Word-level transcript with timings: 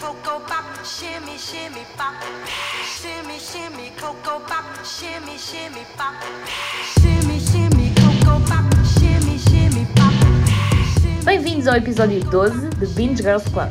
cocoa 0.00 0.40
pop, 0.40 0.64
shimmy, 0.82 1.36
shimmy 1.36 1.84
pop. 1.94 2.14
Shimmy, 2.86 3.38
shimmy, 3.38 3.90
cocoa 4.00 4.40
pop, 4.40 4.64
shimmy, 4.82 5.36
shimmy 5.36 5.84
pop. 5.94 6.14
Shimmy, 6.98 7.38
shimmy, 7.38 7.92
cocoa 8.00 8.40
pop, 8.46 8.64
shimmy, 8.98 9.36
shimmy 9.38 9.86
pop. 9.94 10.14
Bem-vindos 11.22 11.68
ao 11.68 11.76
episódio 11.76 12.24
12 12.24 12.70
de 12.70 12.86
Binge 12.86 13.22
Girls 13.22 13.50
Club. 13.50 13.70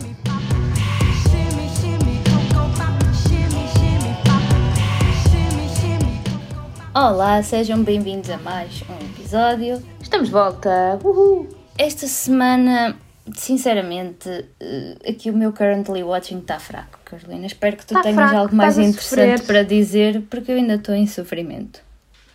Olá, 6.93 7.41
sejam 7.41 7.83
bem-vindos 7.83 8.29
a 8.29 8.37
mais 8.37 8.83
um 8.87 9.05
episódio. 9.05 9.81
Estamos 9.99 10.27
de 10.27 10.33
volta! 10.33 10.99
Uhul! 11.03 11.49
Esta 11.75 12.07
semana, 12.07 12.95
sinceramente, 13.35 14.29
eh, 14.59 14.95
aqui 15.07 15.29
o 15.29 15.33
meu 15.37 15.51
currently 15.53 16.03
watching 16.03 16.39
está 16.39 16.59
fraco, 16.59 16.99
Carolina. 17.05 17.45
Espero 17.45 17.77
que 17.77 17.85
tu 17.85 17.93
Tá 17.93 18.01
tenhas 18.01 18.15
fraco, 18.17 18.35
algo 18.37 18.55
mais 18.55 18.77
interessante 18.77 19.43
para 19.43 19.63
dizer, 19.63 20.21
porque 20.29 20.51
eu 20.51 20.55
ainda 20.55 20.75
estou 20.75 20.95
em 20.95 21.07
sofrimento. 21.07 21.81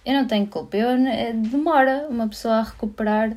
Eu 0.05 0.15
não 0.15 0.27
tenho 0.27 0.47
culpa, 0.47 0.77
eu, 0.77 0.89
eh, 1.07 1.33
demora 1.33 2.07
uma 2.11 2.29
pessoa 2.29 2.55
a 2.57 2.63
recuperar 2.63 3.33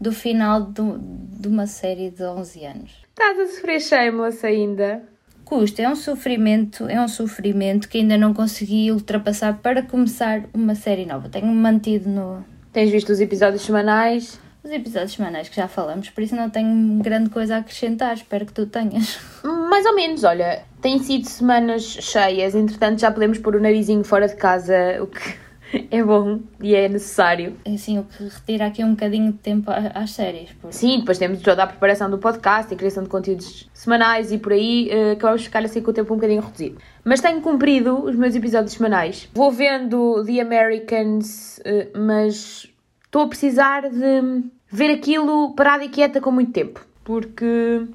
do 0.00 0.12
final 0.12 0.62
do- 0.62 0.98
de 0.98 1.48
uma 1.48 1.66
série 1.66 2.10
de 2.10 2.22
11 2.24 2.64
anos. 2.64 2.92
Estás 3.10 3.38
a 3.38 3.46
sofrer 3.46 3.80
shameless 3.80 4.44
ainda? 4.46 5.02
Custa, 5.44 5.82
é 5.82 5.88
um 5.88 5.96
sofrimento, 5.96 6.88
é 6.88 7.00
um 7.00 7.08
sofrimento 7.08 7.88
que 7.88 7.98
ainda 7.98 8.16
não 8.16 8.32
consegui 8.32 8.90
ultrapassar 8.90 9.58
para 9.58 9.82
começar 9.82 10.44
uma 10.54 10.74
série 10.74 11.04
nova. 11.04 11.28
Tenho-me 11.28 11.54
mantido 11.54 12.08
no, 12.08 12.44
Tens 12.72 12.90
visto 12.90 13.10
os 13.10 13.20
episódios 13.20 13.62
semanais? 13.62 14.40
Os 14.64 14.70
episódios 14.70 15.12
semanais 15.12 15.48
que 15.48 15.56
já 15.56 15.68
falamos, 15.68 16.08
por 16.08 16.24
isso 16.24 16.34
não 16.34 16.48
tenho 16.48 17.02
grande 17.02 17.28
coisa 17.28 17.56
a 17.56 17.58
acrescentar, 17.58 18.14
espero 18.14 18.46
que 18.46 18.52
tu 18.52 18.66
tenhas. 18.66 19.18
Mais 19.44 19.84
ou 19.84 19.94
menos, 19.94 20.24
olha, 20.24 20.62
têm 20.80 20.98
sido 20.98 21.26
semanas 21.26 21.82
cheias, 21.82 22.54
entretanto 22.54 23.00
já 23.00 23.10
podemos 23.10 23.38
pôr 23.38 23.56
o 23.56 23.60
narizinho 23.60 24.02
fora 24.02 24.26
de 24.26 24.36
casa, 24.36 24.74
o 25.02 25.06
que 25.06 25.44
é 25.90 26.02
bom 26.02 26.40
e 26.62 26.74
é 26.74 26.88
necessário. 26.88 27.56
Assim, 27.66 27.98
o 27.98 28.04
que 28.04 28.24
retira 28.24 28.66
aqui 28.66 28.82
um 28.82 28.92
bocadinho 28.92 29.32
de 29.32 29.38
tempo 29.38 29.70
às 29.70 30.12
séries. 30.12 30.50
Porque... 30.52 30.74
Sim, 30.74 31.00
depois 31.00 31.18
temos 31.18 31.42
toda 31.42 31.64
a 31.64 31.66
preparação 31.66 32.08
do 32.08 32.16
podcast 32.16 32.72
e 32.72 32.74
a 32.74 32.78
criação 32.78 33.02
de 33.02 33.10
conteúdos 33.10 33.68
semanais 33.74 34.32
e 34.32 34.38
por 34.38 34.52
aí 34.52 34.88
acabamos 35.12 35.42
de 35.42 35.48
ficar 35.48 35.62
assim 35.62 35.82
com 35.82 35.90
o 35.90 35.94
tempo 35.94 36.14
um 36.14 36.16
bocadinho 36.16 36.40
reduzido. 36.40 36.78
Mas 37.04 37.20
tenho 37.20 37.42
cumprido 37.42 38.02
os 38.02 38.16
meus 38.16 38.34
episódios 38.34 38.72
semanais. 38.72 39.28
Vou 39.34 39.50
vendo 39.50 40.24
The 40.24 40.40
Americans, 40.40 41.60
eh, 41.64 41.88
mas 41.94 42.72
estou 43.14 43.22
a 43.22 43.28
precisar 43.28 43.88
de 43.88 44.42
ver 44.68 44.90
aquilo 44.90 45.54
parada 45.54 45.84
e 45.84 45.88
quieta 45.88 46.20
com 46.20 46.32
muito 46.32 46.50
tempo. 46.50 46.84
Porque 47.04 47.86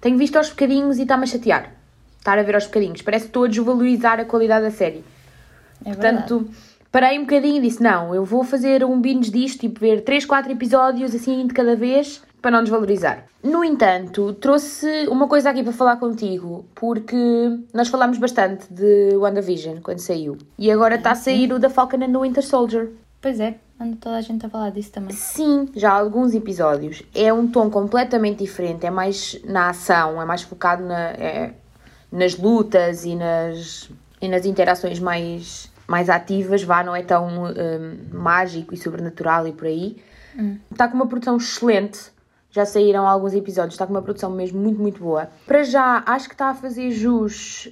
tenho 0.00 0.18
visto 0.18 0.34
aos 0.34 0.50
bocadinhos 0.50 0.98
e 0.98 1.02
está-me 1.02 1.22
a 1.22 1.26
chatear. 1.26 1.72
Estar 2.18 2.36
a 2.36 2.42
ver 2.42 2.56
aos 2.56 2.66
bocadinhos. 2.66 3.00
Parece 3.00 3.26
que 3.26 3.28
estou 3.28 3.44
a 3.44 3.48
desvalorizar 3.48 4.18
a 4.18 4.24
qualidade 4.24 4.64
da 4.64 4.72
série. 4.72 5.04
É 5.84 5.90
verdade. 5.90 6.26
Portanto, 6.26 6.50
parei 6.90 7.18
um 7.18 7.22
bocadinho 7.22 7.58
e 7.58 7.60
disse: 7.60 7.80
não, 7.80 8.12
eu 8.12 8.24
vou 8.24 8.42
fazer 8.42 8.84
um 8.84 9.00
binge 9.00 9.30
disto, 9.30 9.60
tipo 9.60 9.78
ver 9.78 10.02
3, 10.02 10.24
4 10.24 10.50
episódios 10.50 11.14
assim 11.14 11.46
de 11.46 11.54
cada 11.54 11.76
vez, 11.76 12.20
para 12.42 12.50
não 12.50 12.62
desvalorizar. 12.64 13.26
No 13.44 13.62
entanto, 13.62 14.32
trouxe 14.32 15.06
uma 15.06 15.28
coisa 15.28 15.50
aqui 15.50 15.62
para 15.62 15.72
falar 15.72 15.98
contigo, 15.98 16.64
porque 16.74 17.16
nós 17.72 17.88
falámos 17.88 18.18
bastante 18.18 18.66
de 18.72 19.14
WandaVision 19.14 19.76
quando 19.82 20.00
saiu. 20.00 20.36
E 20.58 20.68
agora 20.68 20.96
está 20.96 21.12
a 21.12 21.14
sair 21.14 21.52
o 21.52 21.60
da 21.60 21.70
Falcon 21.70 22.02
and 22.02 22.10
the 22.10 22.18
Winter 22.18 22.42
Soldier. 22.42 22.90
Pois 23.24 23.40
é, 23.40 23.54
anda 23.80 23.96
toda 23.98 24.16
a 24.16 24.20
gente 24.20 24.44
a 24.44 24.50
falar 24.50 24.68
disso 24.68 24.92
também. 24.92 25.16
Sim, 25.16 25.70
já 25.74 25.92
há 25.92 25.98
alguns 25.98 26.34
episódios. 26.34 27.02
É 27.14 27.32
um 27.32 27.50
tom 27.50 27.70
completamente 27.70 28.44
diferente, 28.44 28.84
é 28.84 28.90
mais 28.90 29.40
na 29.46 29.70
ação, 29.70 30.20
é 30.20 30.26
mais 30.26 30.42
focado 30.42 30.84
na, 30.84 31.08
é, 31.12 31.54
nas 32.12 32.36
lutas 32.36 33.06
e 33.06 33.16
nas, 33.16 33.88
e 34.20 34.28
nas 34.28 34.44
interações 34.44 35.00
mais, 35.00 35.72
mais 35.88 36.10
ativas, 36.10 36.62
vá, 36.64 36.84
não 36.84 36.94
é 36.94 37.02
tão 37.02 37.44
hum, 37.46 37.98
mágico 38.12 38.74
e 38.74 38.76
sobrenatural 38.76 39.48
e 39.48 39.54
por 39.54 39.68
aí. 39.68 39.96
Está 40.70 40.86
com 40.86 40.94
uma 40.94 41.06
produção 41.06 41.38
excelente. 41.38 42.12
Já 42.50 42.66
saíram 42.66 43.08
alguns 43.08 43.32
episódios, 43.32 43.72
está 43.72 43.86
com 43.86 43.94
uma 43.94 44.02
produção 44.02 44.30
mesmo 44.32 44.60
muito, 44.60 44.78
muito 44.78 45.02
boa. 45.02 45.30
Para 45.46 45.62
já, 45.62 46.02
acho 46.04 46.28
que 46.28 46.34
está 46.34 46.50
a 46.50 46.54
fazer 46.54 46.90
jus 46.90 47.70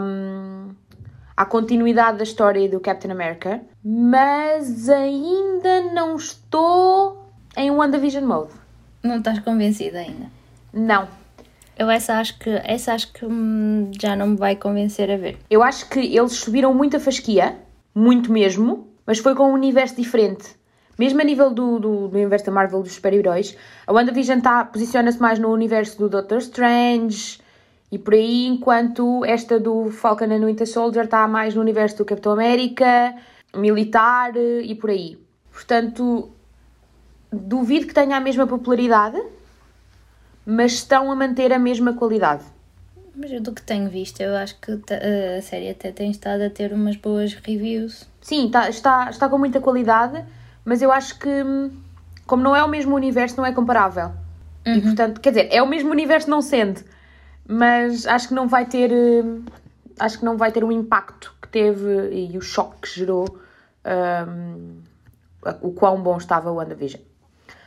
hum, 0.00 0.70
à 1.36 1.44
continuidade 1.44 2.18
da 2.18 2.24
história 2.24 2.68
do 2.68 2.80
Captain 2.80 3.10
America, 3.10 3.60
mas 3.84 4.88
ainda 4.88 5.82
não 5.92 6.16
estou 6.16 7.26
em 7.56 7.70
WandaVision 7.70 8.24
mode. 8.24 8.52
Não 9.02 9.18
estás 9.18 9.38
convencida 9.40 9.98
ainda? 9.98 10.26
Não. 10.72 11.06
Eu 11.78 11.90
essa 11.90 12.14
acho 12.14 12.38
que, 12.38 12.50
essa 12.64 12.94
acho 12.94 13.12
que 13.12 13.26
hum, 13.26 13.90
já 14.00 14.16
não 14.16 14.28
me 14.28 14.36
vai 14.36 14.56
convencer 14.56 15.10
a 15.10 15.16
ver. 15.16 15.38
Eu 15.50 15.62
acho 15.62 15.88
que 15.90 16.00
eles 16.00 16.32
subiram 16.32 16.72
muito 16.72 16.96
a 16.96 17.00
fasquia, 17.00 17.56
muito 17.94 18.32
mesmo, 18.32 18.88
mas 19.06 19.18
foi 19.18 19.34
com 19.34 19.50
um 19.50 19.52
universo 19.52 19.94
diferente. 19.96 20.56
Mesmo 20.98 21.20
a 21.20 21.24
nível 21.24 21.50
do, 21.50 21.78
do, 21.78 22.08
do 22.08 22.16
universo 22.16 22.46
da 22.46 22.52
Marvel 22.52 22.82
dos 22.82 22.94
super-heróis, 22.94 23.54
a 23.86 23.92
WandaVision 23.92 24.40
tá, 24.40 24.64
posiciona-se 24.64 25.20
mais 25.20 25.38
no 25.38 25.52
universo 25.52 25.98
do 25.98 26.08
Doctor 26.08 26.38
Strange 26.38 27.38
e 27.90 27.98
por 27.98 28.14
aí, 28.14 28.46
enquanto 28.46 29.24
esta 29.24 29.58
do 29.60 29.90
Falcon 29.90 30.24
and 30.26 30.44
Winter 30.46 30.66
Soldier 30.66 31.04
está 31.04 31.26
mais 31.28 31.54
no 31.54 31.60
universo 31.60 31.98
do 31.98 32.04
Capitão 32.04 32.32
América, 32.32 33.14
militar 33.54 34.36
eh, 34.36 34.62
e 34.62 34.74
por 34.74 34.90
aí. 34.90 35.18
Portanto, 35.52 36.30
duvido 37.32 37.86
que 37.86 37.94
tenha 37.94 38.16
a 38.16 38.20
mesma 38.20 38.46
popularidade, 38.46 39.20
mas 40.44 40.72
estão 40.74 41.10
a 41.10 41.14
manter 41.16 41.52
a 41.52 41.58
mesma 41.58 41.92
qualidade. 41.92 42.44
Mas 43.14 43.32
eu 43.32 43.40
do 43.40 43.52
que 43.52 43.62
tenho 43.62 43.88
visto, 43.88 44.20
eu 44.20 44.36
acho 44.36 44.60
que 44.60 44.76
ta- 44.78 44.98
a 45.38 45.40
série 45.42 45.70
até 45.70 45.90
tem 45.90 46.10
estado 46.10 46.42
a 46.42 46.50
ter 46.50 46.72
umas 46.72 46.96
boas 46.96 47.32
reviews. 47.34 48.06
Sim, 48.20 48.50
tá- 48.50 48.68
está, 48.68 49.08
está 49.10 49.28
com 49.28 49.38
muita 49.38 49.60
qualidade, 49.60 50.22
mas 50.64 50.82
eu 50.82 50.92
acho 50.92 51.18
que, 51.18 51.28
hum, 51.28 51.70
como 52.26 52.42
não 52.42 52.54
é 52.54 52.62
o 52.62 52.68
mesmo 52.68 52.94
universo, 52.94 53.36
não 53.38 53.46
é 53.46 53.52
comparável. 53.52 54.10
E 54.66 54.80
portanto, 54.82 55.20
quer 55.20 55.30
dizer, 55.30 55.48
é 55.50 55.62
o 55.62 55.66
mesmo 55.66 55.90
universo 55.90 56.28
não 56.28 56.42
sendo, 56.42 56.80
mas 57.48 58.06
acho 58.06 58.28
que 58.28 58.34
não 58.34 58.48
vai 58.48 58.66
ter, 58.66 58.92
hum, 58.92 59.44
acho 59.98 60.18
que 60.18 60.24
não 60.24 60.36
vai 60.36 60.52
ter 60.52 60.64
o 60.64 60.72
impacto 60.72 61.34
que 61.40 61.48
teve 61.48 62.10
e 62.12 62.36
o 62.36 62.40
choque 62.40 62.82
que 62.82 63.00
gerou 63.00 63.38
hum, 64.28 64.78
o 65.60 65.72
quão 65.72 66.00
bom 66.02 66.16
estava 66.16 66.50
o 66.50 66.56
WandaVision. 66.56 67.02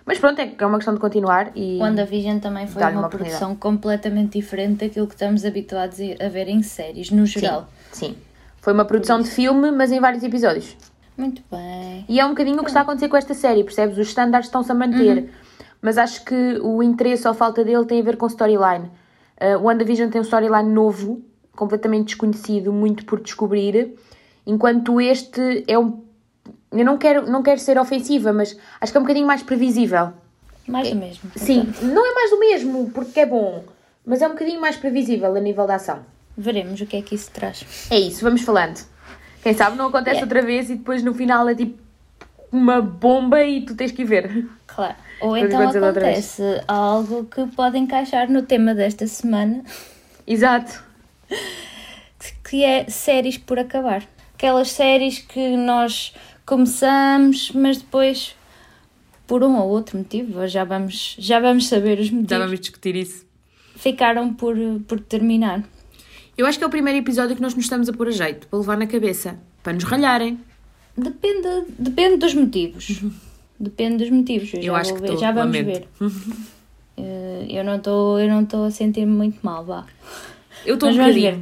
Mas 0.06 0.18
pronto, 0.18 0.40
é 0.40 0.56
é 0.58 0.66
uma 0.66 0.78
questão 0.78 0.94
de 0.94 1.00
continuar 1.00 1.52
e 1.56 1.78
WandaVision 1.80 2.40
também 2.40 2.68
foi 2.68 2.82
uma, 2.82 2.92
uma 2.92 3.10
produção 3.10 3.56
completamente 3.56 4.40
diferente 4.40 4.86
daquilo 4.86 5.08
que 5.08 5.14
estamos 5.14 5.46
habituados 5.46 6.00
a 6.20 6.30
ver 6.30 6.48
em 6.48 6.64
séries, 6.64 7.12
no 7.12 7.26
geral. 7.26 7.70
sim, 7.92 8.08
sim. 8.08 8.18
Foi 8.62 8.74
uma 8.74 8.86
produção 8.86 9.22
de 9.22 9.30
filme, 9.30 9.72
mas 9.72 9.92
em 9.92 10.00
vários 10.00 10.24
episódios. 10.24 10.76
Muito 11.18 11.42
bem. 11.52 12.06
E 12.08 12.20
é 12.20 12.26
um 12.26 12.30
bocadinho 12.30 12.58
o 12.58 12.64
que 12.64 12.70
está 12.70 12.80
a 12.80 12.84
acontecer 12.84 13.10
com 13.10 13.18
esta 13.18 13.34
série, 13.34 13.64
percebes? 13.64 13.98
Os 13.98 14.08
standards 14.08 14.48
estão-se 14.48 14.72
a 14.72 14.76
manter. 14.76 15.30
Mas 15.82 15.98
acho 15.98 16.26
que 16.26 16.60
o 16.62 16.84
interesse 16.84 17.28
ou 17.28 17.34
falta 17.34 17.64
dele 17.64 17.86
tem 17.86 18.02
a 18.02 18.04
ver 18.04 18.18
com 18.18 18.28
storyline. 18.28 18.90
Uh, 19.42 19.58
o 19.58 19.64
WandaVision 19.64 20.10
tem 20.10 20.20
um 20.20 20.24
storyline 20.24 20.70
novo, 20.70 21.22
completamente 21.56 22.08
desconhecido, 22.08 22.74
muito 22.74 23.06
por 23.06 23.20
descobrir. 23.22 23.96
Enquanto 24.46 25.00
este 25.00 25.64
é 25.68 25.78
um. 25.78 26.04
Eu 26.72 26.86
não 26.86 26.98
quero, 26.98 27.30
não 27.30 27.42
quero 27.42 27.60
ser 27.60 27.80
ofensiva, 27.80 28.32
mas 28.32 28.58
acho 28.80 28.92
que 28.92 28.98
é 28.98 29.02
um 29.02 29.04
bocadinho 29.04 29.26
mais 29.26 29.42
previsível. 29.42 30.14
Mais 30.68 30.90
do 30.90 30.96
mesmo. 30.96 31.32
Sim, 31.36 31.68
não 31.82 32.06
é 32.06 32.14
mais 32.14 32.30
do 32.30 32.40
mesmo, 32.40 32.92
porque 32.92 33.22
é 33.22 33.26
bom, 33.26 33.64
mas 34.06 34.22
é 34.22 34.28
um 34.28 34.32
bocadinho 34.32 34.62
mais 34.62 34.76
previsível 34.76 35.36
a 35.36 35.40
nível 35.40 35.66
da 35.66 35.76
ação. 35.76 36.00
Veremos 36.38 36.80
o 36.80 36.86
que 36.86 36.98
é 36.98 37.02
que 37.02 37.16
isso 37.16 37.32
traz. 37.32 37.66
É 37.90 38.00
isso, 38.00 38.24
vamos 38.24 38.42
falando. 38.42 38.80
Quem 39.42 39.54
sabe 39.54 39.78
não 39.78 39.88
acontece 39.88 40.18
Yeah. 40.18 40.26
outra 40.26 40.42
vez 40.42 40.70
e 40.70 40.76
depois 40.76 41.02
no 41.02 41.14
final 41.14 41.48
é 41.50 41.56
tipo 41.56 41.80
uma 42.52 42.82
bomba 42.82 43.44
e 43.44 43.62
tu 43.62 43.76
tens 43.76 43.92
que 43.92 44.04
ir 44.04 44.06
ver. 44.06 44.48
Claro. 44.68 44.96
Ou 45.22 45.32
Vamos 45.32 45.46
então 45.46 45.68
acontece 45.68 46.44
algo 46.68 47.26
que 47.26 47.46
pode 47.48 47.78
encaixar 47.78 48.30
no 48.30 48.44
tema 48.44 48.74
desta 48.74 49.06
semana, 49.08 49.64
Exato. 50.26 50.82
que 52.48 52.64
é 52.64 52.90
séries 52.90 53.38
por 53.38 53.60
acabar. 53.60 54.04
Aquelas 54.34 54.72
séries 54.72 55.20
que 55.20 55.58
nós 55.58 56.14
começamos, 56.46 57.52
mas 57.52 57.78
depois, 57.78 58.36
por 59.28 59.44
um 59.44 59.58
ou 59.58 59.70
outro 59.70 59.98
motivo, 59.98 60.48
já 60.48 60.64
vamos, 60.64 61.16
já 61.20 61.40
vamos 61.40 61.68
saber 61.68 62.00
os 62.00 62.10
motivos, 62.10 62.60
discutir 62.60 62.96
isso. 62.96 63.26
ficaram 63.76 64.34
por, 64.34 64.56
por 64.88 65.00
terminar. 65.00 65.64
Eu 66.38 66.46
acho 66.46 66.58
que 66.58 66.64
é 66.64 66.68
o 66.68 66.70
primeiro 66.70 66.98
episódio 66.98 67.36
que 67.36 67.42
nós 67.42 67.54
nos 67.54 67.66
estamos 67.66 67.90
a 67.90 67.94
pôr 67.94 68.08
a 68.08 68.12
jeito, 68.12 68.48
para 68.48 68.60
levar 68.60 68.78
na 68.78 68.88
cabeça, 68.88 69.38
para 69.62 69.74
nos 69.74 69.84
ralharem. 69.84 70.40
Depende, 70.96 71.66
depende 71.78 72.18
dos 72.18 72.34
motivos. 72.34 73.02
Depende 73.60 73.98
dos 73.98 74.10
motivos. 74.10 74.54
Eu, 74.54 74.60
Eu 74.60 74.66
já 74.66 74.76
acho 74.78 74.94
que 74.96 75.02
ver, 75.02 75.08
tô, 75.08 75.18
já 75.18 75.32
vamos 75.32 75.56
lamento. 75.58 75.88
ver. 76.00 76.10
Eh, 77.02 77.46
eu 77.50 77.64
não 77.64 77.78
estou 77.78 78.20
eu 78.20 78.28
não 78.28 78.42
estou 78.44 78.66
a 78.66 78.72
sentir-me 78.72 79.12
muito 79.14 79.40
mal, 79.42 79.64
vá. 79.64 79.86
Eu 80.66 80.74
estou 80.74 80.90
um 80.90 80.98
bocadinho. 80.98 81.42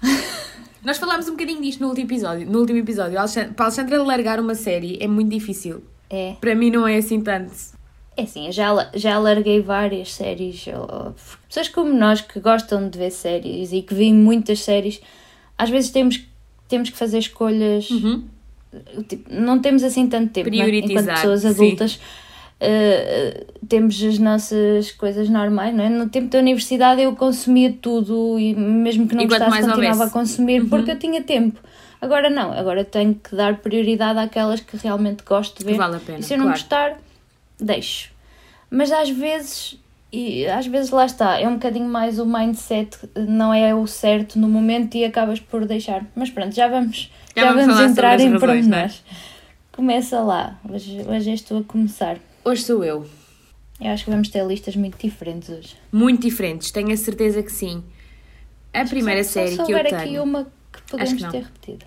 Nós 0.82 0.96
falámos 0.96 1.28
um 1.28 1.32
bocadinho 1.32 1.60
disto 1.60 1.80
no 1.80 1.88
último 1.88 2.06
episódio. 2.06 2.50
No 2.50 2.60
último 2.60 2.78
episódio, 2.78 3.18
Alexandre- 3.18 3.52
para 3.52 3.66
a 3.66 3.68
Alexandra 3.68 4.02
largar 4.02 4.40
uma 4.40 4.54
série 4.54 4.96
é 4.98 5.06
muito 5.06 5.28
difícil. 5.30 5.84
É. 6.08 6.34
Para 6.40 6.54
mim 6.54 6.70
não 6.70 6.88
é 6.88 6.96
assim 6.96 7.20
tanto. 7.20 7.52
É 8.16 8.22
assim, 8.22 8.46
eu 8.46 8.52
já, 8.52 8.90
já 8.94 9.18
larguei 9.18 9.60
várias 9.60 10.12
séries. 10.14 10.64
Pessoas 11.46 11.68
como 11.68 11.92
nós 11.92 12.22
que 12.22 12.40
gostam 12.40 12.88
de 12.88 12.98
ver 12.98 13.10
séries 13.10 13.72
e 13.72 13.82
que 13.82 13.92
veem 13.92 14.14
muitas 14.14 14.60
séries, 14.60 15.00
às 15.58 15.68
vezes 15.68 15.90
temos, 15.90 16.22
temos 16.68 16.88
que 16.88 16.96
fazer 16.96 17.18
escolhas. 17.18 17.88
Tipo, 19.08 19.32
não 19.34 19.58
temos 19.58 19.82
assim 19.82 20.06
tanto 20.08 20.32
tempo, 20.32 20.48
não 20.50 20.62
é? 20.62 20.68
enquanto 20.68 20.82
Prioritizar, 20.82 21.14
pessoas 21.16 21.44
adultas. 21.44 22.00
eh, 22.60 23.46
temos 23.68 24.02
as 24.02 24.18
nossas 24.18 24.92
coisas 24.92 25.28
normais, 25.28 25.74
não 25.74 25.84
é? 25.84 25.88
No 25.88 26.08
tempo 26.08 26.28
da 26.28 26.38
universidade 26.38 27.02
eu 27.02 27.16
consumia 27.16 27.72
tudo 27.80 28.38
e 28.38 28.54
mesmo 28.54 29.08
que 29.08 29.14
não 29.14 29.22
E 29.24 29.28
quanto 29.28 29.40
gostasse 29.40 29.60
continuava 29.66 29.92
houvesse. 29.92 30.10
a 30.10 30.12
consumir 30.12 30.68
porque 30.68 30.90
eu 30.92 30.98
tinha 30.98 31.22
tempo. 31.22 31.58
Agora 32.00 32.30
não, 32.30 32.52
agora 32.52 32.84
tenho 32.84 33.14
que 33.14 33.34
dar 33.34 33.56
prioridade 33.58 34.18
àquelas 34.18 34.60
que 34.60 34.76
realmente 34.76 35.22
gosto 35.24 35.58
de 35.58 35.64
ver. 35.64 35.76
Vale 35.76 35.96
a 35.96 36.00
pena, 36.00 36.18
e 36.18 36.22
se 36.22 36.32
eu 36.34 36.38
não 36.38 36.46
claro. 36.46 36.58
gostar, 36.58 36.98
deixo. 37.58 38.10
Mas 38.70 38.90
às 38.92 39.10
vezes, 39.10 39.76
e 40.12 40.46
às 40.46 40.66
vezes 40.66 40.90
lá 40.90 41.04
está, 41.04 41.38
é 41.40 41.46
um 41.48 41.54
bocadinho 41.54 41.88
mais 41.88 42.18
o 42.18 42.24
mindset, 42.24 42.96
não 43.16 43.52
é 43.52 43.74
o 43.74 43.86
certo 43.86 44.38
no 44.38 44.48
momento 44.48 44.94
e 44.96 45.04
acabas 45.04 45.40
por 45.40 45.66
deixar. 45.66 46.04
Mas 46.14 46.30
pronto, 46.30 46.54
já 46.54 46.68
vamos, 46.68 47.10
Já 47.36 47.42
já 47.42 47.52
vamos 47.52 47.74
vamos, 47.76 47.90
entrar 47.92 48.20
em 48.20 48.34
é? 48.34 48.38
pormenores. 48.38 49.04
Começa 49.72 50.20
lá, 50.20 50.58
hoje, 50.68 51.00
hoje 51.08 51.30
és 51.30 51.40
tu 51.42 51.56
a 51.58 51.62
começar. 51.64 52.18
Hoje 52.44 52.62
sou 52.62 52.84
eu. 52.84 53.06
Eu 53.80 53.90
acho 53.92 54.04
que 54.04 54.10
vamos 54.10 54.28
ter 54.28 54.44
listas 54.44 54.76
muito 54.76 54.98
diferentes 54.98 55.48
hoje. 55.48 55.76
Muito 55.90 56.20
diferentes, 56.22 56.70
tenho 56.70 56.92
a 56.92 56.96
certeza 56.96 57.42
que 57.42 57.52
sim. 57.52 57.82
A 58.74 58.84
primeira 58.84 59.24
Só- 59.24 59.30
série 59.30 59.56
só 59.56 59.64
que 59.64 59.72
eu 59.72 59.82
tenho 59.82 59.96
aqui 59.96 60.18
uma 60.18 60.44
que 60.72 60.82
podemos 60.90 61.22
não. 61.22 61.30
ter 61.30 61.42
repetido. 61.44 61.86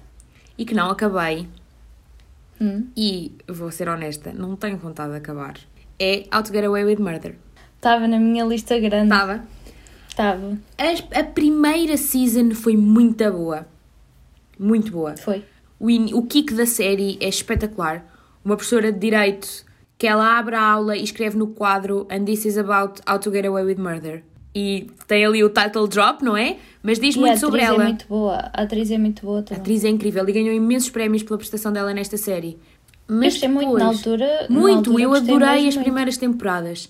e 0.58 0.66
que 0.66 0.74
não 0.76 0.90
acabei, 0.90 1.48
Hum. 2.62 2.88
e 2.96 3.32
vou 3.48 3.72
ser 3.72 3.90
honesta, 3.90 4.32
não 4.32 4.56
tenho 4.56 4.78
vontade 4.78 5.12
de 5.12 5.18
acabar, 5.18 5.56
é 6.00 6.26
How 6.34 6.44
to 6.44 6.52
Get 6.54 6.64
Away 6.66 6.84
with 6.86 6.98
Murder. 7.00 7.36
Estava 7.76 8.08
na 8.08 8.18
minha 8.20 8.46
lista 8.46 8.78
grande. 8.80 9.12
Estava. 9.14 9.44
Estava. 10.08 10.58
A, 10.78 11.20
a 11.20 11.24
primeira 11.24 11.98
season 11.98 12.52
foi 12.52 12.78
muito 12.78 13.30
boa. 13.32 13.68
Muito 14.60 14.92
boa. 14.92 15.16
Foi. 15.18 15.44
O, 15.80 15.90
in- 15.90 16.14
o 16.14 16.24
kick 16.24 16.54
da 16.54 16.66
série 16.66 17.18
é 17.22 17.28
espetacular. 17.28 18.06
Uma 18.44 18.56
professora 18.56 18.92
de 18.92 19.00
Direito 19.00 19.48
que 19.98 20.08
ela 20.08 20.38
abre 20.38 20.56
a 20.56 20.62
aula 20.62 20.98
e 20.98 21.04
escreve 21.04 21.38
no 21.38 21.48
quadro 21.48 22.06
And 22.12 22.26
this 22.26 22.46
is 22.46 22.58
about 22.58 23.02
how 23.10 23.18
to 23.20 23.32
get 23.32 23.46
away 23.46 23.64
with 23.64 23.78
murder. 23.78 24.24
E 24.56 24.88
tem 25.08 25.26
ali 25.26 25.44
o 25.44 25.50
title 25.50 25.88
drop, 25.88 26.24
não 26.24 26.38
é? 26.38 26.58
Mas 26.84 27.00
diz 27.00 27.16
E 27.16 27.18
a 27.18 27.22
muito 27.22 27.30
atriz 27.32 27.42
sobre 27.42 27.62
é 27.62 27.64
ela. 27.66 27.84
muito 27.86 28.06
boa. 28.08 28.36
A 28.54 28.62
atriz 28.64 28.92
é 28.92 28.98
muito 28.98 29.26
boa 29.26 29.40
A 29.40 29.44
também. 29.44 29.62
atriz 29.62 29.84
é 29.84 29.90
incrível 29.90 30.28
e 30.28 30.32
ganhou 30.32 30.54
imensos 30.54 30.90
prémios 30.90 31.24
pela 31.24 31.38
prestação 31.38 31.72
dela 31.74 31.94
nesta 31.94 32.18
série. 32.18 32.60
Eu 33.08 33.16
Mas 33.16 33.34
gostei 33.34 33.50
muito 33.50 33.74
na 33.74 33.86
altura. 33.88 34.48
na 34.50 34.60
Muito, 34.60 34.90
altura 34.92 35.04
eu 35.04 35.14
adorei 35.14 35.68
as 35.68 35.76
muito. 35.76 35.82
primeiras 35.84 36.18
temporadas. 36.18 36.86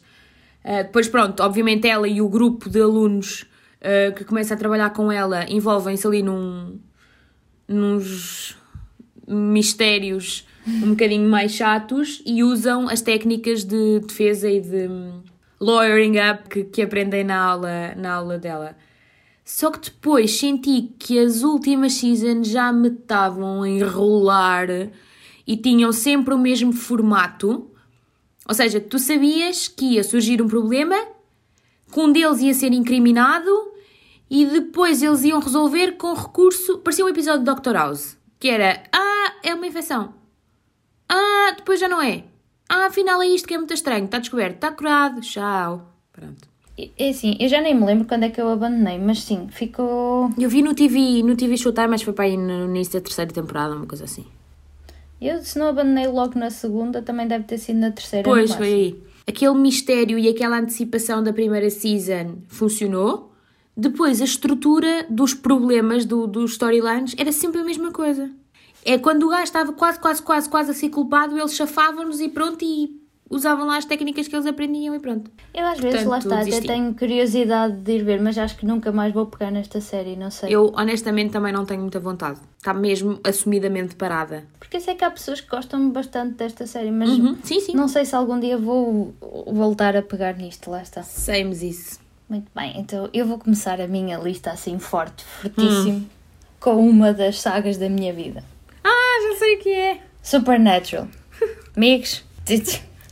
Uh, 0.63 0.83
depois, 0.83 1.07
pronto, 1.07 1.41
obviamente 1.41 1.87
ela 1.87 2.07
e 2.07 2.21
o 2.21 2.27
grupo 2.29 2.69
de 2.69 2.81
alunos 2.81 3.43
uh, 3.81 4.13
que 4.15 4.23
começa 4.23 4.53
a 4.53 4.57
trabalhar 4.57 4.89
com 4.91 5.11
ela 5.11 5.45
envolvem-se 5.49 6.05
ali 6.07 6.21
num, 6.23 6.77
nos 7.67 8.55
mistérios 9.27 10.45
um 10.65 10.91
bocadinho 10.91 11.29
mais 11.29 11.51
chatos 11.51 12.21
e 12.25 12.43
usam 12.43 12.87
as 12.87 13.01
técnicas 13.01 13.63
de 13.63 13.99
defesa 13.99 14.49
e 14.49 14.61
de 14.61 14.87
hum, 14.87 15.21
lawyering 15.59 16.17
up 16.19 16.49
que, 16.49 16.63
que 16.63 16.81
aprendem 16.81 17.23
na 17.23 17.37
aula, 17.37 17.93
na 17.95 18.13
aula 18.13 18.37
dela. 18.37 18.75
Só 19.43 19.69
que 19.71 19.79
depois 19.79 20.39
senti 20.39 20.93
que 20.97 21.19
as 21.19 21.43
últimas 21.43 21.93
seasons 21.93 22.47
já 22.47 22.71
me 22.71 22.87
estavam 22.87 23.63
a 23.63 23.69
enrolar 23.69 24.67
e 25.45 25.57
tinham 25.57 25.91
sempre 25.91 26.33
o 26.33 26.39
mesmo 26.39 26.71
formato. 26.71 27.69
Ou 28.47 28.55
seja, 28.55 28.79
tu 28.79 28.97
sabias 28.97 29.67
que 29.67 29.95
ia 29.95 30.03
surgir 30.03 30.41
um 30.41 30.47
problema, 30.47 30.95
que 31.91 31.99
um 31.99 32.11
deles 32.11 32.39
ia 32.39 32.53
ser 32.53 32.71
incriminado 32.71 33.72
e 34.33 34.47
depois 34.47 35.03
eles 35.03 35.23
iam 35.23 35.39
resolver 35.39 35.91
com 35.91 36.11
recurso. 36.15 36.79
Parecia 36.79 37.05
um 37.05 37.09
episódio 37.09 37.43
de 37.45 37.53
Dr. 37.53 37.73
House, 37.73 38.17
que 38.39 38.49
era: 38.49 38.81
Ah, 38.91 39.33
é 39.43 39.53
uma 39.53 39.67
infecção. 39.67 40.11
Ah, 41.07 41.53
depois 41.55 41.79
já 41.79 41.87
não 41.87 42.01
é. 42.01 42.23
Ah, 42.67 42.87
afinal 42.87 43.21
é 43.21 43.27
isto 43.27 43.47
que 43.47 43.53
é 43.53 43.57
muito 43.59 43.75
estranho. 43.75 44.05
Está 44.05 44.17
descoberto, 44.17 44.55
está 44.55 44.71
curado. 44.71 45.21
Tchau. 45.21 45.87
Pronto. 46.11 46.49
É 46.97 47.09
assim, 47.09 47.37
eu 47.39 47.47
já 47.47 47.61
nem 47.61 47.75
me 47.75 47.85
lembro 47.85 48.07
quando 48.07 48.23
é 48.23 48.29
que 48.31 48.41
eu 48.41 48.49
abandonei, 48.49 48.97
mas 48.97 49.19
sim, 49.19 49.47
ficou. 49.51 50.31
Eu 50.35 50.49
vi 50.49 50.63
no 50.63 50.73
TV, 50.73 51.21
no 51.21 51.35
TV 51.35 51.55
Showtime, 51.55 51.89
mas 51.89 52.01
foi 52.01 52.13
para 52.13 52.25
aí 52.25 52.35
no 52.35 52.65
início 52.65 52.93
da 52.93 53.01
terceira 53.01 53.31
temporada, 53.31 53.75
uma 53.75 53.85
coisa 53.85 54.05
assim. 54.05 54.25
Eu, 55.21 55.43
se 55.43 55.59
não 55.59 55.67
abandonei 55.67 56.07
logo 56.07 56.39
na 56.39 56.49
segunda, 56.49 57.03
também 57.03 57.27
deve 57.27 57.43
ter 57.43 57.59
sido 57.59 57.77
na 57.77 57.91
terceira. 57.91 58.27
Pois, 58.27 58.51
foi 58.55 58.73
aí. 58.73 59.03
Aquele 59.27 59.53
mistério 59.53 60.17
e 60.17 60.27
aquela 60.27 60.57
antecipação 60.57 61.21
da 61.23 61.31
primeira 61.31 61.69
season 61.69 62.39
funcionou. 62.47 63.32
Depois, 63.75 64.21
a 64.21 64.25
estrutura 64.25 65.05
dos 65.09 65.33
problemas 65.33 66.05
do, 66.05 66.27
dos 66.27 66.51
storylines 66.51 67.15
era 67.17 67.31
sempre 67.31 67.61
a 67.61 67.63
mesma 67.63 67.91
coisa. 67.91 68.29
É 68.85 68.97
quando 68.97 69.23
o 69.23 69.29
gajo 69.29 69.43
estava 69.43 69.73
quase, 69.73 69.99
quase, 69.99 70.21
quase, 70.21 70.49
quase 70.49 70.71
a 70.71 70.73
ser 70.73 70.89
culpado, 70.89 71.37
eles 71.37 71.55
chafavam-nos 71.55 72.19
e 72.19 72.27
pronto, 72.29 72.63
e 72.63 73.01
usavam 73.29 73.65
lá 73.65 73.77
as 73.77 73.85
técnicas 73.85 74.27
que 74.27 74.35
eles 74.35 74.45
aprendiam 74.45 74.93
e 74.93 74.99
pronto. 74.99 75.31
Eu 75.53 75.65
às 75.65 75.79
vezes, 75.79 76.03
Portanto, 76.03 76.09
lá 76.09 76.17
está, 76.19 76.35
até 76.35 76.45
desisti. 76.45 76.67
tenho 76.67 76.93
curiosidade 76.93 77.77
de 77.77 77.91
ir 77.93 78.03
ver, 78.03 78.21
mas 78.21 78.37
acho 78.37 78.55
que 78.57 78.65
nunca 78.65 78.91
mais 78.91 79.11
vou 79.13 79.25
pegar 79.25 79.49
nesta 79.49 79.81
série, 79.81 80.15
não 80.15 80.29
sei. 80.29 80.53
Eu, 80.53 80.71
honestamente, 80.75 81.31
também 81.31 81.51
não 81.53 81.65
tenho 81.65 81.81
muita 81.81 81.99
vontade. 81.99 82.39
Está 82.57 82.73
mesmo 82.73 83.19
assumidamente 83.23 83.95
parada. 83.95 84.45
Porque 84.59 84.77
eu 84.77 84.81
sei 84.81 84.93
que 84.95 85.03
há 85.03 85.09
pessoas 85.09 85.41
que 85.41 85.49
gostam 85.49 85.89
bastante 85.89 86.35
desta 86.35 86.67
série, 86.67 86.91
mas 86.91 87.09
Uhum, 87.09 87.37
Sim, 87.43 87.59
sim. 87.61 87.73
não 87.73 87.87
sei 87.87 88.05
se 88.05 88.15
algum 88.15 88.39
dia 88.39 88.57
vou 88.57 89.15
voltar 89.47 89.95
a 89.95 90.01
pegar 90.03 90.37
nisto, 90.37 90.69
lá 90.69 90.81
está. 90.83 91.01
Sames 91.01 91.63
isso. 91.63 92.02
Muito 92.33 92.49
bem, 92.55 92.73
então 92.79 93.07
eu 93.13 93.27
vou 93.27 93.37
começar 93.37 93.79
a 93.79 93.87
minha 93.87 94.17
lista 94.17 94.49
assim 94.49 94.79
forte, 94.79 95.23
fortíssimo, 95.23 96.09
com 96.59 96.77
uma 96.77 97.13
das 97.13 97.39
sagas 97.39 97.77
da 97.77 97.87
minha 97.87 98.11
vida. 98.11 98.43
Ah, 98.83 99.29
já 99.29 99.37
sei 99.37 99.55
o 99.55 99.59
que 99.59 99.69
é. 99.69 99.99
Supernatural. 100.19 101.07
Amigos, 101.77 102.23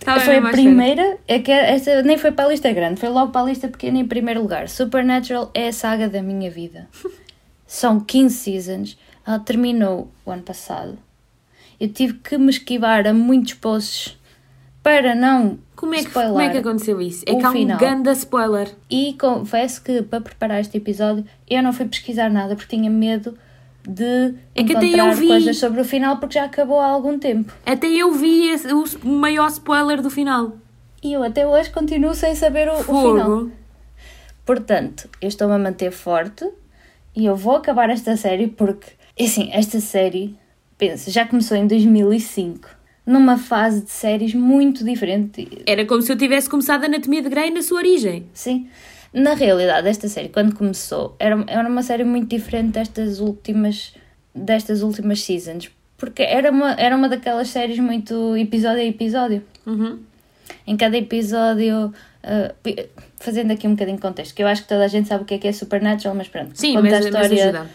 Tá 0.04 0.20
foi 0.20 0.38
a 0.38 0.50
primeira, 0.50 1.20
é 1.28 1.38
que 1.38 1.52
esta 1.52 2.02
nem 2.02 2.18
foi 2.18 2.32
para 2.32 2.46
a 2.46 2.48
lista 2.50 2.74
grande, 2.74 3.00
foi 3.00 3.10
logo 3.10 3.32
para 3.32 3.42
a 3.42 3.50
lista 3.50 3.68
pequena 3.68 4.00
em 4.00 4.08
primeiro 4.08 4.42
lugar. 4.42 4.68
Supernatural 4.68 5.52
é 5.54 5.68
a 5.68 5.72
saga 5.72 6.10
da 6.10 6.24
minha 6.24 6.50
vida. 6.50 6.90
São 7.68 8.00
15 8.00 8.36
seasons, 8.36 8.98
ela 9.24 9.38
terminou 9.38 10.12
o 10.26 10.32
ano 10.32 10.42
passado. 10.42 10.98
Eu 11.80 11.90
tive 11.90 12.16
que 12.16 12.40
me 12.40 12.50
esquivar 12.50 13.06
a 13.06 13.14
muitos 13.14 13.54
posts 13.54 14.18
para 14.84 15.14
não 15.16 15.60
Como 15.76 15.94
é, 15.94 15.98
que, 16.00 16.06
spoiler. 16.08 16.32
como 16.32 16.42
é 16.44 16.50
que 16.50 16.58
aconteceu 16.58 17.00
isso? 17.02 17.24
É 17.28 17.36
que 17.36 17.46
há 17.46 17.50
um 17.50 17.54
final. 17.54 17.78
ganda 17.80 18.12
spoiler. 18.14 18.70
E 18.90 19.14
confesso 19.20 19.82
que 19.84 20.02
para 20.02 20.22
preparar 20.22 20.60
este 20.60 20.78
episódio 20.78 21.26
eu 21.50 21.62
não 21.62 21.72
fui 21.74 21.86
pesquisar 21.88 22.30
nada 22.30 22.56
porque 22.56 22.76
tinha 22.76 22.90
medo 22.90 23.38
de 23.88 24.36
É 24.56 24.64
que 24.64 24.76
até 24.76 24.86
encontrar 24.88 25.08
eu 25.10 25.14
vi. 25.16 25.28
coisas 25.28 25.58
sobre 25.58 25.82
o 25.82 25.86
final 25.86 26.18
porque 26.18 26.36
já 26.36 26.46
acabou 26.46 26.80
há 26.80 26.86
algum 26.88 27.18
tempo. 27.20 27.52
Até 27.66 27.88
eu 27.88 28.12
vi 28.14 28.50
esse- 28.50 28.68
o 28.72 29.08
maior 29.08 29.48
spoiler 29.50 30.02
do 30.02 30.10
final. 30.10 30.54
E 31.04 31.14
eu 31.14 31.24
até 31.24 31.48
hoje 31.48 31.70
continuo 31.72 32.14
sem 32.14 32.36
saber 32.36 32.68
o, 32.70 32.74
o 32.80 32.84
final. 32.84 33.48
Portanto, 34.46 35.08
eu 35.22 35.28
estou-me 35.28 35.54
a 35.54 35.58
manter 35.58 35.92
forte 35.92 36.48
e 37.16 37.26
eu 37.26 37.36
vou 37.36 37.56
acabar 37.56 37.90
esta 37.90 38.16
série 38.18 38.48
porque, 38.48 38.88
assim, 39.20 39.50
esta 39.52 39.80
série, 39.80 40.36
pensa, 40.78 41.10
já 41.12 41.26
começou 41.26 41.56
em 41.58 41.68
2005, 41.68 42.68
numa 43.06 43.38
fase 43.38 43.84
de 43.84 43.92
séries 43.92 44.34
muito 44.34 44.84
diferente. 44.84 45.48
Era 45.66 45.86
como 45.86 46.02
se 46.02 46.12
eu 46.12 46.18
tivesse 46.18 46.50
começado 46.50 46.84
a 46.84 46.86
Anatomia 46.86 47.22
de 47.22 47.30
Grey 47.30 47.50
na 47.52 47.62
sua 47.62 47.78
origem. 47.80 48.26
Sim, 48.34 48.68
na 49.14 49.34
realidade, 49.34 49.88
esta 49.88 50.08
série, 50.08 50.30
quando 50.30 50.56
começou, 50.56 51.16
era, 51.20 51.44
era 51.48 51.68
uma 51.68 51.84
série 51.84 52.04
muito 52.04 52.30
diferente 52.30 52.74
destas 52.74 53.20
últimas, 53.20 53.94
destas 54.34 54.82
últimas 54.82 55.22
seasons. 55.22 55.70
Porque 55.98 56.24
era 56.24 56.52
uma, 56.52 56.72
era 56.74 56.96
uma 56.96 57.10
daquelas 57.10 57.50
séries 57.50 57.80
muito 57.80 58.36
episódio 58.38 58.80
a 58.82 58.86
episódio. 58.86 59.44
Uhum. 59.66 60.00
Em 60.66 60.76
cada 60.78 60.98
episódio, 60.98 61.94
pi- 62.64 62.88
fazendo 63.20 63.52
aqui 63.52 63.68
um 63.68 63.72
bocadinho 63.72 63.98
de 63.98 64.02
contexto, 64.02 64.34
que 64.34 64.42
eu 64.42 64.48
acho 64.48 64.64
que 64.64 64.68
toda 64.70 64.84
a 64.86 64.88
gente 64.88 65.08
sabe 65.08 65.24
o 65.24 65.26
que 65.26 65.36
é 65.36 65.38
que 65.38 65.48
é 65.48 65.52
Supernatural, 65.52 66.16
mas 66.16 66.28
pronto. 66.28 66.52
Sim, 66.56 66.74
conta 66.76 66.90
mas, 66.90 66.94
a 66.94 67.10
história 67.10 67.68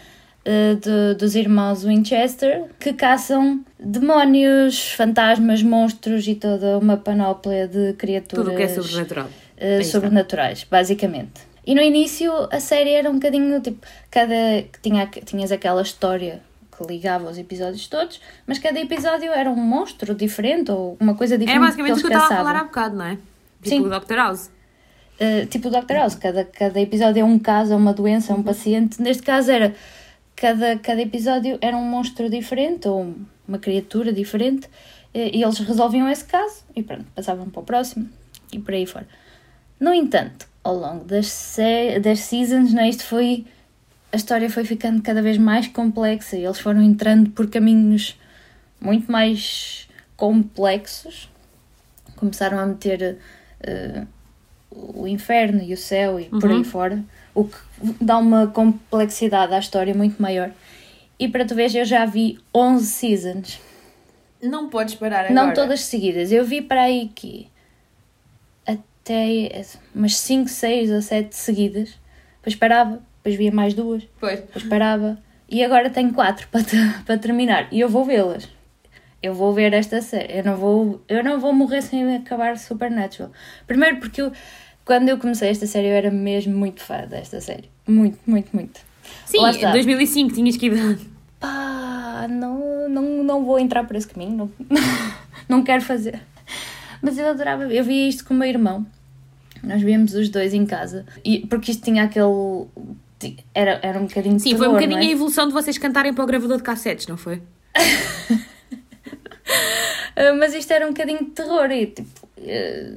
ah, 0.47 0.75
de- 0.79 1.15
dos 1.19 1.35
irmãos 1.35 1.83
Winchester 1.83 2.63
que 2.79 2.93
caçam 2.93 3.63
demónios, 3.79 4.91
fantasmas, 4.93 5.61
monstros 5.61 6.27
e 6.27 6.35
toda 6.35 6.77
uma 6.77 6.95
panóplia 6.97 7.67
de 7.67 7.93
criaturas 7.93 8.45
Tudo 8.45 8.53
o 8.53 8.57
que 8.57 8.63
é 8.63 8.67
sobrenatural. 8.67 9.25
uh, 9.27 9.79
está. 9.79 9.91
sobrenaturais, 9.91 10.63
basicamente. 10.69 11.41
E 11.65 11.75
no 11.75 11.81
início 11.81 12.31
a 12.51 12.59
série 12.61 12.91
era 12.91 13.09
um 13.09 13.15
bocadinho 13.15 13.59
tipo, 13.59 13.85
cada 14.09 14.33
tinha, 14.81 15.05
tinhas 15.25 15.51
aquela 15.51 15.81
história 15.81 16.41
que 16.75 16.83
ligava 16.87 17.29
os 17.29 17.37
episódios 17.37 17.87
todos, 17.87 18.21
mas 18.45 18.57
cada 18.59 18.79
episódio 18.79 19.31
era 19.31 19.49
um 19.49 19.55
monstro 19.55 20.15
diferente 20.15 20.71
ou 20.71 20.95
uma 20.99 21.15
coisa 21.15 21.37
diferente 21.37 21.59
basicamente 21.59 21.93
o 21.93 21.97
que 21.97 22.05
eu 22.05 22.11
estava 22.17 22.33
a 22.33 22.37
falar 22.37 22.55
há 22.55 22.63
bocado, 22.63 22.95
não 22.95 23.05
é? 23.05 23.17
Tipo 23.63 23.69
Sim. 23.69 23.81
o 23.81 23.99
Dr. 23.99 24.13
House. 24.15 24.49
Uh, 25.19 25.45
tipo 25.47 25.67
o 25.67 25.71
Dr. 25.71 25.93
House, 25.93 26.15
cada, 26.15 26.45
cada 26.45 26.79
episódio 26.79 27.21
é 27.21 27.23
um 27.25 27.39
caso, 27.39 27.73
é 27.73 27.75
uma 27.75 27.91
doença, 27.91 28.31
é 28.31 28.35
Uhum. 28.35 28.41
um 28.41 28.43
paciente. 28.43 29.01
Neste 29.01 29.23
caso 29.23 29.49
era 29.51 29.73
cada, 30.37 30.77
cada 30.77 31.01
episódio 31.01 31.57
era 31.59 31.75
um 31.75 31.83
monstro 31.83 32.29
diferente 32.29 32.87
ou 32.87 33.15
uma 33.47 33.57
criatura 33.57 34.13
diferente 34.13 34.69
eh, 35.13 35.31
e 35.33 35.43
eles 35.43 35.57
resolviam 35.57 36.07
esse 36.07 36.23
caso 36.23 36.63
e 36.75 36.83
pronto, 36.83 37.05
passavam 37.15 37.49
para 37.49 37.59
o 37.59 37.63
próximo. 37.63 38.07
e 38.53 38.59
por 38.59 38.73
aí 38.73 38.85
fora. 38.85 39.07
No 39.79 39.93
entanto, 39.93 40.47
ao 40.63 40.75
longo 40.75 41.03
das, 41.05 41.57
das 42.01 42.19
seasons, 42.19 42.73
né, 42.73 42.87
isto 42.87 43.03
foi. 43.03 43.45
A 44.11 44.15
história 44.15 44.49
foi 44.49 44.63
ficando 44.63 45.01
cada 45.01 45.21
vez 45.21 45.37
mais 45.37 45.67
complexa 45.67 46.37
e 46.37 46.45
eles 46.45 46.59
foram 46.59 46.81
entrando 46.81 47.29
por 47.31 47.49
caminhos 47.49 48.17
muito 48.79 49.11
mais 49.11 49.87
complexos. 50.15 51.29
Começaram 52.15 52.57
a 52.57 52.65
meter 52.65 53.17
eh, 53.59 54.05
o 54.71 55.07
inferno 55.07 55.61
e 55.61 55.73
o 55.73 55.77
céu 55.77 56.19
e 56.19 56.25
por 56.25 56.49
aí 56.49 56.63
fora, 56.63 57.03
o 57.37 57.43
que 57.43 57.57
dá 58.01 58.17
uma 58.17 58.47
complexidade 58.47 59.53
à 59.53 59.59
história 59.59 59.93
muito 59.93 60.19
maior. 60.19 60.49
E 61.19 61.27
para 61.27 61.45
tu 61.45 61.53
veres, 61.53 61.75
eu 61.75 61.85
já 61.85 62.03
vi 62.03 62.39
11 62.53 62.85
seasons. 62.85 63.61
Não 64.41 64.69
podes 64.69 64.95
parar 64.95 65.25
agora. 65.25 65.33
Não 65.33 65.53
todas 65.53 65.81
seguidas. 65.81 66.31
Eu 66.31 66.43
vi 66.43 66.63
para 66.63 66.81
aí 66.83 67.11
que 67.13 67.47
até 68.65 69.63
umas 69.93 70.15
5, 70.17 70.49
6 70.49 70.91
ou 70.91 71.01
7 71.01 71.35
seguidas. 71.35 71.99
Depois 72.37 72.55
parava, 72.55 73.01
depois 73.17 73.35
via 73.35 73.51
mais 73.51 73.75
duas, 73.75 74.03
Pois. 74.19 74.39
depois 74.39 74.63
parava. 74.65 75.19
E 75.47 75.63
agora 75.63 75.91
tenho 75.91 76.11
4 76.13 76.47
para, 76.51 76.63
para 77.05 77.17
terminar. 77.19 77.67
E 77.71 77.79
eu 77.79 77.87
vou 77.89 78.03
vê-las. 78.03 78.49
Eu 79.21 79.33
vou 79.35 79.53
ver 79.53 79.73
esta 79.73 80.01
série. 80.01 80.39
Eu 80.39 80.43
não 80.43 80.55
vou, 80.55 81.01
eu 81.07 81.23
não 81.23 81.39
vou 81.39 81.53
morrer 81.53 81.81
sem 81.83 82.15
acabar 82.15 82.57
Supernatural. 82.57 83.31
Primeiro 83.67 83.97
porque 83.97 84.21
eu, 84.21 84.31
quando 84.87 85.09
eu 85.09 85.17
comecei 85.17 85.49
esta 85.49 85.67
série 85.67 85.87
eu 85.87 85.93
era 85.93 86.09
mesmo 86.09 86.57
muito 86.57 86.81
fã 86.81 87.05
desta 87.05 87.41
série. 87.41 87.69
Muito, 87.85 88.17
muito, 88.25 88.49
muito. 88.53 88.79
Sim, 89.25 89.39
Lá 89.41 89.51
está. 89.51 89.69
em 89.69 89.73
2005 89.73 90.33
tinhas 90.33 90.55
que 90.55 90.67
idade. 90.67 91.05
pá, 91.41 92.25
não, 92.29 92.87
não, 92.87 93.23
não 93.23 93.43
vou 93.45 93.59
entrar 93.59 93.83
por 93.85 93.97
esse 93.97 94.07
caminho, 94.07 94.37
não, 94.37 94.51
não 95.49 95.61
quero 95.61 95.81
fazer. 95.81 96.21
Mas 97.01 97.17
eu 97.17 97.27
adorava, 97.27 97.65
eu 97.65 97.83
via 97.83 98.07
isto 98.07 98.23
com 98.25 98.33
o 98.33 98.37
meu 98.37 98.47
irmão. 98.47 98.87
Nós 99.61 99.81
víamos 99.81 100.13
os 100.13 100.29
dois 100.29 100.53
em 100.53 100.65
casa. 100.65 101.05
E, 101.23 101.45
porque 101.47 101.71
isto 101.71 101.83
tinha 101.83 102.03
aquele. 102.03 102.67
Era, 103.53 103.79
era 103.83 103.99
um 103.99 104.05
bocadinho 104.05 104.37
de 104.37 104.43
Sim, 104.43 104.51
foi 104.51 104.67
um 104.67 104.71
terror, 104.71 104.73
bocadinho 104.75 104.99
é? 104.99 105.05
a 105.05 105.11
evolução 105.11 105.47
de 105.47 105.53
vocês 105.53 105.77
cantarem 105.77 106.13
para 106.13 106.23
o 106.23 106.27
gravador 106.27 106.57
de 106.57 106.63
cassetes, 106.63 107.07
não 107.07 107.17
foi? 107.17 107.41
Ah, 110.19 110.33
mas 110.33 110.51
isto 110.55 110.71
era 110.73 110.83
um 110.83 110.89
bocadinho 110.89 111.19
de 111.19 111.25
terror 111.25 111.69
e 111.71 111.85
tipo, 111.85 112.26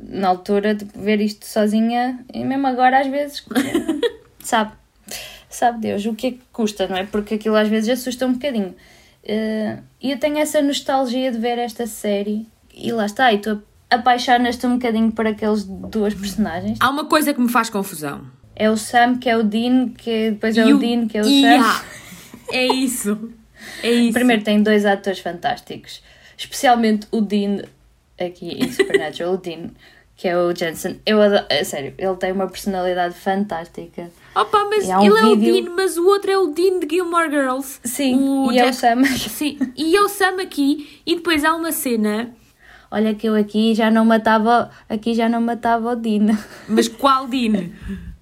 na 0.08 0.28
altura 0.28 0.74
tipo, 0.74 0.98
ver 1.00 1.20
isto 1.20 1.46
sozinha 1.46 2.20
e 2.32 2.44
mesmo 2.44 2.66
agora 2.66 3.00
às 3.00 3.06
vezes 3.06 3.44
sabe, 4.40 4.72
sabe 5.48 5.80
Deus 5.80 6.04
o 6.06 6.14
que 6.14 6.26
é 6.26 6.30
que 6.32 6.40
custa, 6.52 6.86
não 6.86 6.96
é? 6.96 7.04
Porque 7.04 7.34
aquilo 7.34 7.56
às 7.56 7.68
vezes 7.68 7.88
assusta 7.98 8.26
um 8.26 8.32
bocadinho. 8.34 8.74
Eh, 9.24 9.78
E 10.00 10.10
eu 10.12 10.18
tenho 10.18 10.38
essa 10.38 10.60
nostalgia 10.62 11.30
de 11.32 11.38
ver 11.38 11.58
esta 11.58 11.86
série 11.86 12.46
e 12.74 12.90
lá 12.92 13.06
está, 13.06 13.32
e 13.32 13.38
tu 13.38 13.62
apaixonas-te 13.90 14.66
um 14.66 14.74
bocadinho 14.74 15.10
por 15.12 15.26
aqueles 15.26 15.64
duas 15.64 16.14
personagens. 16.14 16.78
Há 16.80 16.88
uma 16.88 17.04
coisa 17.06 17.34
que 17.34 17.40
me 17.40 17.48
faz 17.48 17.68
confusão. 17.68 18.22
É 18.54 18.70
o 18.70 18.76
Sam 18.76 19.18
que 19.18 19.28
é 19.28 19.36
o 19.36 19.42
Dean, 19.42 19.88
que 19.90 20.30
depois 20.32 20.56
é 20.56 20.62
E 20.66 20.72
o 20.72 20.78
Dean 20.78 21.08
que 21.08 21.18
é 21.18 21.22
o 21.22 21.26
Yeah. 21.26 21.64
Sam. 21.72 21.84
É 22.52 22.66
isso. 22.66 23.30
É 23.82 23.90
isso. 23.92 24.12
Primeiro 24.12 24.42
tem 24.42 24.60
dois 24.62 24.84
atores 24.84 25.20
fantásticos, 25.20 26.02
especialmente 26.36 27.06
o 27.12 27.20
Dean 27.20 27.62
aqui 28.26 28.52
em 28.64 28.70
Supernatural, 28.72 29.34
o 29.34 29.36
Dean, 29.36 29.70
que 30.16 30.28
é 30.28 30.36
o 30.36 30.54
Jensen. 30.54 31.00
Eu 31.06 31.20
adoro, 31.22 31.44
a 31.50 31.64
sério, 31.64 31.94
ele 31.96 32.16
tem 32.16 32.32
uma 32.32 32.46
personalidade 32.48 33.14
fantástica. 33.14 34.10
Opa, 34.34 34.64
mas 34.70 34.86
um 34.88 35.00
ele 35.04 35.18
é 35.18 35.24
o 35.24 35.36
vídeo- 35.36 35.64
Dean, 35.64 35.74
mas 35.74 35.96
o 35.96 36.06
outro 36.06 36.30
é 36.30 36.38
o 36.38 36.48
Dean 36.48 36.80
de 36.80 36.88
Gilmore 36.88 37.30
Girls. 37.30 37.80
Sim, 37.84 38.50
e 38.52 38.58
é 38.58 38.62
o 38.62 38.70
Jack- 38.70 38.74
Sam. 38.76 39.04
Sim, 39.04 39.58
e 39.76 39.96
é 39.96 40.00
o 40.00 40.08
Sam 40.08 40.40
aqui. 40.42 41.00
E 41.06 41.16
depois 41.16 41.44
há 41.44 41.54
uma 41.54 41.72
cena. 41.72 42.30
Olha 42.90 43.14
que 43.14 43.26
eu 43.28 43.34
aqui 43.36 43.72
já 43.74 43.88
não 43.90 44.04
matava, 44.04 44.70
aqui 44.88 45.14
já 45.14 45.28
não 45.28 45.40
matava 45.40 45.92
o 45.92 45.96
Dean. 45.96 46.36
Mas 46.68 46.88
qual 46.88 47.26
Dean? 47.28 47.70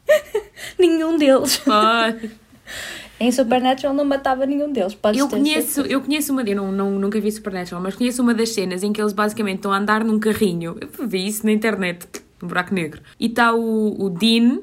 nenhum 0.79 1.17
deles. 1.17 1.61
Ah, 1.67 2.13
Em 3.21 3.33
Supernatural 3.33 3.95
não 3.95 4.05
matava 4.05 4.47
nenhum 4.47 4.73
deles. 4.73 4.95
Podes 4.95 5.21
eu 5.21 5.29
conheço, 5.29 5.69
certeza. 5.69 5.93
eu 5.93 6.01
conheço 6.01 6.33
uma, 6.33 6.43
eu 6.43 6.57
não, 6.57 6.71
não, 6.71 6.91
nunca 6.93 7.21
vi 7.21 7.33
Supernatural, 7.33 7.83
mas 7.83 7.97
conheço 7.97 8.23
uma 8.23 8.33
das 8.33 8.51
cenas 8.51 8.83
em 8.83 8.93
que 8.93 9.01
eles 9.01 9.13
basicamente 9.13 9.57
estão 9.57 9.73
a 9.73 9.79
andar 9.79 10.05
num 10.05 10.19
carrinho. 10.21 10.77
Eu 10.81 11.09
vi 11.09 11.27
isso 11.27 11.45
na 11.45 11.53
internet, 11.53 12.07
no 12.41 12.47
buraco 12.47 12.73
negro. 12.73 13.01
E 13.19 13.27
está 13.27 13.53
o, 13.55 14.01
o 14.01 14.09
Dean, 14.09 14.61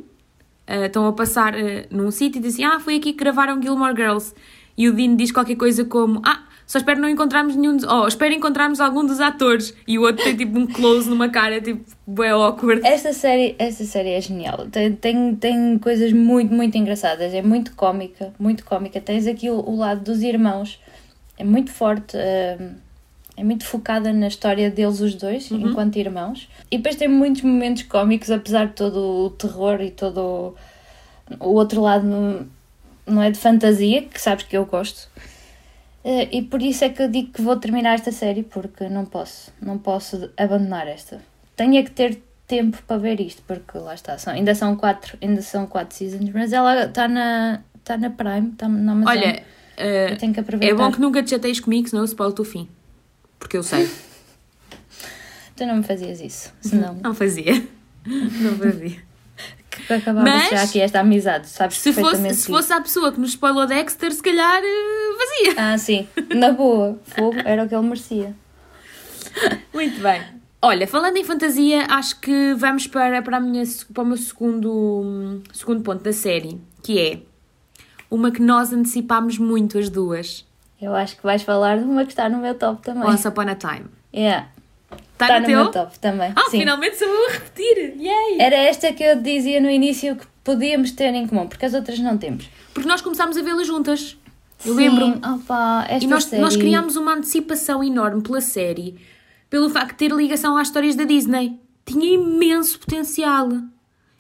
ah, 0.66 0.86
estão 0.86 1.06
a 1.06 1.14
passar 1.14 1.54
ah, 1.54 1.86
num 1.92 2.10
sítio 2.12 2.40
e 2.40 2.42
dizem: 2.42 2.64
Ah, 2.64 2.80
foi 2.80 2.96
aqui 2.96 3.12
que 3.12 3.20
gravaram 3.20 3.62
Gilmore 3.62 3.96
Girls. 3.96 4.34
E 4.78 4.90
o 4.90 4.94
Dean 4.94 5.16
diz 5.16 5.32
qualquer 5.32 5.56
coisa 5.56 5.84
como: 5.84 6.22
Ah, 6.24 6.45
só 6.68 6.80
espero 6.80 7.00
não 7.00 7.10
encontrarmos 7.10 7.56
nenhum. 7.56 7.78
Dos, 7.78 7.86
oh, 7.86 8.08
espero 8.08 8.34
encontrarmos 8.34 8.80
algum 8.80 9.06
dos 9.06 9.20
atores. 9.20 9.76
E 9.88 10.00
o 10.00 10.04
outro 10.04 10.24
tem 10.24 10.36
tipo 10.36 10.58
um 10.58 10.66
close 10.66 11.10
numa 11.10 11.30
cara, 11.30 11.62
tipo, 11.62 11.84
bué 12.08 12.30
awkward. 12.30 12.86
Esta 12.86 13.14
série, 13.14 13.56
esta 13.60 13.84
série 13.84 14.10
é 14.10 14.22
genial. 14.22 14.68
Tem, 14.72 14.94
tem, 14.94 15.36
tem 15.36 15.78
coisas 15.78 16.12
muito, 16.12 16.54
muito 16.54 16.78
engraçadas. 16.78 17.34
É 17.34 17.42
muito 17.42 17.76
cómica, 17.76 18.34
muito 18.40 18.66
cómica. 18.66 19.00
Tens 19.00 19.28
aqui 19.28 19.50
o, 19.50 19.60
o 19.60 19.76
lado 19.78 20.02
dos 20.02 20.24
irmãos. 20.24 20.80
É 21.38 21.44
muito 21.44 21.72
forte. 21.72 22.18
hum, 22.18 22.76
é 23.38 23.44
muito 23.44 23.66
focada 23.66 24.14
na 24.14 24.30
história 24.30 24.72
deles 24.72 25.02
os 25.02 25.14
dois, 25.14 25.52
enquanto 25.52 25.98
irmãos. 25.98 26.50
E 26.72 26.78
depois 26.78 26.96
tem 26.96 27.10
muitos 27.10 27.42
momentos 27.42 27.84
cómicos, 27.84 28.32
apesar 28.32 28.68
de 28.68 28.74
todo 28.74 29.26
o 29.26 29.30
terror 29.32 29.82
e 29.82 29.92
todo 29.92 30.56
o, 31.40 31.46
o 31.46 31.54
outro 31.56 31.82
lado 31.82 32.08
não 33.06 33.22
é 33.22 33.30
de 33.30 33.38
fantasia, 33.38 34.04
que 34.04 34.22
sabes 34.22 34.46
que 34.46 34.56
eu 34.56 34.66
gosto. 34.66 35.10
Eh, 36.06 36.38
E 36.38 36.42
por 36.44 36.62
isso 36.62 36.86
é 36.86 36.90
que 36.90 37.02
eu 37.02 37.10
digo 37.10 37.32
que 37.32 37.42
vou 37.42 37.56
terminar 37.58 37.96
esta 37.96 38.12
série, 38.12 38.44
porque 38.44 38.88
não 38.88 39.06
posso, 39.06 39.52
não 39.60 39.80
posso 39.80 40.30
abandonar 40.38 40.88
esta. 40.88 41.20
Tenho 41.56 41.78
é 41.78 41.84
que 41.84 41.90
ter 41.90 42.22
tempo 42.48 42.78
para 42.86 42.98
ver 42.98 43.20
isto, 43.20 43.42
porque 43.48 43.76
lá 43.80 43.96
está, 43.96 44.16
são, 44.20 44.32
ainda 44.32 44.54
são 44.54 44.76
quatro, 44.76 45.18
ainda 45.20 45.42
são 45.42 45.66
quatro 45.66 45.98
seasons, 45.98 46.30
mas 46.32 46.54
ela 46.54 46.86
está 46.86 47.08
na, 47.08 47.62
está 47.76 47.98
na 47.98 48.12
Prime, 48.12 48.52
está 48.52 48.70
na 48.70 48.92
Amazon. 48.92 49.18
Olha, 49.18 49.44
eu 49.78 50.18
tenho 50.18 50.32
que 50.32 50.40
aproveitar. 50.40 50.72
é 50.72 50.78
bom 50.78 50.92
que 50.92 51.02
nunca 51.02 51.24
te 51.24 51.32
chateies 51.32 51.60
comigo, 51.60 51.90
senão 51.90 52.04
eu 52.04 52.08
spoilo-te 52.08 52.42
o 52.42 52.46
fim. 52.46 52.70
Porque 53.40 53.58
eu 53.58 53.64
sei. 53.64 53.90
Tu 55.56 55.66
não 55.66 55.78
me 55.78 55.84
fazias 55.84 56.20
isso, 56.20 56.54
senão 56.60 56.96
Não 57.02 57.16
fazia. 57.16 57.54
Não 58.06 58.56
fazia. 58.58 59.02
Que 59.82 59.94
acabava 59.94 60.28
Mas- 60.30 60.50
já 60.50 60.64
aqui 60.64 60.80
esta 60.82 61.00
amizade, 61.00 61.48
sabes 61.48 61.78
Se 61.78 61.94
fosse, 61.94 62.34
se 62.34 62.48
fosse 62.48 62.74
a 62.74 62.82
pessoa 62.82 63.12
que 63.12 63.20
nos 63.20 63.32
spoilou 63.32 63.66
Dexter, 63.66 64.12
se 64.12 64.22
calhar 64.22 64.62
eh, 64.64 65.18
fazia. 65.18 65.54
Ah, 65.58 65.78
sim, 65.78 66.08
na 66.36 66.52
boa, 66.52 67.00
fogo 67.04 67.38
era 67.46 67.64
o 67.64 67.68
que 67.68 67.76
ele 67.76 67.88
merecia. 67.88 68.36
Muito 69.74 70.00
bem. 70.02 70.22
Olha, 70.62 70.88
falando 70.88 71.18
em 71.18 71.24
fantasia, 71.24 71.86
acho 71.90 72.20
que 72.20 72.54
vamos 72.56 72.88
para, 72.88 73.22
para, 73.22 73.38
a 73.38 73.40
minha, 73.40 73.64
para 73.94 74.04
o 74.04 74.06
meu 74.06 74.18
segundo, 74.18 75.44
segundo 75.54 75.82
ponto 75.82 76.04
da 76.04 76.12
série, 76.12 76.60
que 76.82 77.00
é 77.00 77.20
uma 78.10 78.32
que 78.32 78.42
nós 78.42 78.74
antecipámos 78.74 79.38
muito 79.38 79.78
as 79.78 79.90
duas. 79.90 80.46
Eu 80.82 80.96
acho 80.96 81.18
que 81.18 81.24
vais 81.24 81.44
falar 81.44 81.78
de 81.78 81.84
uma 81.84 82.04
que 82.04 82.12
está 82.12 82.28
no 82.30 82.38
meu 82.40 82.56
top 82.56 82.82
também. 82.82 83.08
Once 83.08 83.28
Upon 83.28 83.42
a 83.50 83.56
Time. 83.56 83.86
Yeah. 84.14 84.48
Está 85.16 85.26
Está 85.28 85.40
no 85.40 85.46
teu? 85.46 85.64
meu 85.64 85.72
top 85.72 85.98
também. 86.00 86.34
Ah, 86.36 86.50
sim. 86.50 86.60
finalmente 86.60 86.98
sou 86.98 87.08
eu 87.08 87.30
a 87.30 87.32
repetir! 87.32 87.96
Yay! 87.98 88.38
Era 88.40 88.56
esta 88.58 88.92
que 88.92 89.02
eu 89.04 89.22
dizia 89.22 89.62
no 89.62 89.70
início 89.70 90.16
que 90.18 90.26
podíamos 90.44 90.92
ter 90.92 91.14
em 91.14 91.26
comum, 91.26 91.48
porque 91.48 91.66
as 91.66 91.74
outras 91.74 91.98
não 92.00 92.18
temos. 92.18 92.50
Porque 92.74 92.88
nós 92.88 93.00
começámos 93.02 93.38
a 93.38 93.42
vê-la 93.42 93.64
juntas. 93.64 94.18
Eu 94.66 94.74
Sim, 94.74 94.80
lembro-me. 94.90 95.22
opa, 95.36 95.86
esta 95.90 96.04
E 96.04 96.08
nós, 96.08 96.26
série... 96.26 96.42
nós 96.42 96.58
criámos 96.58 96.96
uma 96.98 97.14
antecipação 97.14 97.82
enorme 97.84 98.22
pela 98.22 98.42
série, 98.42 98.96
pelo 99.50 99.70
facto 99.70 99.92
de 99.92 99.96
ter 99.98 100.12
ligação 100.12 100.58
às 100.58 100.68
histórias 100.68 100.96
da 100.96 101.04
Disney. 101.06 101.60
Tinha 101.86 102.16
imenso 102.16 102.78
potencial. 102.80 103.48
Lá 103.50 103.62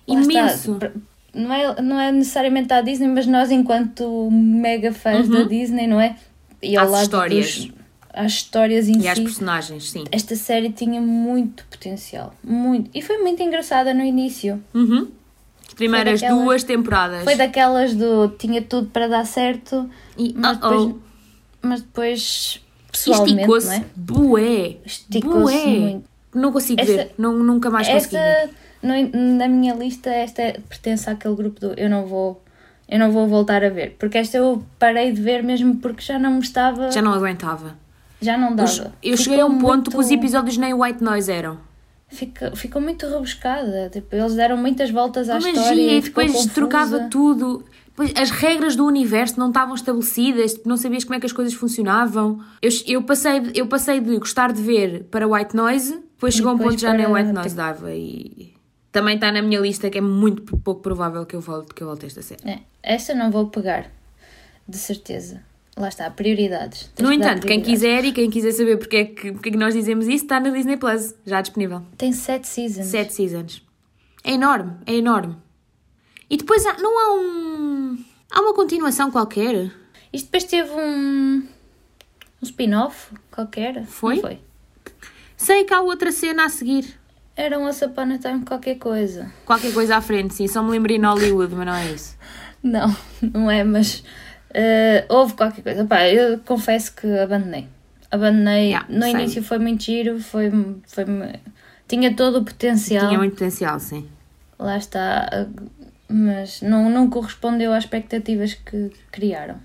Imenso. 0.07 0.75
está. 0.75 0.91
Não 1.33 1.51
é, 1.53 1.81
não 1.81 1.99
é 1.99 2.11
necessariamente 2.13 2.71
a 2.71 2.79
Disney, 2.79 3.07
mas 3.09 3.25
nós, 3.27 3.51
enquanto 3.51 4.29
mega 4.31 4.93
fãs 4.93 5.27
da 5.27 5.43
Disney, 5.43 5.87
não 5.87 5.99
é? 5.99 6.15
E 6.61 6.77
Às 6.77 6.89
lado 6.89 7.01
histórias. 7.03 7.57
dos- 7.65 7.74
às 8.15 8.31
histórias 8.33 8.87
em 8.87 9.01
E 9.01 9.07
às 9.07 9.17
si. 9.17 9.23
personagens, 9.23 9.91
sim. 9.91 10.03
Esta 10.11 10.35
série 10.35 10.69
tinha 10.71 10.99
muito 11.01 11.65
potencial. 11.65 12.33
Muito. 12.43 12.89
E 12.93 13.01
foi 13.01 13.17
muito 13.19 13.41
engraçada 13.43 13.93
no 13.93 14.03
início. 14.03 14.61
Uhum. 14.73 15.07
As 15.67 15.73
primeiras 15.73 16.21
daquelas- 16.21 16.43
duas 16.43 16.63
temporadas. 16.63 17.23
Foi 17.23 17.35
daquelas 17.35 17.93
do 17.93 18.29
tinha 18.29 18.61
tudo 18.61 18.87
para 18.89 19.07
dar 19.07 19.25
certo, 19.25 19.89
E, 20.17 20.33
mas 20.37 20.57
oh, 20.57 20.69
depois, 20.69 20.95
mas 21.61 21.81
depois 21.81 22.61
pessoalmente, 22.91 23.33
Esticou-se 23.41 23.67
não 23.67 23.73
é? 23.73 23.85
bué. 23.95 24.77
Esticou-se 24.85 25.67
muito. 25.67 26.09
Não 26.33 26.51
consigo 26.51 26.81
Esta- 26.81 26.93
ver. 26.93 27.11
Não, 27.17 27.33
nunca 27.33 27.69
mais 27.69 27.87
consegui 27.87 28.15
ver. 28.15 28.19
Esta, 28.19 28.49
no- 28.83 29.37
na 29.37 29.47
minha 29.47 29.73
lista, 29.73 30.09
esta 30.09 30.41
é- 30.41 30.59
pertence 30.69 31.09
àquele 31.09 31.35
grupo 31.35 31.59
do 31.59 31.73
eu 31.77 31.89
não 31.89 32.05
vou 32.05 32.41
eu 32.87 32.99
não 32.99 33.11
vou 33.11 33.27
voltar 33.27 33.63
a 33.63 33.69
ver, 33.69 33.95
porque 33.97 34.15
esta 34.19 34.37
eu 34.37 34.63
parei 34.77 35.11
de 35.11 35.19
ver 35.19 35.41
mesmo 35.41 35.77
porque 35.77 36.01
já 36.03 36.19
não 36.19 36.33
me 36.33 36.41
estava, 36.41 36.91
Já 36.91 37.01
não 37.01 37.13
aguentava. 37.13 37.75
Já 38.25 38.37
não 38.37 38.49
Eu, 38.49 38.55
dava. 38.55 38.93
eu 39.01 39.15
cheguei 39.17 39.39
a 39.39 39.45
um 39.45 39.57
ponto 39.57 39.89
que 39.91 39.97
os 39.97 40.09
episódios 40.11 40.57
nem 40.57 40.73
white 40.73 41.03
noise 41.03 41.31
eram. 41.31 41.57
Fica, 42.07 42.55
ficou 42.55 42.81
muito 42.81 43.07
rebuscada, 43.07 43.89
tipo, 43.91 44.15
eles 44.15 44.35
deram 44.35 44.57
muitas 44.57 44.91
voltas 44.91 45.29
à 45.29 45.33
Uma 45.37 45.49
história 45.49 45.69
magia 45.69 45.91
e 45.93 45.97
e 45.97 46.01
ficou 46.01 46.23
depois 46.23 46.37
confusa. 46.37 46.53
trocava 46.53 46.99
tudo. 47.09 47.63
Depois, 47.87 48.13
as 48.17 48.29
regras 48.29 48.75
do 48.75 48.85
universo 48.85 49.39
não 49.39 49.47
estavam 49.47 49.73
estabelecidas, 49.73 50.53
tipo, 50.53 50.67
não 50.69 50.75
sabias 50.77 51.03
como 51.03 51.15
é 51.15 51.19
que 51.19 51.25
as 51.25 51.31
coisas 51.31 51.53
funcionavam. 51.53 52.39
Eu, 52.61 52.69
eu, 52.87 53.01
passei, 53.03 53.39
de- 53.39 53.57
eu 53.59 53.67
passei 53.67 53.99
de 54.01 54.17
gostar 54.19 54.51
de 54.51 54.61
ver 54.61 55.05
para 55.05 55.25
white 55.27 55.55
noise 55.55 55.93
Depois 56.13 56.33
chegou 56.35 56.51
um 56.53 56.57
depois 56.57 56.75
ponto 56.75 56.79
que 56.81 56.85
já 56.85 56.93
nem 56.93 57.05
para- 57.05 57.15
White 57.21 57.31
Noise 57.33 57.55
dava 57.55 57.93
e 57.93 58.53
também 58.91 59.15
está 59.15 59.31
na 59.31 59.41
minha 59.41 59.59
lista 59.59 59.89
que 59.89 59.97
é 59.97 60.01
muito 60.01 60.43
pouco 60.57 60.81
provável 60.81 61.25
que 61.25 61.35
eu 61.35 61.41
volte, 61.41 61.73
que 61.73 61.81
eu 61.83 61.87
volte 61.87 62.05
a 62.05 62.07
esta 62.07 62.21
série. 62.21 62.41
É, 62.49 62.59
essa 62.83 63.13
não 63.15 63.31
vou 63.31 63.47
pegar, 63.47 63.87
de 64.67 64.77
certeza. 64.77 65.41
Lá 65.77 65.89
está, 65.89 66.09
prioridades. 66.09 66.89
Tens 66.95 67.05
No 67.05 67.11
entanto, 67.13 67.45
quem 67.45 67.61
quiser 67.61 68.05
e 68.05 68.13
quem 68.13 68.29
quiser 68.29 68.51
saber 68.53 68.77
porque 68.77 68.95
é, 68.95 69.05
que, 69.05 69.31
porque 69.33 69.49
é 69.49 69.51
que 69.51 69.57
nós 69.57 69.73
dizemos 69.73 70.05
isso, 70.07 70.23
está 70.23 70.39
na 70.39 70.49
Disney 70.49 70.77
Plus, 70.77 71.13
já 71.25 71.41
disponível. 71.41 71.81
Tem 71.97 72.13
sete 72.13 72.47
seasons. 72.47 72.85
Sete 72.87 73.13
seasons. 73.13 73.61
É 74.23 74.31
enorme, 74.31 74.73
é 74.85 74.93
enorme. 74.95 75.35
E 76.29 76.37
depois 76.37 76.65
há- 76.65 76.77
não 76.77 76.97
há 76.97 77.19
um. 77.21 77.97
Há 78.31 78.41
uma 78.41 78.53
continuação 78.53 79.11
qualquer. 79.11 79.71
Isto 80.13 80.25
depois 80.27 80.43
teve 80.45 80.71
um. 80.71 81.37
um 81.39 81.43
spin-off 82.41 83.13
qualquer. 83.29 83.85
Foi? 83.85 84.15
Não 84.15 84.21
foi? 84.21 84.39
Sei 85.37 85.65
que 85.65 85.73
há 85.73 85.81
outra 85.81 86.11
cena 86.11 86.45
a 86.45 86.49
seguir. 86.49 86.85
Era 87.35 87.59
um 87.59 87.65
Once 87.65 87.83
Upon 87.83 88.13
a 88.13 88.17
Time 88.17 88.45
qualquer 88.45 88.75
coisa. 88.75 89.29
Qualquer 89.45 89.73
coisa 89.73 89.97
à 89.97 90.01
frente, 90.01 90.33
sim. 90.33 90.47
Só 90.47 90.63
me 90.63 90.71
lembrei 90.71 90.95
em 90.95 91.05
Hollywood, 91.05 91.53
mas 91.53 91.65
não 91.67 91.73
é 91.75 91.91
isso. 91.91 92.17
Não, 92.63 92.95
não 93.21 93.51
é, 93.51 93.63
mas 93.63 94.03
eh, 94.57 95.05
houve 95.09 95.33
qualquer 95.33 95.61
coisa. 95.61 95.83
Pá, 95.83 96.07
eu 96.07 96.39
confesso 96.39 96.95
que 96.95 97.05
abandonei. 97.19 97.67
Abandonei. 98.09 98.67
Yeah, 98.69 98.87
no 98.89 99.01
same. 99.01 99.13
início 99.23 99.43
foi 99.43 99.59
muito 99.59 99.83
giro, 99.83 100.17
foi, 100.21 100.49
foi, 100.87 101.05
tinha 101.89 102.15
todo 102.15 102.39
o 102.39 102.45
potencial. 102.45 103.07
Tinha 103.07 103.19
muito 103.19 103.33
potencial, 103.33 103.77
sim. 103.81 104.07
Lá 104.57 104.77
está. 104.77 105.47
Mas 106.07 106.61
não, 106.61 106.89
não 106.89 107.09
correspondeu 107.09 107.73
às 107.73 107.83
expectativas 107.83 108.53
que 108.53 108.91
criaram. 109.11 109.57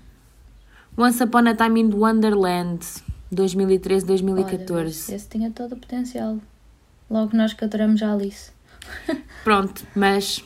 Once 0.97 1.23
Upon 1.23 1.47
a 1.47 1.55
Time 1.55 1.79
in 1.79 1.93
Wonderland, 1.93 2.85
2013, 3.31 4.03
Olha, 4.03 4.07
2014. 4.07 5.15
esse 5.15 5.29
tinha 5.29 5.51
todo 5.51 5.73
o 5.73 5.77
potencial. 5.77 6.37
Logo 7.09 7.35
nós 7.35 7.53
que 7.53 7.63
adoramos 7.63 8.03
a 8.03 8.11
Alice. 8.11 8.51
Pronto, 9.45 9.87
mas. 9.95 10.43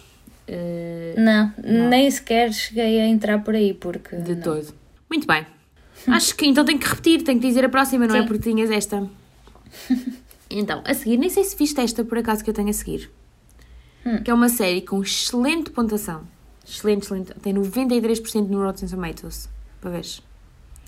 Eh, 0.47 1.15
Não, 1.17 1.53
nem 1.89 2.09
sequer 2.09 2.53
cheguei 2.53 3.01
a 3.01 3.07
entrar 3.07 3.43
por 3.43 3.55
aí, 3.55 3.73
porque. 3.73 4.15
de 4.15 4.35
não. 4.35 4.41
todo. 4.41 4.73
Muito 5.09 5.27
bem. 5.27 5.45
Acho 6.07 6.35
que 6.35 6.45
então 6.45 6.63
tenho 6.63 6.79
que 6.79 6.87
repetir, 6.87 7.23
tenho 7.23 7.39
que 7.39 7.47
dizer 7.47 7.65
a 7.65 7.69
próxima, 7.69 8.05
não 8.05 8.15
é? 8.15 8.21
Sim. 8.21 8.27
Porque 8.27 8.49
tinhas 8.49 8.69
esta. 8.69 9.07
Então, 10.47 10.83
a 10.85 10.93
seguir, 10.93 11.17
nem 11.17 11.27
sei 11.27 11.43
se 11.43 11.55
viste 11.55 11.81
esta 11.81 12.05
por 12.05 12.19
acaso 12.19 12.43
que 12.43 12.49
eu 12.49 12.53
tenho 12.53 12.69
a 12.69 12.73
seguir. 12.73 13.11
Hum. 14.05 14.21
Que 14.23 14.29
é 14.29 14.33
uma 14.33 14.47
série 14.47 14.81
com 14.81 15.01
excelente 15.01 15.71
pontuação. 15.71 16.21
Excelente, 16.65 17.03
excelente. 17.03 17.33
Tem 17.41 17.53
93% 17.53 18.47
no 18.47 18.63
Rotten 18.63 18.87
Tomatoes. 18.87 19.49
Para 19.81 19.89
veres. 19.89 20.21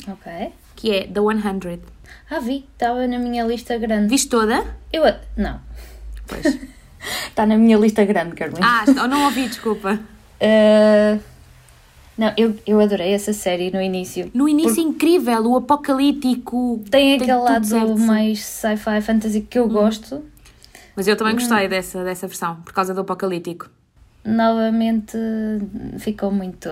Ok. 0.08 0.54
Que 0.76 0.92
é 0.92 1.08
The 1.08 1.20
100. 1.20 1.82
Ah, 2.30 2.40
vi, 2.40 2.66
estava 2.72 3.08
na 3.08 3.18
minha 3.18 3.44
lista 3.46 3.78
grande. 3.78 4.10
Viste 4.10 4.30
toda? 4.30 4.64
Eu. 4.94 5.04
Não, 5.36 5.60
Pois. 6.28 6.46
está 7.28 7.46
na 7.46 7.58
minha 7.58 7.78
lista 7.78 8.04
grande, 8.06 8.36
Carolina. 8.36 8.66
Ah, 8.66 8.84
está- 8.88 9.08
não 9.08 9.26
ouvi, 9.26 9.48
desculpa. 9.48 10.00
Ah, 10.42 11.18
não, 12.18 12.34
eu, 12.38 12.56
eu 12.66 12.80
adorei 12.80 13.12
essa 13.14 13.34
série 13.34 13.72
no 13.72 13.82
início. 13.82 14.30
No 14.34 14.48
início 14.48 14.82
incrível, 14.82 15.44
o 15.46 15.58
apocalíptico. 15.58 16.84
Tem 16.90 17.16
aquele 17.16 17.32
tudo 17.32 17.44
lado 17.44 17.66
certo. 17.66 17.94
Hum. 17.94 18.06
mais 18.06 18.44
sci-fi 18.44 19.02
fantasy 19.02 19.42
que 19.42 19.60
eu 19.60 19.68
gosto. 19.68 20.24
Mas 20.96 21.08
eu 21.08 21.16
também 21.16 21.36
gostei 21.36 21.68
dessa, 21.68 22.04
dessa 22.04 22.26
versão, 22.28 22.56
por 22.66 22.74
causa 22.74 22.92
do 22.92 23.02
apocalíptico. 23.02 23.70
Novamente 24.26 25.16
ficou 26.00 26.32
muito. 26.32 26.70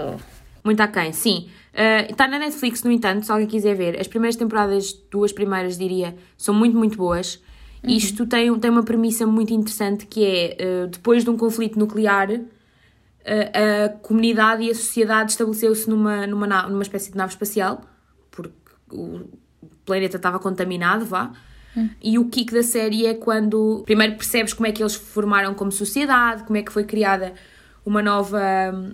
Muito 0.63 0.81
aquém, 0.81 1.13
sim. 1.13 1.47
Uh, 1.73 2.09
está 2.11 2.27
na 2.27 2.39
Netflix, 2.39 2.81
no 2.83 2.91
entanto, 2.91 3.23
se 3.25 3.31
alguém 3.31 3.47
quiser 3.47 3.75
ver. 3.75 3.99
As 3.99 4.07
primeiras 4.07 4.35
temporadas, 4.35 4.93
duas 5.11 5.31
primeiras, 5.31 5.77
diria, 5.77 6.15
são 6.37 6.55
muito, 6.55 6.75
muito 6.75 6.97
boas. 6.97 7.39
Isto 7.87 8.25
tem, 8.25 8.57
tem 8.59 8.71
uma 8.71 8.83
premissa 8.83 9.25
muito 9.25 9.53
interessante 9.53 10.05
que 10.05 10.25
é, 10.25 10.83
uh, 10.83 10.87
depois 10.87 11.23
de 11.23 11.29
um 11.29 11.37
conflito 11.37 11.77
nuclear, 11.77 12.31
uh, 12.31 12.43
a 13.25 13.89
comunidade 13.89 14.63
e 14.63 14.71
a 14.71 14.75
sociedade 14.75 15.31
estabeleceu-se 15.31 15.89
numa, 15.89 16.25
numa, 16.27 16.63
numa 16.63 16.83
espécie 16.83 17.11
de 17.11 17.17
nave 17.17 17.33
espacial, 17.33 17.81
porque 18.31 18.53
o 18.91 19.21
planeta 19.85 20.17
estava 20.17 20.39
contaminado, 20.39 21.05
vá. 21.05 21.31
E 22.01 22.17
o 22.17 22.29
kick 22.29 22.53
da 22.53 22.63
série 22.63 23.05
é 23.05 23.13
quando 23.13 23.83
primeiro 23.85 24.15
percebes 24.15 24.53
como 24.53 24.65
é 24.65 24.71
que 24.71 24.81
eles 24.81 24.95
formaram 24.95 25.53
como 25.53 25.71
sociedade, 25.71 26.43
como 26.43 26.57
é 26.57 26.61
que 26.61 26.71
foi 26.71 26.85
criada 26.85 27.33
uma 27.85 28.01
nova, 28.01 28.41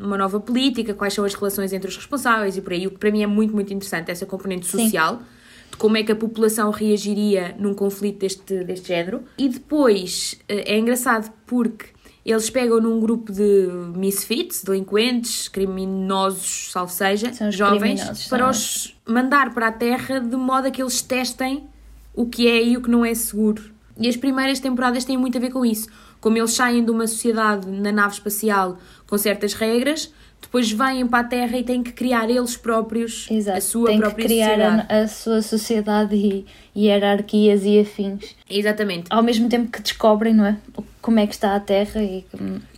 uma 0.01 0.17
nova 0.17 0.39
política, 0.39 0.93
quais 0.93 1.13
são 1.13 1.23
as 1.23 1.33
relações 1.33 1.71
entre 1.71 1.87
os 1.87 1.95
responsáveis 1.95 2.57
e 2.57 2.61
por 2.61 2.73
aí. 2.73 2.87
O 2.87 2.91
que 2.91 2.97
para 2.97 3.11
mim 3.11 3.23
é 3.23 3.27
muito, 3.27 3.53
muito 3.53 3.73
interessante, 3.73 4.11
essa 4.11 4.25
componente 4.25 4.65
Sim. 4.65 5.27
De 5.71 5.77
como 5.77 5.97
é 5.97 6.03
que 6.03 6.11
a 6.11 6.15
população 6.15 6.69
reagiria 6.69 7.55
num 7.57 7.73
conflito 7.73 8.19
deste, 8.19 8.63
deste 8.63 8.89
género. 8.89 9.23
E 9.37 9.49
depois 9.49 10.39
eh, 10.47 10.73
é 10.73 10.77
engraçado 10.77 11.31
porque 11.47 11.85
eles 12.23 12.49
pegam 12.49 12.79
num 12.79 12.99
grupo 12.99 13.31
de 13.31 13.67
misfits, 13.95 14.63
delinquentes, 14.63 15.47
criminosos, 15.47 16.71
salvo 16.71 16.91
seja, 16.91 17.31
jovens, 17.51 18.27
para 18.27 18.47
os 18.47 18.95
mandar 19.07 19.53
para 19.53 19.67
a 19.67 19.71
Terra 19.71 20.19
de 20.19 20.35
modo 20.35 20.67
a 20.67 20.71
que 20.71 20.81
eles 20.81 21.01
testem 21.01 21.67
o 22.13 22.27
que 22.27 22.47
é 22.47 22.63
e 22.63 22.77
o 22.77 22.81
que 22.81 22.89
não 22.91 23.03
é 23.03 23.13
seguro. 23.15 23.63
E 23.97 24.07
as 24.07 24.15
primeiras 24.15 24.59
temporadas 24.59 25.03
têm 25.03 25.17
muito 25.17 25.37
a 25.37 25.41
ver 25.41 25.51
com 25.51 25.65
isso. 25.65 25.87
Como 26.19 26.37
eles 26.37 26.53
saem 26.53 26.83
de 26.83 26.91
uma 26.91 27.07
sociedade 27.07 27.67
na 27.67 27.91
nave 27.91 28.13
espacial 28.13 28.77
com 29.07 29.17
certas 29.17 29.53
regras, 29.53 30.13
depois 30.41 30.71
vêm 30.71 31.07
para 31.07 31.19
a 31.19 31.23
Terra 31.23 31.57
e 31.57 31.63
têm 31.63 31.81
que 31.83 31.91
criar 31.91 32.29
eles 32.29 32.57
próprios 32.57 33.27
Exato. 33.29 33.57
a 33.57 33.61
sua 33.61 33.87
Tem 33.87 33.95
que 33.97 34.01
própria 34.01 34.25
criar 34.25 34.47
sociedade. 34.49 34.85
a, 34.89 34.97
a 35.01 35.07
sua 35.07 35.41
sociedade 35.41 36.15
e 36.15 36.45
hierarquias 36.75 37.63
e 37.63 37.79
afins. 37.79 38.35
Exatamente. 38.49 39.05
Ao 39.09 39.21
mesmo 39.23 39.47
tempo 39.47 39.71
que 39.71 39.81
descobrem, 39.81 40.33
não 40.33 40.45
é? 40.45 40.57
Como 41.01 41.19
é 41.19 41.27
que 41.27 41.33
está 41.33 41.55
a 41.55 41.59
Terra 41.59 42.01
e. 42.01 42.25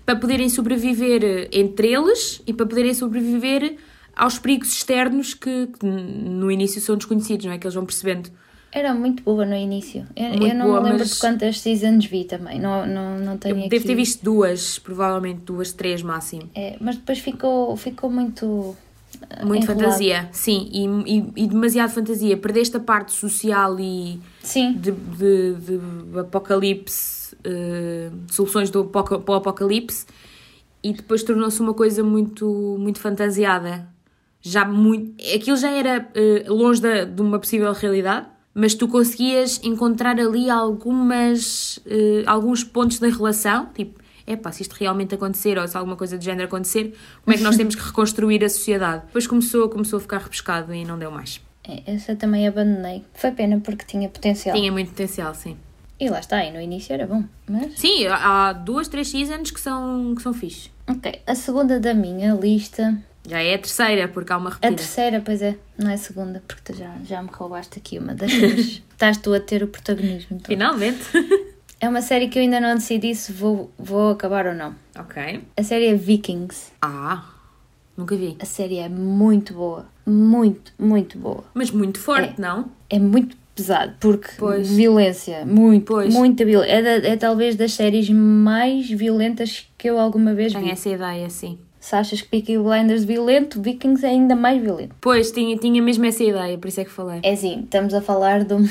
Para 0.06 0.16
poderem 0.18 0.50
sobreviver 0.50 1.24
eh, 1.24 1.48
entre 1.52 1.92
eles 1.94 2.42
e 2.46 2.54
para 2.54 2.66
poderem 2.66 2.94
sobreviver 2.94 3.78
aos 4.16 4.38
perigos 4.38 4.70
externos 4.74 5.34
que, 5.34 5.68
que 5.80 5.86
no 5.86 6.52
início 6.52 6.80
são 6.82 6.96
desconhecidos, 6.98 7.46
não 7.46 7.54
é? 7.54 7.58
Que 7.58 7.66
eles 7.66 7.74
vão 7.76 7.86
percebendo. 7.86 8.30
Era 8.74 8.94
muito 8.94 9.22
boa 9.24 9.46
no 9.46 9.56
início. 9.56 10.06
Eu, 10.16 10.48
eu 10.48 10.56
não 10.56 10.66
boa, 10.68 10.82
me 10.82 10.90
lembro 10.92 11.06
de 11.06 11.16
quantas 11.20 11.60
seasons 11.60 12.06
vi 12.06 12.24
também. 12.26 12.60
Não, 12.60 12.86
não, 12.88 13.20
não 13.20 13.38
tenho 13.38 13.56
Eu 13.56 13.60
aqui. 13.60 13.70
devo 13.70 13.86
ter 13.86 13.96
visto 13.96 14.24
duas, 14.24 14.80
provavelmente 14.80 15.42
duas, 15.42 15.72
três 15.74 16.02
máximo. 16.02 16.50
É, 16.56 16.76
mas 16.82 16.96
depois 16.96 17.20
ficou, 17.20 17.76
ficou 17.78 18.10
muito. 18.10 18.76
ah, 19.30 19.46
Muito 19.46 19.64
enrolado. 19.64 19.84
fantasia, 19.84 20.28
sim, 20.32 20.70
e, 20.72 20.86
e, 21.18 21.44
e 21.44 21.48
demasiado 21.48 21.92
fantasia. 21.92 22.36
Perdeste 22.36 22.76
a 22.78 22.80
parte 22.80 23.12
social 23.12 23.80
e 23.80 24.20
Sim, 24.42 24.74
de, 24.74 24.92
de, 24.92 25.54
de 25.56 26.20
apocalipse, 26.20 27.36
eh, 27.44 28.10
soluções 28.32 28.70
do, 28.72 28.86
para 28.86 29.04
o 29.32 29.34
apocalipse, 29.36 30.06
e 30.82 30.94
depois 30.94 31.22
tornou-se 31.24 31.62
uma 31.62 31.74
coisa 31.76 32.04
muito, 32.04 32.76
muito 32.80 33.00
fantasiada. 33.00 33.88
Já 34.42 34.66
muito, 34.66 35.14
aquilo 35.34 35.56
já 35.56 35.70
era 35.72 36.10
eh, 36.16 36.44
longe 36.48 36.82
da, 36.82 37.06
de 37.06 37.22
uma 37.22 37.40
possível 37.40 37.72
realidade, 37.72 38.28
mas 38.54 38.74
tu 38.74 38.88
conseguias 38.88 39.60
encontrar 39.64 40.20
ali 40.20 40.50
algumas, 40.50 41.80
eh, 41.86 42.24
alguns 42.26 42.64
pontos 42.64 43.00
da 43.00 43.08
relação, 43.08 43.68
tipo, 43.74 44.00
epá, 44.28 44.52
se 44.52 44.62
isto 44.62 44.74
realmente 44.74 45.16
acontecer 45.16 45.58
ou 45.58 45.68
se 45.68 45.76
alguma 45.76 45.96
coisa 45.96 46.18
do 46.18 46.24
género 46.24 46.46
acontecer, 46.46 46.94
como 47.24 47.34
é 47.34 47.38
que 47.38 47.44
nós 47.44 47.56
temos 47.58 47.76
que 47.76 47.82
reconstruir 47.82 48.44
a 48.44 48.50
sociedade? 48.50 49.06
Depois 49.08 49.26
começou, 49.28 49.68
começou 49.70 49.98
a 49.98 50.02
ficar 50.02 50.20
repescado 50.20 50.74
e 50.74 50.86
não 50.86 50.98
deu 51.00 51.12
mais. 51.12 51.42
é, 51.68 51.82
essa 51.96 52.16
também 52.16 52.48
abandonei. 52.48 53.04
Foi 53.14 53.32
pena 53.32 53.60
porque 53.60 53.86
tinha 53.86 54.08
potencial. 54.10 54.56
Tinha 54.56 54.72
muito 54.72 54.90
potencial, 54.90 55.34
sim. 55.34 55.58
E 56.00 56.10
lá 56.10 56.20
está, 56.20 56.44
e 56.44 56.52
no 56.52 56.60
início 56.60 56.92
era 56.94 57.08
bom. 57.08 57.24
Mas. 57.48 57.80
Sim, 57.80 58.08
há 58.08 58.52
duas, 58.52 58.88
três 58.88 59.08
seasons 59.08 59.52
que 59.52 59.60
são, 59.62 60.14
que 60.16 60.22
são 60.22 60.34
fixe. 60.34 60.70
Ok, 60.88 61.22
a 61.26 61.34
segunda 61.36 61.80
da 61.80 61.94
minha 61.94 62.34
lista. 62.34 62.98
Já 63.28 63.42
é 63.42 63.56
a 63.56 63.58
terceira, 63.58 64.08
porque 64.08 64.34
há 64.34 64.38
uma 64.38 64.50
A 64.50 64.54
repetida. 64.54 64.76
terceira, 64.78 65.22
pois 65.24 65.42
é, 65.42 65.56
não 65.78 65.90
é 65.90 65.94
a 65.94 65.98
segunda, 65.98 66.44
porque 66.48 66.74
tu 66.74 66.78
já, 66.78 66.94
já 67.06 67.22
me 67.22 67.30
roubaste 67.32 67.80
aqui 67.80 67.98
uma 67.98 68.14
das. 68.14 68.32
Estás 68.92 69.18
tu 69.18 69.34
a 69.34 69.40
ter 69.40 69.64
o 69.64 69.68
protagonismo. 69.68 70.38
então. 70.38 70.46
Finalmente. 70.48 71.04
É 71.82 71.90
uma 71.90 72.02
série 72.02 72.30
que 72.30 72.40
eu 72.40 72.44
ainda 72.44 72.62
não 72.62 72.76
decidi 72.76 73.14
se 73.14 73.34
vou, 73.34 73.70
vou 73.78 74.12
acabar 74.12 74.48
ou 74.48 74.54
não. 74.54 74.74
ok. 74.98 75.42
A 75.58 75.64
série 75.64 75.88
é 75.88 75.94
Vikings. 75.94 76.72
Ah, 76.82 77.26
nunca 77.98 78.16
vi. 78.16 78.38
A 78.40 78.46
série 78.46 78.78
é 78.78 78.88
muito 78.88 79.54
boa. 79.54 79.86
Muito, 80.06 80.72
muito 80.80 81.18
boa. 81.18 81.44
Mas 81.54 81.72
muito 81.72 82.00
forte, 82.00 82.36
É. 82.38 82.42
não? 82.42 82.72
É 82.90 82.98
muito 82.98 83.36
pesado, 83.54 83.96
porque 84.00 84.30
Pois. 84.38 84.70
violência, 84.70 85.46
muito, 85.46 85.88
Pois. 85.94 86.14
muita 86.14 86.46
violência. 86.46 86.74
É, 86.74 87.08
é 87.10 87.18
talvez 87.18 87.58
das 87.58 87.74
séries 87.74 88.10
mais 88.10 88.90
violentas 88.90 89.68
que 89.78 89.90
eu 89.90 90.00
alguma 90.00 90.34
vez 90.34 90.54
Tenho 90.54 90.64
vi. 90.64 90.72
essa 90.72 90.88
ideia, 90.88 91.30
sim. 91.30 91.60
Se 91.84 91.98
achas 91.98 92.22
que 92.22 92.30
Peaky 92.30 92.58
Blinders 92.58 93.04
violento, 93.04 93.62
Vikings 93.62 94.06
é 94.06 94.10
ainda 94.12 94.38
mais 94.38 94.62
violento. 94.62 94.96
Pois, 95.02 95.32
tinha, 95.34 95.58
tinha 95.58 95.82
mesmo 95.82 96.06
essa 96.06 96.24
ideia, 96.24 96.58
por 96.58 96.70
isso 96.70 96.80
é 96.80 96.86
que 96.86 96.90
falei. 96.90 97.20
É 97.22 97.34
assim, 97.34 97.60
estamos 97.62 97.94
a 97.94 98.02
falar 98.02 98.46
de, 98.46 98.54
um- 98.54 98.70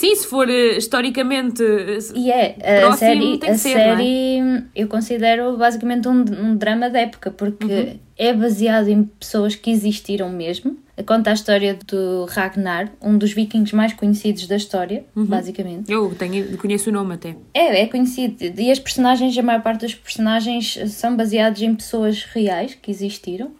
Sim, 0.00 0.14
se 0.14 0.26
for 0.26 0.48
eh, 0.48 0.78
historicamente. 0.78 1.62
eh, 1.62 1.98
E 2.14 2.30
é, 2.32 2.56
a 2.88 2.92
série, 2.92 3.20
tem 3.20 3.38
que 3.40 3.50
a 3.50 3.58
ser, 3.58 3.76
é? 3.76 3.96
série 3.96 4.64
eu 4.74 4.88
considero 4.88 5.58
basicamente 5.58 6.08
um, 6.08 6.20
um 6.42 6.56
drama 6.56 6.88
da 6.88 7.00
época, 7.00 7.30
porque 7.30 7.64
Uhum. 7.66 7.98
é 8.16 8.32
baseado 8.32 8.88
em 8.88 9.02
pessoas 9.04 9.54
que 9.54 9.70
existiram 9.70 10.30
mesmo. 10.30 10.78
Conta 11.06 11.30
a 11.30 11.34
história 11.34 11.78
do 11.86 12.24
Ragnar, 12.30 12.90
um 13.02 13.18
dos 13.18 13.32
vikings 13.34 13.74
mais 13.76 13.92
conhecidos 13.92 14.46
da 14.46 14.56
história, 14.56 15.04
Uhum. 15.14 15.26
basicamente. 15.26 15.92
Eu 15.92 16.14
tenho, 16.14 16.56
conheço 16.56 16.88
o 16.88 16.92
nome 16.94 17.14
até. 17.14 17.36
É, 17.52 17.82
é 17.82 17.86
conhecido. 17.86 18.42
E 18.58 18.70
as 18.70 18.78
personagens, 18.78 19.36
a 19.36 19.42
maior 19.42 19.62
parte 19.62 19.82
dos 19.82 19.94
personagens 19.94 20.78
são 20.88 21.14
baseados 21.14 21.60
em 21.60 21.74
pessoas 21.74 22.22
reais 22.24 22.74
que 22.80 22.90
existiram. 22.90 23.50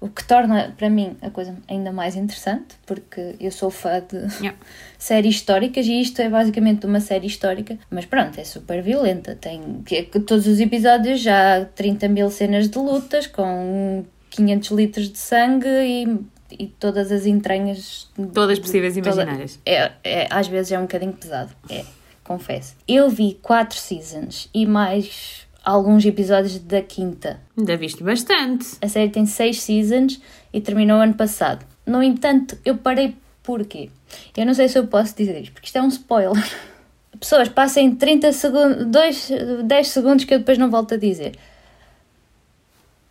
O 0.00 0.08
que 0.08 0.22
torna, 0.24 0.72
para 0.78 0.88
mim, 0.88 1.16
a 1.20 1.28
coisa 1.28 1.56
ainda 1.68 1.90
mais 1.90 2.14
interessante, 2.14 2.76
porque 2.86 3.34
eu 3.40 3.50
sou 3.50 3.68
fã 3.68 4.00
de 4.00 4.16
Yeah. 4.40 4.56
séries 4.96 5.34
históricas 5.36 5.86
e 5.86 6.00
isto 6.00 6.22
é 6.22 6.28
basicamente 6.28 6.86
uma 6.86 7.00
série 7.00 7.26
histórica. 7.26 7.76
Mas 7.90 8.04
pronto, 8.04 8.38
é 8.38 8.44
super 8.44 8.80
violenta. 8.80 9.34
Tem 9.34 9.82
que- 9.84 10.04
que 10.04 10.20
todos 10.20 10.46
os 10.46 10.60
episódios 10.60 11.20
já 11.20 11.56
há 11.62 11.64
30 11.64 12.06
mil 12.08 12.30
cenas 12.30 12.68
de 12.70 12.78
lutas 12.78 13.26
com 13.26 14.04
500 14.30 14.70
litros 14.70 15.08
de 15.10 15.18
sangue 15.18 15.66
e, 15.68 16.18
e 16.52 16.66
todas 16.68 17.10
as 17.10 17.26
entranhas. 17.26 18.08
Todas 18.32 18.60
possíveis 18.60 18.96
e 18.96 19.00
imaginárias. 19.00 19.58
é, 19.66 19.90
é, 20.04 20.26
às 20.30 20.46
vezes 20.46 20.70
é 20.70 20.78
um 20.78 20.82
bocadinho 20.82 21.12
pesado, 21.14 21.50
é, 21.68 21.84
confesso. 22.22 22.76
Eu 22.86 23.10
vi 23.10 23.36
quatro 23.42 23.76
seasons 23.76 24.48
e 24.54 24.64
mais 24.64 25.47
alguns 25.68 26.02
episódios 26.06 26.58
da 26.60 26.80
quinta. 26.80 27.38
Ainda 27.56 27.76
viste 27.76 28.02
bastante. 28.02 28.66
A 28.80 28.88
série 28.88 29.10
tem 29.10 29.26
seis 29.26 29.60
seasons 29.60 30.18
e 30.50 30.62
terminou 30.62 30.98
ano 30.98 31.12
passado. 31.12 31.66
No 31.84 32.02
entanto, 32.02 32.56
eu 32.64 32.78
parei 32.78 33.14
por 33.42 33.66
quê? 33.66 33.90
Eu 34.34 34.46
não 34.46 34.54
sei 34.54 34.66
se 34.68 34.78
eu 34.78 34.86
posso 34.86 35.14
dizer 35.14 35.38
isto, 35.42 35.52
porque 35.52 35.66
isto 35.66 35.76
é 35.76 35.82
um 35.82 35.88
spoiler. 35.88 36.42
Pessoas, 37.20 37.50
passem 37.50 37.94
30 37.94 38.32
segundos, 38.32 38.86
2, 38.86 39.30
10 39.64 39.88
segundos 39.88 40.24
que 40.24 40.32
eu 40.32 40.38
depois 40.38 40.56
não 40.56 40.70
volto 40.70 40.94
a 40.94 40.96
dizer. 40.96 41.36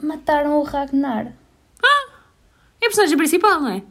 Mataram 0.01 0.59
o 0.59 0.63
Ragnar. 0.63 1.27
É 2.81 2.85
a 2.85 2.89
personagem 2.89 3.17
principal, 3.17 3.61
não 3.61 3.69
é? 3.69 3.83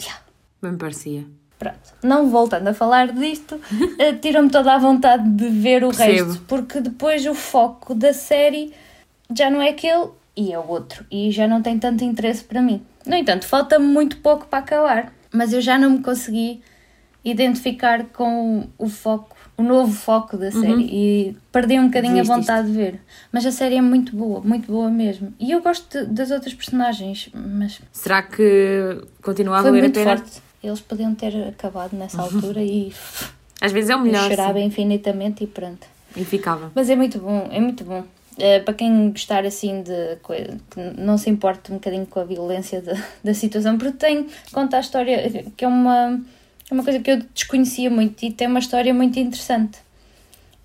Yeah. 0.00 0.22
Bem 0.60 0.72
me 0.72 0.78
parecia. 0.78 1.26
Pronto, 1.58 1.78
não 2.02 2.28
voltando 2.28 2.68
a 2.68 2.74
falar 2.74 3.12
disto, 3.12 3.58
eh, 3.98 4.12
tira-me 4.12 4.50
toda 4.50 4.74
a 4.74 4.78
vontade 4.78 5.26
de 5.30 5.48
ver 5.48 5.82
o 5.84 5.88
Percebo. 5.88 6.28
resto, 6.30 6.44
porque 6.46 6.80
depois 6.80 7.24
o 7.26 7.34
foco 7.34 7.94
da 7.94 8.12
série 8.12 8.72
já 9.34 9.50
não 9.50 9.62
é 9.62 9.70
aquele 9.70 10.08
e 10.36 10.52
é 10.52 10.58
o 10.58 10.68
outro, 10.68 11.04
e 11.10 11.30
já 11.30 11.48
não 11.48 11.62
tem 11.62 11.78
tanto 11.78 12.04
interesse 12.04 12.44
para 12.44 12.60
mim. 12.60 12.82
No 13.06 13.14
entanto, 13.14 13.46
falta-me 13.46 13.86
muito 13.86 14.18
pouco 14.18 14.46
para 14.46 14.58
acabar, 14.58 15.12
mas 15.32 15.52
eu 15.54 15.60
já 15.62 15.78
não 15.78 15.90
me 15.90 16.02
consegui 16.02 16.60
identificar 17.24 18.04
com 18.12 18.68
o 18.78 18.88
foco, 18.88 19.34
o 19.56 19.62
novo 19.62 19.92
foco 19.92 20.36
da 20.36 20.50
série, 20.52 20.84
e 20.84 21.36
perdi 21.50 21.78
um 21.78 21.86
bocadinho 21.86 22.14
a 22.14 22.22
Desististe. 22.22 22.40
vontade 22.46 22.68
de 22.68 22.74
ver. 22.74 23.00
Mas 23.32 23.44
a 23.46 23.50
série 23.50 23.76
é 23.76 23.80
muito 23.82 24.14
boa, 24.14 24.40
muito 24.40 24.70
boa 24.70 24.90
mesmo. 24.90 25.32
E 25.40 25.50
eu 25.50 25.60
gosto 25.62 25.98
de- 25.98 26.06
das 26.12 26.30
outras 26.30 26.54
personagens, 26.54 27.28
mas 27.34 27.80
Será 27.92 28.22
que 28.22 29.02
continua 29.22 29.58
a 29.58 29.62
valer 29.62 29.86
a 29.86 29.90
pena? 29.90 30.16
forte. 30.18 30.42
Eles 30.62 30.80
podiam 30.80 31.14
ter 31.14 31.48
acabado 31.48 31.94
nessa 31.94 32.20
altura 32.22 32.62
e 32.62 32.92
Às 33.60 33.72
vezes 33.72 33.90
é 33.90 33.96
o 33.96 34.00
melhor. 34.00 34.28
chorava 34.28 34.58
sim. 34.58 34.64
infinitamente 34.64 35.44
e 35.44 35.46
pronto. 35.46 35.86
E 36.16 36.24
ficava. 36.24 36.72
Mas 36.74 36.88
é 36.90 36.96
muito 36.96 37.18
bom, 37.18 37.48
é 37.50 37.60
muito 37.60 37.84
bom. 37.84 38.04
Eh, 38.38 38.60
para 38.60 38.74
quem 38.74 39.10
gostar 39.10 39.46
assim 39.46 39.82
de 39.82 40.16
coisa, 40.22 40.58
que 40.70 41.00
não 41.00 41.16
se 41.16 41.30
importe 41.30 41.72
um 41.72 41.76
bocadinho 41.76 42.06
com 42.06 42.20
a 42.20 42.24
violência 42.24 42.82
da, 42.82 42.94
da 43.24 43.34
situação, 43.34 43.78
porque 43.78 43.96
tem, 43.98 44.26
conta 44.52 44.76
a 44.76 44.80
história, 44.80 45.44
que 45.56 45.64
é 45.64 45.68
uma, 45.68 46.20
é 46.70 46.74
uma 46.74 46.84
coisa 46.84 47.00
que 47.00 47.10
eu 47.10 47.22
desconhecia 47.34 47.88
muito 47.90 48.22
e 48.24 48.30
tem 48.30 48.46
uma 48.46 48.58
história 48.58 48.92
muito 48.92 49.18
interessante. 49.18 49.78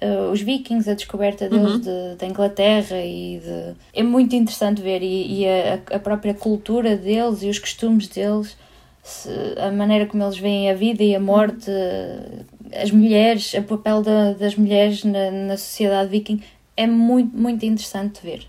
Eh, 0.02 0.30
os 0.32 0.42
vikings, 0.42 0.90
a 0.90 0.96
descoberta 0.96 1.48
deles 1.48 1.80
de, 1.80 2.16
da 2.18 2.26
Inglaterra 2.26 2.98
e 3.06 3.40
de... 3.40 3.76
É 3.94 4.04
muito 4.04 4.36
interessante 4.36 4.82
ver 4.82 5.02
e, 5.02 5.42
e 5.42 5.48
a, 5.48 5.76
a 5.96 6.00
própria 6.00 6.34
cultura 6.34 6.98
deles 6.98 7.42
e 7.44 7.50
os 7.50 7.60
costumes 7.60 8.08
deles, 8.08 8.58
se- 9.04 9.30
a 9.58 9.72
maneira 9.72 10.06
como 10.06 10.24
eles 10.24 10.38
veem 10.38 10.70
a 10.70 10.74
vida 10.74 11.04
e 11.04 11.16
a 11.16 11.20
morte, 11.20 11.70
as 12.74 12.92
mulheres, 12.92 13.54
o 13.54 13.64
papel 13.64 14.02
da- 14.02 14.34
das 14.34 14.56
mulheres 14.56 15.04
na, 15.04 15.32
na 15.32 15.58
sociedade 15.58 16.10
viking, 16.10 16.42
é 16.78 16.88
muito, 16.88 17.36
muito 17.38 17.66
interessante 17.66 18.22
de 18.22 18.28
ver. 18.28 18.48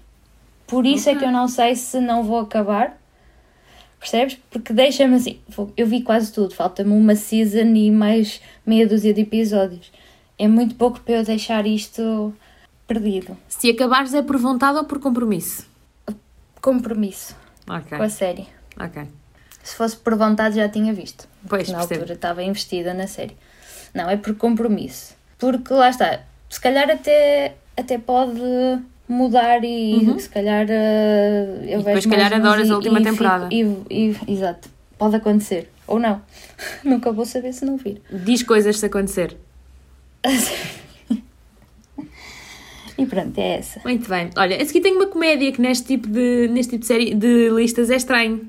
Por 0.66 0.86
isso 0.86 1.08
é 1.10 1.14
que 1.14 1.24
eu 1.24 1.30
não 1.30 1.48
sei 1.48 1.74
se 1.76 2.00
não 2.00 2.22
vou 2.22 2.38
acabar, 2.38 2.98
percebes? 4.00 4.38
Porque 4.50 4.72
deixa-me 4.72 5.16
assim, 5.16 5.38
eu 5.76 5.86
vi 5.86 6.02
quase 6.02 6.32
tudo, 6.32 6.54
falta-me 6.54 6.92
uma 6.92 7.14
season 7.14 7.74
e 7.74 7.90
mais 7.90 8.40
meia 8.64 8.86
dúzia 8.86 9.12
de 9.12 9.20
episódios. 9.20 9.92
É 10.38 10.48
muito 10.48 10.74
pouco 10.76 11.00
para 11.00 11.16
eu 11.16 11.24
deixar 11.24 11.66
isto 11.66 12.34
perdido. 12.86 13.36
Se 13.48 13.70
acabares 13.70 14.14
é 14.14 14.22
por 14.22 14.38
vontade 14.38 14.78
ou 14.78 14.84
por 14.84 14.98
compromisso? 14.98 15.66
Compromisso 16.60 17.36
Ok. 17.68 17.96
com 17.98 18.02
a 18.04 18.08
série. 18.08 18.46
Ok. 18.80 19.02
Se 19.62 19.76
fosse 19.76 19.96
por 19.96 20.14
vontade 20.16 20.56
já 20.56 20.68
tinha 20.68 20.92
visto. 20.92 21.28
Pois, 21.48 21.68
na 21.68 21.78
percebo. 21.78 22.00
altura 22.00 22.14
estava 22.14 22.42
investida 22.42 22.92
na 22.94 23.06
série. 23.06 23.36
Não, 23.94 24.08
é 24.10 24.16
por 24.16 24.34
compromisso. 24.34 25.14
Porque 25.38 25.72
lá 25.72 25.90
está, 25.90 26.20
se 26.48 26.60
calhar 26.60 26.88
até, 26.90 27.54
até 27.76 27.98
pode 27.98 28.40
mudar 29.08 29.62
e 29.64 30.14
se 30.20 30.28
calhar 30.28 30.66
uh, 30.66 30.70
eu 30.70 31.74
Uhum. 31.78 31.80
E 31.80 31.84
depois, 31.84 32.02
se 32.04 32.08
calhar, 32.10 32.32
adoras 32.32 32.68
e- 32.68 32.70
a 32.72 32.74
última 32.76 32.98
e 32.98 33.02
fico- 33.02 33.12
temporada. 33.12 33.48
e, 33.52 33.62
e- 33.90 34.16
exato, 34.28 34.68
pode 34.98 35.16
acontecer. 35.16 35.68
Ou 35.86 35.98
não. 35.98 36.22
Nunca 36.84 37.12
vou 37.12 37.26
saber 37.26 37.52
se 37.52 37.64
não 37.64 37.76
vir. 37.76 38.00
Diz 38.10 38.42
coisas 38.42 38.78
se 38.78 38.86
acontecer. 38.86 39.36
E 42.98 43.06
pronto, 43.06 43.36
é 43.38 43.56
essa. 43.58 43.80
Muito 43.84 44.08
bem. 44.08 44.30
Olha, 44.36 44.60
a 44.62 44.64
seguir 44.66 44.80
tem 44.80 44.94
uma 44.94 45.06
comédia 45.06 45.50
que 45.50 45.60
neste 45.60 45.86
tipo 45.86 46.06
de, 46.08 46.46
neste 46.48 46.72
tipo 46.72 46.82
de 46.82 46.86
série 46.86 47.14
de 47.14 47.48
listas 47.50 47.90
é 47.90 47.96
estranho. 47.96 48.46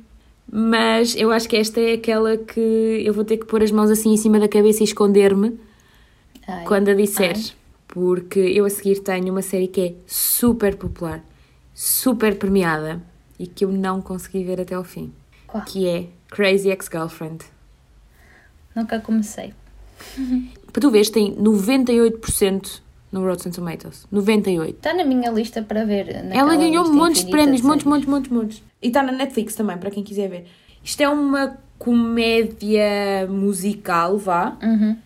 Mas 0.56 1.16
eu 1.16 1.32
acho 1.32 1.50
que 1.50 1.58
esta 1.58 1.82
é 1.82 1.94
aquela 1.94 2.38
que 2.38 2.60
eu 2.60 3.12
vou 3.12 3.26
ter 3.26 3.38
que 3.38 3.46
pôr 3.46 3.63
as 3.63 3.72
mãos 3.72 3.89
assim 3.89 4.13
em 4.13 4.18
cima 4.18 4.39
da 4.39 4.48
cabeça 4.48 4.82
e 4.82 4.84
esconder-me 4.84 5.60
quando 6.68 6.89
a 6.89 6.94
disser. 6.94 7.36
ai. 7.36 7.44
Porque 7.88 8.39
eu 8.39 8.63
a 8.63 8.70
seguir 8.70 9.00
tenho 9.00 9.32
uma 9.32 9.42
série 9.42 9.68
que 9.68 9.82
é 9.82 9.96
super 10.06 10.76
popular, 10.76 11.24
super 11.74 12.38
premiada 12.38 13.02
e 13.39 13.48
que 13.48 13.66
eu 13.66 13.72
não 13.72 14.00
consegui 14.00 14.44
ver 14.44 14.62
até 14.62 14.76
ao 14.76 14.84
fim. 14.84 15.12
Qual? 15.48 15.66
Que 15.66 15.88
é 15.88 16.08
Crazy 16.30 16.70
Ex-Girlfriend. 16.70 17.46
Nunca 18.76 19.00
comecei. 19.00 19.56
Para 20.72 20.82
tu 20.82 20.92
veres, 20.92 21.10
tem 21.10 21.36
98% 21.36 22.80
no 23.13 23.23
Rotten 23.26 23.52
Tomatoes. 23.52 24.06
98%. 24.12 24.69
Está 24.69 24.93
na 24.93 25.06
minha 25.06 25.32
lista 25.32 25.62
para 25.62 25.86
ver. 25.86 26.10
Ela 26.32 26.56
ganhou 26.58 26.91
montes 26.91 27.23
de 27.23 27.32
prémios, 27.32 27.62
montes, 27.62 27.86
montes, 27.86 28.08
montes, 28.08 28.30
montes. 28.32 28.63
E 28.82 28.88
está 28.88 29.02
na 29.02 29.12
Netflix 29.13 29.56
também, 29.56 29.78
para 29.78 29.89
quem 29.91 30.04
quiser 30.04 30.28
ver. 30.30 30.45
Isto 30.84 31.02
é 31.02 31.08
uma 31.08 31.58
comédia 31.78 33.28
musical, 33.30 34.17
vá, 34.17 34.58
Uhum. 34.62 34.97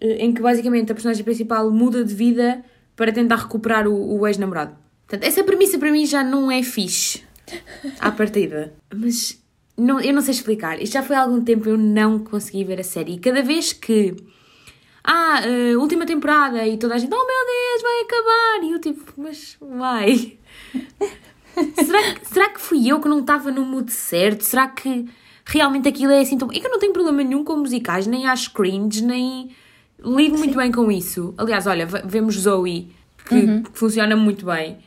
eh, 0.00 0.24
em 0.24 0.32
que 0.32 0.40
basicamente 0.42 0.90
a 0.90 0.94
personagem 0.94 1.22
principal 1.24 1.70
muda 1.70 2.04
de 2.04 2.14
vida 2.14 2.62
para 2.96 3.12
tentar 3.12 3.36
recuperar 3.36 3.86
o, 3.86 4.18
o 4.18 4.26
ex-namorado. 4.26 4.72
Portanto, 5.06 5.26
essa 5.28 5.44
premissa 5.44 5.78
para 5.78 5.90
mim 5.92 6.06
já 6.06 6.24
não 6.24 6.50
é 6.50 6.62
fixe 6.62 7.22
à 8.00 8.10
partida. 8.10 8.72
Mas 8.94 9.38
não, 9.76 10.00
eu 10.00 10.12
não 10.12 10.22
sei 10.22 10.32
explicar. 10.32 10.80
Isto 10.80 10.94
já 10.94 11.02
foi 11.02 11.16
há 11.16 11.20
algum 11.22 11.42
tempo 11.42 11.68
eu 11.68 11.76
não 11.76 12.18
consegui 12.18 12.64
ver 12.64 12.80
a 12.80 12.84
série. 12.84 13.14
E 13.14 13.18
cada 13.18 13.42
vez 13.42 13.72
que. 13.72 14.16
Ah, 15.04 15.40
eh, 15.44 15.76
última 15.76 16.06
temporada 16.06 16.66
e 16.66 16.78
toda 16.78 16.94
a 16.94 16.98
gente, 16.98 17.12
oh 17.12 17.26
meu 17.26 17.46
Deus, 17.46 17.82
vai 17.82 18.00
acabar. 18.02 18.64
E 18.64 18.72
eu 18.72 18.78
tipo, 18.78 19.12
mas 19.16 19.56
vai. 19.60 20.38
será, 21.74 22.14
que, 22.14 22.28
será 22.28 22.48
que 22.50 22.60
fui 22.60 22.88
eu 22.88 23.00
que 23.00 23.08
não 23.08 23.20
estava 23.20 23.50
no 23.50 23.64
mood 23.64 23.92
certo? 23.92 24.42
Será 24.42 24.68
que 24.68 25.08
realmente 25.44 25.88
aquilo 25.88 26.12
é 26.12 26.20
assim 26.20 26.38
tão. 26.38 26.48
É 26.50 26.60
que 26.60 26.66
eu 26.66 26.70
não 26.70 26.78
tenho 26.78 26.92
problema 26.92 27.22
nenhum 27.22 27.44
com 27.44 27.56
musicais, 27.56 28.06
nem 28.06 28.26
acho 28.26 28.52
cringe, 28.52 29.04
nem. 29.04 29.50
Lido 30.04 30.36
muito 30.36 30.56
bem 30.56 30.72
com 30.72 30.90
isso. 30.90 31.32
Aliás, 31.38 31.66
olha, 31.66 31.86
vemos 31.86 32.34
Zoe, 32.34 32.90
que, 33.28 33.60
que 33.62 33.70
funciona 33.72 34.16
muito 34.16 34.46
bem. 34.46 34.78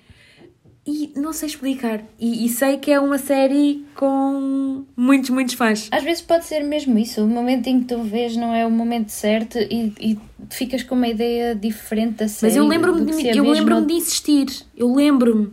E 0.87 1.11
não 1.15 1.33
sei 1.33 1.49
explicar. 1.49 2.03
E, 2.19 2.45
e 2.45 2.49
sei 2.49 2.77
que 2.77 2.91
é 2.91 2.99
uma 2.99 3.17
série 3.17 3.83
com 3.95 4.85
muitos, 4.95 5.31
muitos 5.31 5.55
fãs. 5.55 5.87
Às 5.91 6.03
vezes 6.03 6.21
pode 6.21 6.45
ser 6.45 6.61
mesmo 6.63 6.97
isso, 6.99 7.23
o 7.23 7.27
momento 7.27 7.65
em 7.67 7.79
que 7.79 7.85
tu 7.87 8.03
vês 8.03 8.35
não 8.37 8.53
é 8.53 8.63
o 8.65 8.69
momento 8.69 9.09
certo 9.09 9.57
e, 9.57 9.91
e 9.99 10.19
ficas 10.51 10.83
com 10.83 10.93
uma 10.93 11.07
ideia 11.07 11.55
diferente 11.55 12.17
da 12.17 12.27
série. 12.27 12.51
Mas 12.51 12.57
eu 12.57 12.67
lembro-me 12.67 13.03
de, 13.03 13.29
a 13.29 13.35
eu 13.35 13.49
lembro 13.49 13.81
de 13.83 13.93
insistir. 13.93 14.45
Eu 14.77 14.93
lembro-me. 14.93 15.51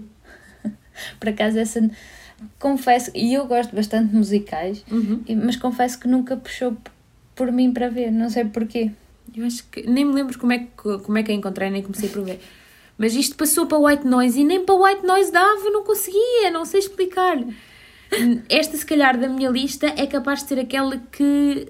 Por 1.18 1.30
acaso, 1.30 1.58
essa. 1.58 1.90
Confesso, 2.58 3.10
e 3.14 3.32
eu 3.32 3.46
gosto 3.46 3.74
bastante 3.74 4.10
de 4.10 4.16
musicais, 4.16 4.84
Uhum. 4.90 5.22
mas 5.44 5.56
confesso 5.56 5.98
que 5.98 6.08
nunca 6.08 6.36
puxou 6.36 6.76
por 7.36 7.52
mim 7.52 7.72
para 7.72 7.88
ver, 7.88 8.10
não 8.10 8.28
sei 8.28 8.44
porquê. 8.44 8.90
Eu 9.34 9.46
acho 9.46 9.64
que 9.70 9.88
nem 9.88 10.04
me 10.04 10.12
lembro 10.12 10.36
como 10.38 10.52
é 10.52 10.58
que, 10.58 10.98
como 11.04 11.16
é 11.16 11.22
que 11.22 11.30
a 11.30 11.34
encontrei, 11.34 11.70
nem 11.70 11.82
comecei 11.82 12.08
por 12.08 12.22
ver. 12.24 12.40
Mas 13.02 13.16
isto 13.16 13.34
passou 13.34 13.66
para 13.66 13.78
White 13.78 14.06
Noise 14.06 14.40
e 14.40 14.44
nem 14.44 14.64
para 14.64 14.76
White 14.76 15.04
Noise 15.04 15.32
dava, 15.32 15.70
não 15.70 15.82
conseguia, 15.82 16.52
não 16.52 16.64
sei 16.64 16.78
explicar. 16.78 17.36
Esta, 18.48 18.76
se 18.76 18.86
calhar, 18.86 19.18
da 19.18 19.26
minha 19.26 19.50
lista 19.50 19.88
é 19.96 20.06
capaz 20.06 20.44
de 20.44 20.50
ser 20.50 20.60
aquela 20.60 20.96
que 21.10 21.66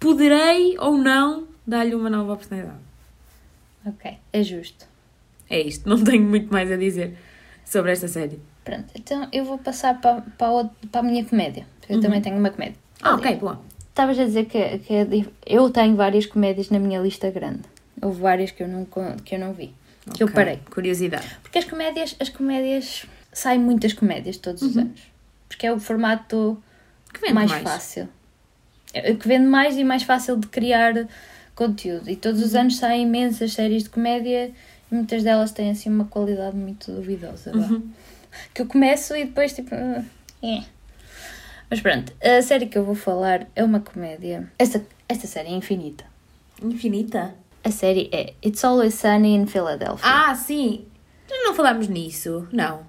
poderei 0.00 0.76
ou 0.80 0.98
não 0.98 1.46
dá-lhe 1.64 1.94
uma 1.94 2.10
nova 2.10 2.32
oportunidade. 2.32 2.80
Ok, 3.86 4.18
é 4.32 4.42
justo. 4.42 4.88
É 5.48 5.60
isto, 5.60 5.88
não 5.88 6.02
tenho 6.02 6.24
muito 6.24 6.52
mais 6.52 6.72
a 6.72 6.76
dizer 6.76 7.16
sobre 7.64 7.92
esta 7.92 8.08
série. 8.08 8.40
Pronto, 8.64 8.88
então 8.96 9.28
eu 9.32 9.44
vou 9.44 9.58
passar 9.58 10.00
para, 10.00 10.22
para, 10.36 10.68
para 10.90 11.00
a 11.00 11.02
minha 11.04 11.24
comédia. 11.24 11.64
Eu 11.88 12.00
também 12.00 12.20
tenho 12.20 12.36
uma 12.36 12.50
comédia. 12.50 12.74
Ah, 13.00 13.14
ok, 13.14 13.36
boa. 13.36 13.62
Estavas 13.90 14.18
a 14.18 14.24
dizer 14.24 14.46
que, 14.46 14.78
que 14.78 14.94
é 14.94 15.06
eu 15.46 15.70
tenho 15.70 15.94
várias 15.94 16.26
comédias 16.26 16.70
na 16.70 16.80
minha 16.80 16.98
lista 17.00 17.30
grande. 17.30 17.62
Houve 18.02 18.20
várias 18.20 18.50
que 18.50 18.64
eu 18.64 18.66
não, 18.66 18.84
que 19.24 19.36
eu 19.36 19.38
não 19.38 19.52
vi. 19.52 19.72
Que 20.14 20.22
eu 20.22 20.30
parei. 20.30 20.58
Curiosidade. 20.70 21.26
Porque 21.42 21.58
as 21.58 21.64
comédias, 21.64 22.16
as 22.20 22.28
comédias, 22.28 23.06
saem 23.32 23.58
muitas 23.60 23.92
comédias 23.92 24.36
todos 24.36 24.62
os 24.62 24.76
anos. 24.76 25.00
Porque 25.48 25.66
é 25.66 25.72
o 25.72 25.78
formato 25.80 26.62
mais, 27.32 27.50
mais. 27.50 27.62
fácil. 27.62 28.08
É, 28.92 29.14
Que 29.14 29.28
vende 29.28 29.46
mais 29.46 29.76
e 29.76 29.84
mais 29.84 30.02
fácil 30.02 30.36
de 30.36 30.46
criar 30.46 31.08
conteúdo. 31.54 32.08
E 32.08 32.16
todos 32.16 32.42
os 32.42 32.54
anos 32.54 32.76
saem 32.76 33.02
imensas 33.02 33.52
séries 33.52 33.84
de 33.84 33.90
comédia 33.90 34.52
e 34.90 34.94
muitas 34.94 35.22
delas 35.22 35.52
têm 35.52 35.70
assim 35.70 35.90
uma 35.90 36.04
qualidade 36.04 36.56
muito 36.56 36.90
duvidosa. 36.92 37.52
vá. 37.52 37.80
Que 38.54 38.62
eu 38.62 38.66
começo 38.66 39.16
e 39.16 39.24
depois 39.24 39.52
tipo. 39.52 39.74
é. 39.74 40.64
Mas 41.70 41.80
pronto, 41.80 42.12
a 42.22 42.40
série 42.40 42.66
que 42.66 42.78
eu 42.78 42.84
vou 42.84 42.94
falar 42.94 43.46
é 43.54 43.62
uma 43.62 43.80
comédia. 43.80 44.50
Esta, 44.58 44.82
esta 45.08 45.26
série 45.26 45.48
é 45.48 45.52
infinita. 45.52 46.04
Infinita. 46.62 47.34
A 47.68 47.70
série 47.70 48.08
é 48.12 48.32
It's 48.42 48.64
Always 48.64 48.94
Sunny 48.94 49.34
in 49.34 49.46
Philadelphia. 49.46 50.00
Ah, 50.02 50.34
sim. 50.34 50.86
Nós 51.28 51.38
não 51.44 51.54
falámos 51.54 51.86
nisso. 51.86 52.48
Não. 52.50 52.80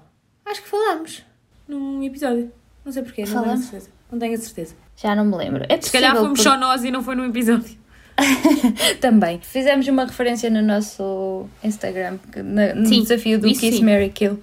Acho 0.46 0.62
que 0.62 0.68
falámos. 0.70 1.22
Num 1.68 2.02
episódio. 2.02 2.50
Não 2.82 2.90
sei 2.90 3.02
porquê, 3.02 3.26
não 3.26 3.42
tenho 3.44 3.58
certeza. 3.58 3.90
Não 4.10 4.18
tenho 4.18 4.34
a 4.34 4.38
certeza. 4.38 4.74
Já 4.96 5.14
não 5.14 5.26
me 5.26 5.36
lembro. 5.36 5.66
É 5.68 5.78
Se 5.78 5.92
calhar 5.92 6.12
fomos 6.16 6.28
porque- 6.30 6.42
só 6.42 6.56
nós 6.56 6.82
e 6.82 6.90
não 6.90 7.02
foi 7.02 7.14
num 7.14 7.26
episódio. 7.26 7.78
Também. 9.02 9.38
Fizemos 9.42 9.86
uma 9.88 10.06
referência 10.06 10.48
no 10.48 10.62
nosso 10.62 11.46
Instagram, 11.62 12.18
no 12.74 12.86
Sim, 12.86 13.02
desafio 13.02 13.38
do 13.38 13.48
Kiss 13.48 13.76
sim. 13.78 13.84
Mary 13.84 14.08
Kill. 14.08 14.42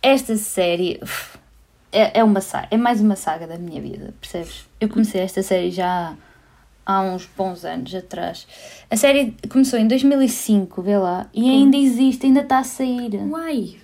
Esta 0.00 0.36
série 0.36 1.00
uf, 1.02 1.36
é, 1.90 2.20
é 2.20 2.24
uma 2.24 2.40
saga, 2.40 2.68
é 2.70 2.76
mais 2.76 3.00
uma 3.00 3.16
saga 3.16 3.46
da 3.48 3.58
minha 3.58 3.80
vida, 3.80 4.14
percebes? 4.20 4.64
Eu 4.80 4.88
comecei 4.88 5.20
esta 5.20 5.42
série 5.42 5.70
já 5.72 6.14
há 6.86 7.02
uns 7.02 7.28
bons 7.36 7.64
anos 7.64 7.92
atrás. 7.94 8.46
A 8.88 8.96
série 8.96 9.34
começou 9.50 9.78
em 9.78 9.88
2005, 9.88 10.80
vê 10.80 10.96
lá, 10.96 11.28
e 11.34 11.50
ainda 11.50 11.76
existe, 11.76 12.26
ainda 12.26 12.40
está 12.40 12.60
a 12.60 12.64
sair. 12.64 13.16
Uai. 13.28 13.76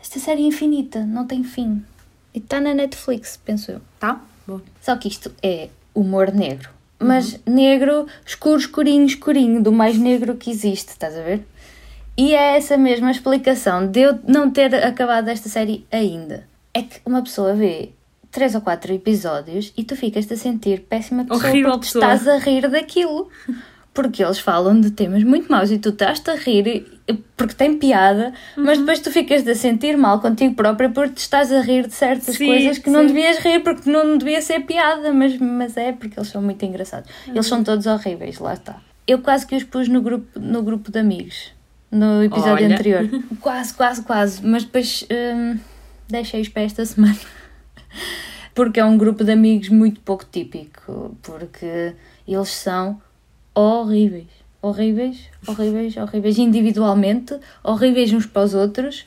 Esta 0.00 0.18
série 0.18 0.42
é 0.42 0.46
infinita, 0.46 1.04
não 1.04 1.26
tem 1.26 1.44
fim. 1.44 1.84
E 2.34 2.38
está 2.38 2.60
na 2.60 2.72
Netflix, 2.72 3.38
penso 3.44 3.70
eu. 3.70 3.80
Tá? 4.00 4.20
Bom. 4.46 4.60
Só 4.80 4.96
que 4.96 5.08
isto 5.08 5.32
é 5.42 5.68
humor 5.94 6.32
negro. 6.32 6.70
Mas 6.98 7.38
negro, 7.44 8.06
escuro, 8.24 8.58
escurinho, 8.58 9.04
escurinho, 9.04 9.62
do 9.62 9.70
mais 9.70 9.98
negro 9.98 10.34
que 10.36 10.50
existe, 10.50 10.88
estás 10.88 11.14
a 11.16 11.22
ver? 11.22 11.46
E 12.16 12.34
é 12.34 12.56
essa 12.56 12.78
mesma 12.78 13.10
explicação 13.10 13.86
de 13.86 14.00
eu 14.00 14.18
não 14.26 14.50
ter 14.50 14.74
acabado 14.74 15.28
esta 15.28 15.50
série 15.50 15.84
ainda. 15.92 16.48
É 16.72 16.82
que 16.82 17.00
uma 17.04 17.22
pessoa 17.22 17.54
vê 17.54 17.90
três 18.36 18.54
ou 18.54 18.60
quatro 18.60 18.92
episódios 18.92 19.72
e 19.78 19.82
tu 19.82 19.96
ficas-te 19.96 20.34
a 20.34 20.36
sentir 20.36 20.80
péssima 20.82 21.24
pessoa 21.24 21.48
Horrível 21.48 21.70
porque 21.72 21.86
pessoa. 21.86 22.04
estás 22.14 22.28
a 22.28 22.36
rir 22.38 22.68
daquilo. 22.68 23.30
Porque 23.94 24.22
eles 24.22 24.38
falam 24.38 24.78
de 24.78 24.90
temas 24.90 25.24
muito 25.24 25.50
maus 25.50 25.70
e 25.70 25.78
tu 25.78 25.88
estás-te 25.88 26.30
a 26.30 26.34
rir 26.34 26.86
porque 27.34 27.54
tem 27.54 27.78
piada, 27.78 28.34
Uhum. 28.54 28.64
mas 28.64 28.76
depois 28.78 29.00
tu 29.00 29.10
ficas 29.10 29.46
a 29.48 29.54
sentir 29.54 29.96
mal 29.96 30.20
contigo 30.20 30.54
própria 30.54 30.90
porque 30.90 31.14
te 31.14 31.18
estás 31.20 31.50
a 31.50 31.62
rir 31.62 31.86
de 31.86 31.94
certas 31.94 32.34
Sim, 32.36 32.46
coisas 32.46 32.76
que 32.78 32.90
não 32.90 33.00
sim. 33.00 33.06
devias 33.14 33.38
rir 33.38 33.60
porque 33.60 33.88
não 33.90 34.18
devia 34.18 34.42
ser 34.42 34.60
piada, 34.66 35.14
mas, 35.14 35.38
mas 35.38 35.78
é 35.78 35.92
porque 35.92 36.18
eles 36.18 36.28
são 36.28 36.42
muito 36.42 36.62
engraçados. 36.62 37.08
Eles 37.26 37.36
Uhum. 37.38 37.42
são 37.42 37.64
todos 37.64 37.86
horríveis, 37.86 38.38
lá 38.38 38.52
está. 38.52 38.76
Eu 39.06 39.20
quase 39.20 39.46
que 39.46 39.56
os 39.56 39.64
pus 39.64 39.88
no 39.88 40.02
grupo, 40.02 40.38
no 40.38 40.62
grupo 40.62 40.92
de 40.92 40.98
amigos, 40.98 41.52
no 41.90 42.22
episódio 42.22 42.66
Olha. 42.66 42.74
anterior. 42.74 43.08
Quase, 43.40 43.72
quase, 43.72 44.02
quase. 44.02 44.46
Mas 44.46 44.64
depois 44.64 45.06
hum, 45.10 45.58
deixei-os 46.08 46.48
para 46.50 46.62
esta 46.64 46.84
semana. 46.84 47.16
Porque 48.56 48.80
é 48.80 48.84
um 48.84 48.98
grupo 48.98 49.22
de 49.22 49.30
amigos 49.30 49.68
muito 49.68 50.00
pouco 50.00 50.24
típico. 50.24 51.16
Porque 51.22 51.92
eles 52.26 52.48
são 52.48 53.00
horríveis. 53.54 54.26
Horríveis, 54.62 55.28
horríveis, 55.46 55.96
horríveis. 55.96 56.38
Individualmente, 56.38 57.38
horríveis 57.62 58.12
uns 58.12 58.26
para 58.26 58.42
os 58.42 58.54
outros. 58.54 59.06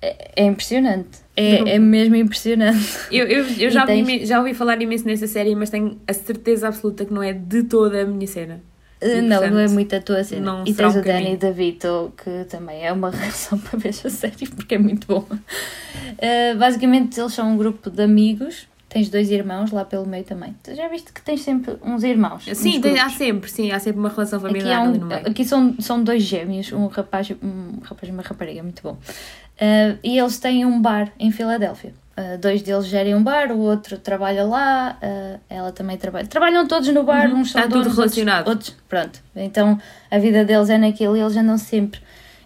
É, 0.00 0.42
é 0.42 0.44
impressionante. 0.44 1.18
É, 1.36 1.74
é 1.74 1.78
mesmo 1.78 2.14
impressionante. 2.14 2.98
Eu, 3.10 3.26
eu, 3.26 3.44
eu 3.58 3.70
já, 3.70 3.84
tens- 3.86 4.00
ouvi, 4.00 4.26
já 4.26 4.38
ouvi 4.38 4.54
falar 4.54 4.80
imenso 4.80 5.06
nessa 5.06 5.26
série, 5.26 5.54
mas 5.54 5.70
tenho 5.70 5.98
a 6.06 6.12
certeza 6.12 6.68
absoluta 6.68 7.04
que 7.04 7.12
não 7.12 7.22
é 7.22 7.32
de 7.32 7.64
toda 7.64 8.02
a 8.02 8.04
minha 8.04 8.26
cena. 8.26 8.60
E, 9.00 9.20
não, 9.20 9.28
não 9.28 9.34
é 9.36 9.48
portanto, 9.48 9.70
muito 9.72 9.96
a 9.96 10.00
tua 10.00 10.22
cena. 10.22 10.62
e 10.64 10.74
tens 10.74 10.94
um 10.94 11.00
o 11.00 11.02
Danny 11.02 11.22
caminho. 11.24 11.38
DeVito, 11.38 12.12
que 12.22 12.44
também 12.48 12.84
é 12.86 12.92
uma 12.92 13.10
razão 13.10 13.58
para 13.58 13.76
ver 13.78 13.88
a 13.88 14.10
série, 14.10 14.46
porque 14.54 14.76
é 14.76 14.78
muito 14.78 15.06
bom. 15.08 15.26
Uh, 15.30 16.56
basicamente, 16.58 17.18
eles 17.18 17.32
são 17.32 17.52
um 17.52 17.56
grupo 17.56 17.90
de 17.90 18.02
amigos. 18.02 18.68
Tens 18.92 19.08
dois 19.08 19.30
irmãos 19.30 19.70
lá 19.70 19.86
pelo 19.86 20.04
meio 20.06 20.22
também. 20.22 20.54
Tu 20.62 20.74
já 20.74 20.86
viste 20.86 21.12
que 21.14 21.22
tens 21.22 21.40
sempre 21.40 21.76
uns 21.82 22.02
irmãos? 22.02 22.44
Sim, 22.52 22.78
tem- 22.78 22.98
há 23.00 23.08
sempre, 23.08 23.50
sim, 23.50 23.70
há 23.72 23.78
sempre 23.78 23.98
uma 24.00 24.10
relação 24.10 24.38
Aqui, 24.38 24.48
familiar 24.48 24.82
ali 24.82 24.98
um, 24.98 25.00
no 25.00 25.06
meio. 25.06 25.26
aqui 25.28 25.44
são, 25.46 25.74
são 25.80 26.04
dois 26.04 26.22
gêmeos, 26.22 26.70
um 26.72 26.88
rapaz, 26.88 27.30
um 27.42 27.78
rapaz 27.82 28.08
e 28.08 28.12
uma 28.12 28.22
rapariga, 28.22 28.62
muito 28.62 28.82
bom. 28.82 28.92
Uh, 28.92 29.98
e 30.04 30.18
eles 30.18 30.38
têm 30.38 30.66
um 30.66 30.78
bar 30.80 31.10
em 31.18 31.30
Filadélfia. 31.32 31.94
Uh, 32.18 32.36
dois 32.38 32.60
deles 32.60 32.84
gerem 32.84 33.14
um 33.14 33.22
bar, 33.22 33.50
o 33.50 33.58
outro 33.60 33.96
trabalha 33.96 34.44
lá, 34.44 34.98
uh, 35.02 35.40
ela 35.48 35.72
também 35.72 35.96
trabalha. 35.96 36.26
Trabalham 36.26 36.66
todos 36.68 36.88
no 36.90 37.02
bar, 37.02 37.30
Uhum, 37.30 37.40
uns 37.40 37.52
são 37.52 37.62
está 37.62 37.72
tudo 37.74 37.88
relacionado. 37.88 38.46
Outros, 38.46 38.68
outros- 38.68 38.84
pronto. 38.88 39.22
Então 39.34 39.80
a 40.10 40.18
vida 40.18 40.44
deles 40.44 40.68
é 40.68 40.76
naquilo 40.76 41.16
e 41.16 41.20
eles 41.20 41.34
andam 41.34 41.56
sempre 41.56 41.98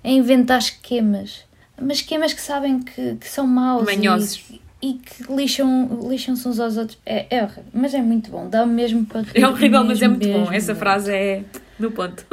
a 0.05 0.09
inventar 0.09 0.59
esquemas. 0.59 1.45
Mas 1.81 1.97
esquemas 1.99 2.33
que 2.33 2.41
sabem 2.41 2.79
que, 2.81 3.17
que 3.17 3.29
são 3.29 3.47
maus 3.49 3.85
Manhosos. 3.85 4.45
e, 4.51 4.61
que 4.81 5.33
lixam, 5.35 6.01
lixam-se 6.09 6.47
uns 6.47 6.61
aos 6.61 6.77
outros. 6.77 6.99
É, 7.05 7.27
é 7.39 7.43
horrível, 7.43 7.65
mas 7.73 7.95
é 7.95 8.03
muito 8.03 8.31
bom, 8.31 8.49
dá 8.49 8.65
mesmo 8.67 9.05
para 9.07 9.23
rir. 9.23 9.41
É 9.43 9.49
horrível, 9.49 9.85
mas 9.85 10.01
é 10.03 10.09
muito 10.09 10.29
bom. 10.29 10.53
Essa 10.53 10.75
frase 10.75 11.13
é 11.13 11.45
no 11.79 11.91
ponto. 11.91 12.25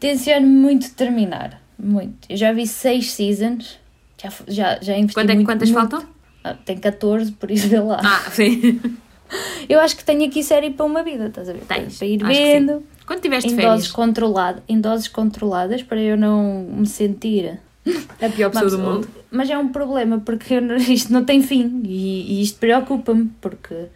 Tenciono 0.00 0.46
muito 0.46 0.92
terminar. 0.94 1.60
Muito. 1.78 2.28
Eu 2.28 2.36
já 2.36 2.52
vi 2.52 2.66
seis 2.66 3.12
seasons. 3.12 3.78
Já, 4.22 4.30
já, 4.48 4.78
já 4.80 4.96
investi 4.96 5.14
Quanto 5.14 5.30
é 5.30 5.34
muito, 5.34 5.46
quantas 5.46 5.70
muito. 5.70 5.90
faltam? 5.90 6.08
Ah, 6.42 6.54
tem 6.54 6.76
14, 6.76 7.32
por 7.32 7.50
isso 7.50 7.68
vê 7.68 7.80
lá. 7.80 8.00
Ah, 8.02 8.30
sim. 8.30 8.80
Eu 9.68 9.80
acho 9.80 9.96
que 9.96 10.04
tenho 10.04 10.26
aqui 10.26 10.42
série 10.42 10.70
para 10.70 10.84
uma 10.84 11.02
vida, 11.02 11.26
estás 11.26 11.48
a 11.48 11.52
ver? 11.52 11.62
Tens, 11.62 11.98
Para 11.98 12.06
ir 12.06 12.22
vendo. 12.24 12.82
Quando 13.06 13.20
tiveste 13.20 13.50
Em 13.52 13.56
férias, 13.56 13.72
doses, 13.74 13.92
controlado, 13.92 14.62
em 14.68 14.80
doses 14.80 15.08
controladas 15.08 15.82
para 15.82 16.00
eu 16.00 16.16
não 16.16 16.66
me 16.70 16.86
sentir 16.86 17.58
a 18.20 18.28
pior 18.28 18.50
pessoa 18.50 18.70
do 18.70 18.78
Mas, 18.78 18.86
mundo. 18.86 19.08
Mas 19.30 19.50
é 19.50 19.58
um 19.58 19.68
problema 19.68 20.20
porque 20.20 20.54
isto 20.88 21.12
não 21.12 21.24
tem 21.24 21.42
fim 21.42 21.82
e, 21.84 22.38
e 22.38 22.42
isto 22.42 22.58
preocupa-me 22.58 23.30
porque 23.40 23.86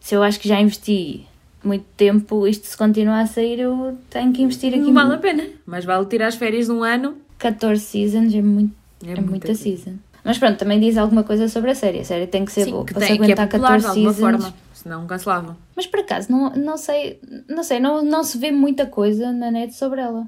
se 0.00 0.14
eu 0.14 0.22
acho 0.22 0.40
que 0.40 0.48
já 0.48 0.60
investi 0.60 1.26
muito 1.62 1.84
tempo, 1.96 2.46
isto 2.46 2.66
se 2.66 2.76
continuar 2.76 3.20
a 3.20 3.26
sair, 3.26 3.60
eu 3.60 3.96
tenho 4.10 4.32
que 4.32 4.42
investir 4.42 4.74
aqui 4.74 4.80
Não 4.80 4.92
vale 4.94 5.14
a 5.14 5.18
pena. 5.18 5.44
Mas 5.64 5.84
vale 5.84 6.06
tirar 6.06 6.26
as 6.26 6.34
férias 6.34 6.66
de 6.66 6.72
um 6.72 6.82
ano. 6.82 7.16
14 7.38 7.80
seasons, 7.80 8.34
é, 8.34 8.42
muito, 8.42 8.74
É 9.06 9.12
é, 9.12 9.20
muita 9.20 9.54
season. 9.54 9.94
Mas 10.24 10.38
pronto, 10.38 10.56
também 10.58 10.78
diz 10.78 10.96
alguma 10.96 11.24
coisa 11.24 11.48
sobre 11.48 11.70
a 11.72 11.74
série. 11.74 12.00
A 12.00 12.04
série 12.04 12.26
tem 12.26 12.44
que 12.44 12.52
ser 12.52 12.70
boa 12.70 12.84
que, 12.84 12.94
para 12.94 13.02
se 13.02 13.08
tem, 13.08 13.16
que 13.16 13.22
é 13.22 13.24
aguentar 13.26 13.48
popular 13.48 13.78
de 13.78 13.84
14 13.84 13.86
alguma 13.88 14.12
seasons. 14.12 14.42
forma. 14.44 14.54
Senão 14.74 15.06
cancelavam. 15.06 15.56
Mas 15.76 15.86
por 15.86 16.00
acaso, 16.00 16.30
não, 16.30 16.50
não 16.50 16.76
sei, 16.76 17.20
não 17.48 17.62
sei, 17.62 17.78
não, 17.80 18.02
não 18.04 18.24
se 18.24 18.38
vê 18.38 18.50
muita 18.50 18.86
coisa 18.86 19.32
na 19.32 19.50
net 19.50 19.74
sobre 19.74 20.00
ela. 20.00 20.26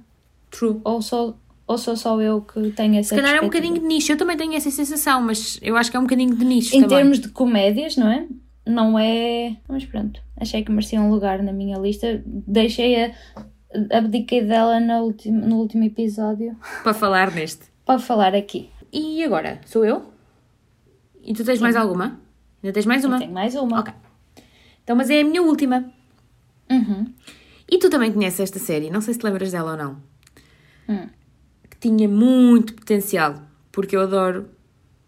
True. 0.51 0.81
Ou 0.85 1.03
sou, 1.03 1.37
ou 1.67 1.79
sou 1.79 1.97
só 1.97 2.21
eu 2.21 2.43
que 2.43 2.71
tenho 2.73 2.97
essa 2.97 3.15
Se 3.15 3.21
calhar 3.21 3.37
é 3.37 3.41
um 3.41 3.45
bocadinho 3.45 3.75
de 3.75 3.81
nicho. 3.87 4.13
Eu 4.13 4.17
também 4.17 4.37
tenho 4.37 4.55
essa 4.55 4.71
sensação, 4.71 5.23
mas 5.23 5.59
eu 5.63 5.77
acho 5.77 5.91
que 5.91 5.97
é 5.97 6.01
um 6.01 6.05
bocadinho 6.05 6.35
de 6.35 6.45
nicho 6.45 6.77
Em 6.77 6.83
também. 6.83 6.99
termos 6.99 7.21
de 7.21 7.29
comédias, 7.29 7.97
não 7.97 8.09
é? 8.09 8.27
Não 8.67 8.99
é. 8.99 9.57
Mas 9.69 9.85
pronto, 9.85 10.21
achei 10.37 10.63
que 10.65 10.71
merecia 10.71 11.01
um 11.01 11.11
lugar 11.11 11.43
na 11.43 11.53
minha 11.53 11.79
lista. 11.79 12.23
Deixei 12.27 13.05
a. 13.05 13.13
Abdiquei 13.91 14.43
dela 14.45 14.79
no 14.79 15.03
último, 15.05 15.45
no 15.45 15.57
último 15.57 15.83
episódio 15.83 16.57
Para 16.85 16.95
falar 16.95 17.33
neste. 17.33 17.65
para 17.85 17.99
falar 17.99 18.33
aqui. 18.33 18.71
E 18.93 19.25
agora? 19.25 19.61
Sou 19.67 19.85
eu? 19.85 20.05
E 21.25 21.35
tu 21.35 21.45
tens 21.45 21.61
mais 21.61 21.75
alguma? 21.75 22.21
Ainda 22.63 22.73
tens 22.73 22.87
mais 22.87 23.05
uma? 23.05 23.19
Tenho 23.19 23.33
mais 23.33 23.55
uma. 23.57 23.81
Ok. 23.81 23.93
Então, 24.85 24.95
mas 24.95 25.11
é 25.11 25.21
a 25.21 25.25
minha 25.25 25.43
última. 25.43 25.85
Uhum. 26.71 27.07
E 27.69 27.79
tu 27.79 27.91
também 27.91 28.13
conheces 28.13 28.39
esta 28.41 28.59
série, 28.61 28.91
não 28.91 29.01
sei 29.01 29.15
se 29.15 29.21
te 29.21 29.25
lembras 29.25 29.51
dela 29.51 29.73
ou 29.73 29.77
não. 29.77 29.97
Hum. 30.89 31.09
Tinha 31.85 32.09
muito 32.09 32.73
potencial, 32.73 33.43
porque 33.71 33.95
eu 33.95 34.01
adoro 34.01 34.49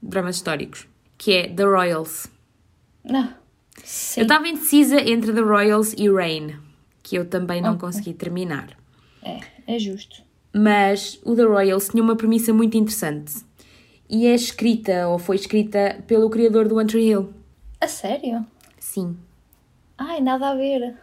dramas 0.02 0.36
históricos, 0.36 0.86
que 1.16 1.32
é 1.32 1.48
The 1.48 1.64
Royals. 1.64 2.26
Não. 3.02 3.32
Sim. 3.82 4.20
Eu 4.20 4.24
estava 4.24 4.46
indecisa 4.46 5.00
entre 5.00 5.32
The 5.32 5.40
Royals 5.40 5.94
e 5.96 6.06
Rain, 6.10 6.54
que 7.02 7.16
eu 7.16 7.24
também 7.24 7.62
não 7.62 7.70
Ok. 7.70 7.80
consegui 7.80 8.12
terminar. 8.12 8.76
É, 9.22 9.40
é 9.66 9.78
justo. 9.78 10.22
Mas 10.54 11.18
o 11.24 11.34
The 11.34 11.44
Royals 11.44 11.88
tinha 11.88 12.02
uma 12.02 12.14
premissa 12.14 12.52
muito 12.52 12.76
interessante. 12.76 13.36
E 14.06 14.26
é 14.26 14.34
escrita, 14.34 15.08
ou 15.08 15.18
foi 15.18 15.36
escrita, 15.36 16.04
pelo 16.06 16.28
criador 16.28 16.68
do 16.68 16.76
One 16.76 16.86
Tree 16.90 17.08
Hill. 17.08 17.32
A 17.80 17.88
sério? 17.88 18.44
Sim. 18.78 19.16
Ai, 19.96 20.20
nada 20.20 20.50
a 20.50 20.54
ver. 20.54 20.94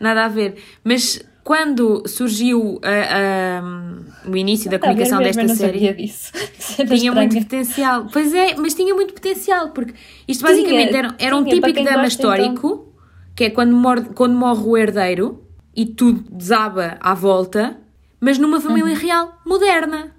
Nada 0.00 0.24
a 0.24 0.28
ver. 0.28 0.60
Mas 0.82 1.22
quando 1.44 2.06
surgiu 2.08 2.80
a- 2.82 3.58
a- 3.58 4.30
o 4.30 4.36
início 4.36 4.70
da 4.70 4.76
ver 4.76 4.80
comunicação 4.82 5.18
desta 5.18 5.48
série, 5.48 5.56
sabia 5.78 5.94
disso. 5.94 6.32
Isso 6.58 6.82
era 6.82 6.96
tinha 6.96 7.12
muito 7.12 7.36
potencial. 7.38 8.06
Pois 8.12 8.34
é, 8.34 8.54
mas 8.56 8.74
tinha 8.74 8.94
muito 8.94 9.14
potencial, 9.14 9.70
porque 9.70 9.94
isto 10.28 10.42
basicamente 10.44 10.94
era, 10.96 11.14
era 11.18 11.36
um 11.36 11.42
tinha, 11.44 11.54
típico 11.56 11.74
drama 11.82 11.90
então. 11.98 12.04
histórico, 12.06 12.94
que 13.34 13.44
é 13.44 13.50
quando 13.50 13.74
morre, 13.74 14.02
quando 14.14 14.34
morre 14.34 14.62
o 14.64 14.76
herdeiro 14.76 15.42
e 15.74 15.86
tudo 15.86 16.22
desaba 16.30 16.98
à 17.00 17.14
volta, 17.14 17.78
mas 18.20 18.36
numa 18.38 18.60
família 18.60 18.92
Uhum. 18.94 19.00
real, 19.00 19.38
moderna, 19.46 20.14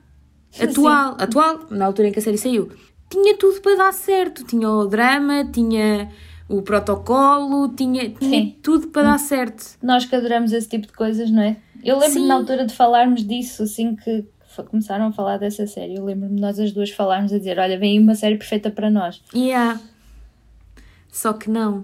atual, 0.59 1.15
atual, 1.19 1.59
na 1.69 1.85
altura 1.85 2.07
em 2.07 2.11
que 2.11 2.19
a 2.19 2.21
série 2.21 2.37
saiu. 2.37 2.69
Tinha 3.09 3.35
tudo 3.37 3.61
para 3.61 3.75
dar 3.75 3.93
certo, 3.93 4.43
tinha 4.45 4.69
o 4.69 4.87
drama, 4.87 5.45
tinha 5.51 6.09
o 6.57 6.61
protocolo, 6.61 7.69
tinha, 7.69 8.09
tinha 8.09 8.41
Sim. 8.41 8.55
tudo 8.61 8.87
para 8.87 9.03
dar 9.03 9.17
certo. 9.19 9.77
Nós 9.81 10.05
que 10.05 10.15
adoramos 10.15 10.51
esse 10.51 10.67
tipo 10.69 10.87
de 10.87 10.93
coisas, 10.93 11.29
não 11.31 11.41
é? 11.41 11.57
Eu 11.83 11.97
lembro-me 11.97 12.27
na 12.27 12.35
altura 12.35 12.65
de 12.65 12.73
falarmos 12.73 13.25
disso, 13.25 13.63
assim 13.63 13.95
que 13.95 14.25
começaram 14.69 15.07
a 15.07 15.11
falar 15.11 15.37
dessa 15.37 15.65
série. 15.65 15.95
Eu 15.95 16.03
lembro-me 16.05 16.39
nós 16.39 16.59
as 16.59 16.71
duas 16.71 16.89
falarmos 16.91 17.31
a 17.33 17.37
dizer: 17.37 17.57
Olha, 17.57 17.79
vem 17.79 17.99
uma 17.99 18.13
série 18.15 18.37
perfeita 18.37 18.69
para 18.69 18.89
nós. 18.89 19.21
Yeah. 19.33 19.79
Só 21.11 21.33
que 21.33 21.49
não. 21.49 21.83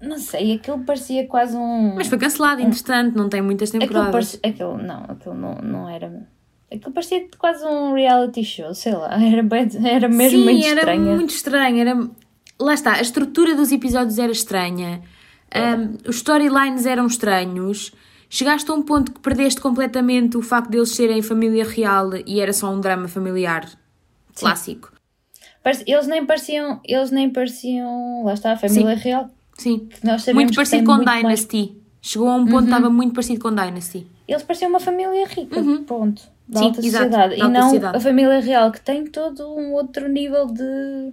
Não 0.00 0.18
sei, 0.18 0.52
aquilo 0.54 0.78
parecia 0.84 1.26
quase 1.26 1.56
um. 1.56 1.94
Mas 1.96 2.06
foi 2.06 2.18
cancelado, 2.18 2.60
entretanto, 2.62 3.16
não 3.16 3.28
tem 3.28 3.42
muitas 3.42 3.70
aquilo, 3.70 3.82
temporadas. 3.82 4.12
parecia, 4.12 4.40
aquilo 4.44 4.78
não, 4.78 5.04
aquilo 5.08 5.34
não, 5.34 5.54
não 5.56 5.88
era. 5.88 6.26
Aquilo 6.72 6.92
parecia 6.92 7.26
quase 7.38 7.64
um 7.64 7.94
reality 7.94 8.44
show, 8.44 8.72
sei 8.74 8.92
lá. 8.92 9.14
Era, 9.22 9.42
bem- 9.42 9.68
era 9.84 10.06
mesmo 10.08 10.38
Sim, 10.38 10.44
muito 10.44 10.66
era 10.66 10.80
estranha. 10.80 11.14
muito 11.16 11.30
estranho. 11.30 11.78
Era... 11.80 12.08
Lá 12.60 12.74
está, 12.74 12.94
a 12.94 13.00
estrutura 13.00 13.54
dos 13.54 13.70
episódios 13.72 14.18
era 14.18 14.32
estranha. 14.32 15.02
Um, 15.54 15.96
os 16.08 16.16
storylines 16.16 16.86
eram 16.86 17.06
estranhos. 17.06 17.92
Chegaste 18.28 18.70
a 18.70 18.74
um 18.74 18.82
ponto 18.82 19.12
que 19.12 19.20
perdeste 19.20 19.60
completamente 19.60 20.36
o 20.36 20.42
facto 20.42 20.70
deles 20.70 20.90
serem 20.90 21.22
família 21.22 21.64
real 21.64 22.10
e 22.26 22.40
era 22.40 22.52
só 22.52 22.70
um 22.70 22.80
drama 22.80 23.08
familiar 23.08 23.66
clássico. 24.34 24.92
Parece- 25.62 25.84
Eles 25.86 26.06
nem 26.06 26.24
pareciam. 26.26 26.80
Eles 26.84 27.10
nem 27.10 27.30
pareciam. 27.30 28.24
Lá 28.24 28.34
está, 28.34 28.52
a 28.52 28.56
família 28.56 28.94
real. 28.94 29.30
Sim. 29.56 29.88
Nós 30.04 30.22
sabemos 30.22 30.44
Muito 30.44 30.54
parecido 30.56 30.84
com 30.84 30.92
muito 30.94 31.06
mais- 31.06 31.22
Uhum. 31.22 31.28
Dynasty. 31.28 31.76
Chegou 32.00 32.28
a 32.28 32.34
um 32.36 32.44
ponto 32.46 32.58
que 32.58 32.64
estava 32.64 32.90
muito 32.90 33.12
parecido 33.14 33.40
com 33.40 33.50
Dynasty. 33.54 34.06
Eles 34.26 34.42
pareciam 34.42 34.68
uma 34.70 34.80
família 34.80 35.26
rica, 35.26 35.60
ponto. 35.86 36.22
Da 36.48 36.60
Uhum. 36.60 36.64
Sim, 36.64 36.68
alta 36.68 36.86
exato, 36.86 37.04
sociedade. 37.04 37.30
da 37.30 37.36
E 37.36 37.40
alta 37.40 37.52
não 37.54 37.62
sociedade. 37.62 37.96
a 37.96 38.00
família 38.00 38.40
real, 38.40 38.72
que 38.72 38.80
tem 38.80 39.06
todo 39.06 39.48
um 39.48 39.72
outro 39.72 40.08
nível 40.08 40.46
de 40.46 41.12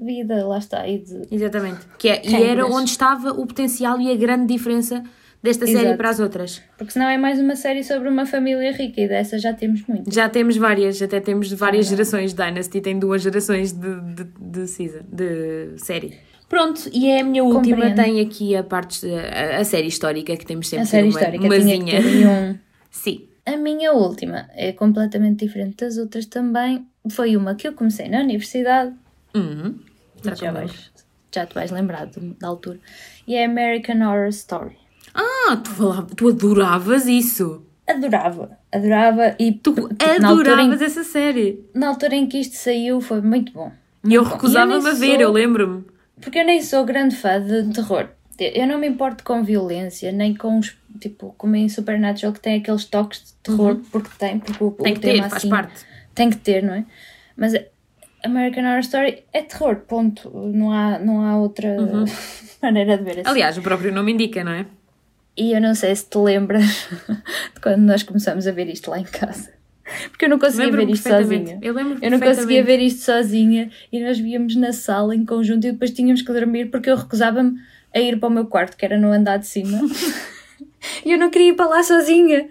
vida, 0.00 0.46
lá 0.46 0.58
está. 0.58 0.86
E 0.88 0.98
de... 0.98 1.22
Exatamente. 1.30 1.80
Que 1.98 2.08
é, 2.08 2.22
e 2.24 2.42
era 2.42 2.66
onde 2.66 2.90
estava 2.90 3.30
o 3.30 3.46
potencial 3.46 4.00
e 4.00 4.10
a 4.10 4.16
grande 4.16 4.46
diferença 4.46 5.02
desta 5.42 5.66
série 5.66 5.78
Exato. 5.80 5.96
para 5.96 6.10
as 6.10 6.20
outras. 6.20 6.62
Porque 6.76 6.92
senão 6.92 7.08
é 7.08 7.16
mais 7.16 7.38
uma 7.38 7.56
série 7.56 7.84
sobre 7.84 8.08
uma 8.08 8.26
família 8.26 8.72
rica 8.72 9.00
e 9.00 9.08
dessa 9.08 9.38
já 9.38 9.52
temos 9.52 9.86
muito. 9.86 10.12
Já 10.12 10.28
temos 10.28 10.56
várias, 10.56 11.00
até 11.00 11.20
temos 11.20 11.52
várias 11.52 11.86
gerações. 11.86 12.32
Dynasty 12.32 12.80
tem 12.80 12.98
duas 12.98 13.22
gerações 13.22 13.72
de, 13.72 14.00
de, 14.00 14.24
de, 14.24 14.66
season, 14.66 15.00
de 15.10 15.74
série. 15.76 16.14
Pronto, 16.48 16.88
e 16.92 17.08
é 17.08 17.20
a 17.20 17.24
minha 17.24 17.44
última. 17.44 17.76
Compreendo. 17.76 17.96
Tem 17.96 18.20
aqui 18.20 18.56
a, 18.56 18.62
parte, 18.62 19.06
a, 19.06 19.58
a 19.58 19.64
série 19.64 19.88
histórica 19.88 20.36
que 20.36 20.46
temos 20.46 20.68
sempre 20.68 20.84
A 20.84 20.86
série 20.86 21.08
uma, 21.08 21.20
histórica 21.20 21.44
uma 21.44 21.60
tinha 21.60 22.30
um... 22.30 22.58
Sim. 22.90 23.28
A 23.44 23.56
minha 23.56 23.92
última 23.92 24.48
é 24.54 24.72
completamente 24.72 25.46
diferente 25.46 25.76
das 25.76 25.96
outras 25.96 26.26
também. 26.26 26.86
Foi 27.10 27.36
uma 27.36 27.54
que 27.54 27.68
eu 27.68 27.72
comecei 27.72 28.08
na 28.08 28.20
universidade. 28.20 28.92
Uhum. 29.34 29.74
Já, 30.24 30.52
vais, 30.52 30.92
já 31.34 31.46
te 31.46 31.54
vais 31.54 31.70
lembrar 31.70 32.06
de- 32.06 32.34
da 32.40 32.48
altura. 32.48 32.78
E 33.26 33.34
é 33.34 33.44
American 33.44 33.96
Horror 34.00 34.28
Story. 34.28 34.76
Ah, 35.14 35.56
tu, 35.56 35.70
falava, 35.70 36.06
tu 36.14 36.28
adoravas 36.28 37.06
isso. 37.06 37.64
Adorava, 37.86 38.58
adorava 38.70 39.34
e 39.38 39.52
Tu 39.52 39.74
adoravas 39.98 40.80
em, 40.82 40.84
essa 40.84 41.02
série. 41.04 41.64
na 41.74 41.88
altura 41.88 42.14
em 42.16 42.26
que 42.26 42.38
isto 42.38 42.56
saiu 42.56 43.00
foi 43.00 43.20
muito 43.22 43.52
bom. 43.52 43.72
E 44.06 44.14
eu 44.14 44.22
recusava-me 44.22 44.86
a 44.88 44.92
ver, 44.92 45.14
sou- 45.14 45.20
eu 45.22 45.32
lembro-me. 45.32 45.84
Porque 46.20 46.38
eu 46.40 46.44
nem 46.44 46.60
sou 46.62 46.84
grande 46.84 47.16
fã 47.16 47.40
de 47.40 47.72
terror. 47.72 48.08
Eu 48.38 48.66
não 48.68 48.78
me 48.78 48.86
importo 48.86 49.24
com 49.24 49.42
violência, 49.42 50.12
nem 50.12 50.34
com 50.34 50.58
os, 50.58 50.76
tipo, 51.00 51.34
como 51.36 51.56
em 51.56 51.68
Supernatural 51.68 52.32
que 52.32 52.40
tem 52.40 52.56
aqueles 52.60 52.84
toques 52.84 53.20
de 53.20 53.32
terror, 53.42 53.80
porque 53.90 54.10
tem, 54.18 54.38
porque 54.38 54.62
o, 54.62 54.68
Uhum. 54.68 54.72
Tem 54.74 54.92
o 54.92 54.94
que 54.96 55.00
tema 55.00 55.14
ter, 55.14 55.20
faz 55.30 55.32
assim, 55.34 55.48
parte. 55.48 55.84
Tem 56.14 56.30
que 56.30 56.36
ter, 56.36 56.62
não 56.62 56.74
é? 56.74 56.84
Mas 57.36 57.52
American 58.24 58.64
Horror 58.64 58.80
Story 58.80 59.24
é 59.32 59.42
terror, 59.42 59.76
ponto. 59.76 60.30
Não 60.30 60.72
há, 60.72 60.98
não 60.98 61.22
há 61.22 61.36
outra 61.38 61.76
maneira 62.62 62.98
de 62.98 63.04
ver 63.04 63.20
assim. 63.20 63.28
Aliás, 63.28 63.56
o 63.58 63.62
próprio 63.62 63.92
nome 63.92 64.12
indica, 64.12 64.42
não 64.42 64.52
é? 64.52 64.66
E 65.36 65.52
eu 65.52 65.60
não 65.60 65.74
sei 65.74 65.94
se 65.94 66.08
te 66.08 66.18
lembras 66.18 66.88
de 67.54 67.60
quando 67.62 67.82
nós 67.82 68.02
começamos 68.02 68.46
a 68.46 68.52
ver 68.52 68.68
isto 68.68 68.90
lá 68.90 68.98
em 68.98 69.04
casa. 69.04 69.52
Porque 70.10 70.24
eu 70.26 70.28
não 70.28 70.38
conseguia 70.38 70.70
ver 70.70 70.90
isto 70.90 71.08
sozinha. 71.08 71.58
Eu 71.62 71.72
lembro 71.72 71.98
Eu 72.02 72.10
não 72.10 72.20
conseguia 72.20 72.62
ver 72.62 72.78
isto 72.80 73.04
sozinha 73.04 73.70
e 73.90 74.00
nós 74.00 74.18
víamos 74.18 74.54
na 74.56 74.72
sala 74.72 75.14
em 75.14 75.24
conjunto 75.24 75.66
e 75.66 75.72
depois 75.72 75.92
tínhamos 75.92 76.22
que 76.22 76.32
dormir 76.32 76.70
porque 76.70 76.90
eu 76.90 76.96
recusava-me 76.96 77.58
a 77.94 78.00
ir 78.00 78.18
para 78.18 78.28
o 78.28 78.32
meu 78.32 78.46
quarto, 78.46 78.76
que 78.76 78.84
era 78.84 78.98
no 78.98 79.10
andar 79.10 79.38
de 79.38 79.46
cima. 79.46 79.80
e 81.04 81.12
eu 81.12 81.18
não 81.18 81.30
queria 81.30 81.50
ir 81.50 81.54
para 81.54 81.68
lá 81.68 81.82
sozinha. 81.82 82.48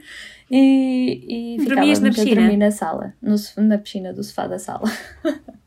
E, 0.49 1.55
e 1.57 1.65
Dormias 1.65 1.99
na 1.99 2.09
piscina? 2.09 2.35
dormir 2.41 2.57
na 2.57 2.71
sala, 2.71 3.13
no, 3.21 3.35
na 3.57 3.77
piscina 3.77 4.13
do 4.13 4.23
sofá 4.23 4.47
da 4.47 4.57
sala. 4.59 4.85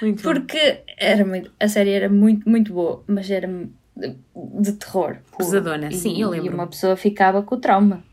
Muito 0.00 0.22
bom. 0.22 0.32
Porque 0.32 0.84
era 0.96 1.24
muito, 1.24 1.50
a 1.58 1.66
série 1.68 1.90
era 1.90 2.08
muito, 2.08 2.48
muito 2.48 2.72
boa, 2.72 3.02
mas 3.06 3.28
era 3.30 3.48
de, 3.96 4.16
de 4.60 4.72
terror. 4.74 5.18
Pesadona, 5.36 5.88
E- 5.90 5.94
sim, 5.94 6.20
eu 6.22 6.28
E 6.28 6.32
lembro-me. 6.32 6.54
uma 6.54 6.66
pessoa 6.68 6.96
ficava 6.96 7.42
com 7.42 7.56
o 7.56 7.60
trauma 7.60 8.04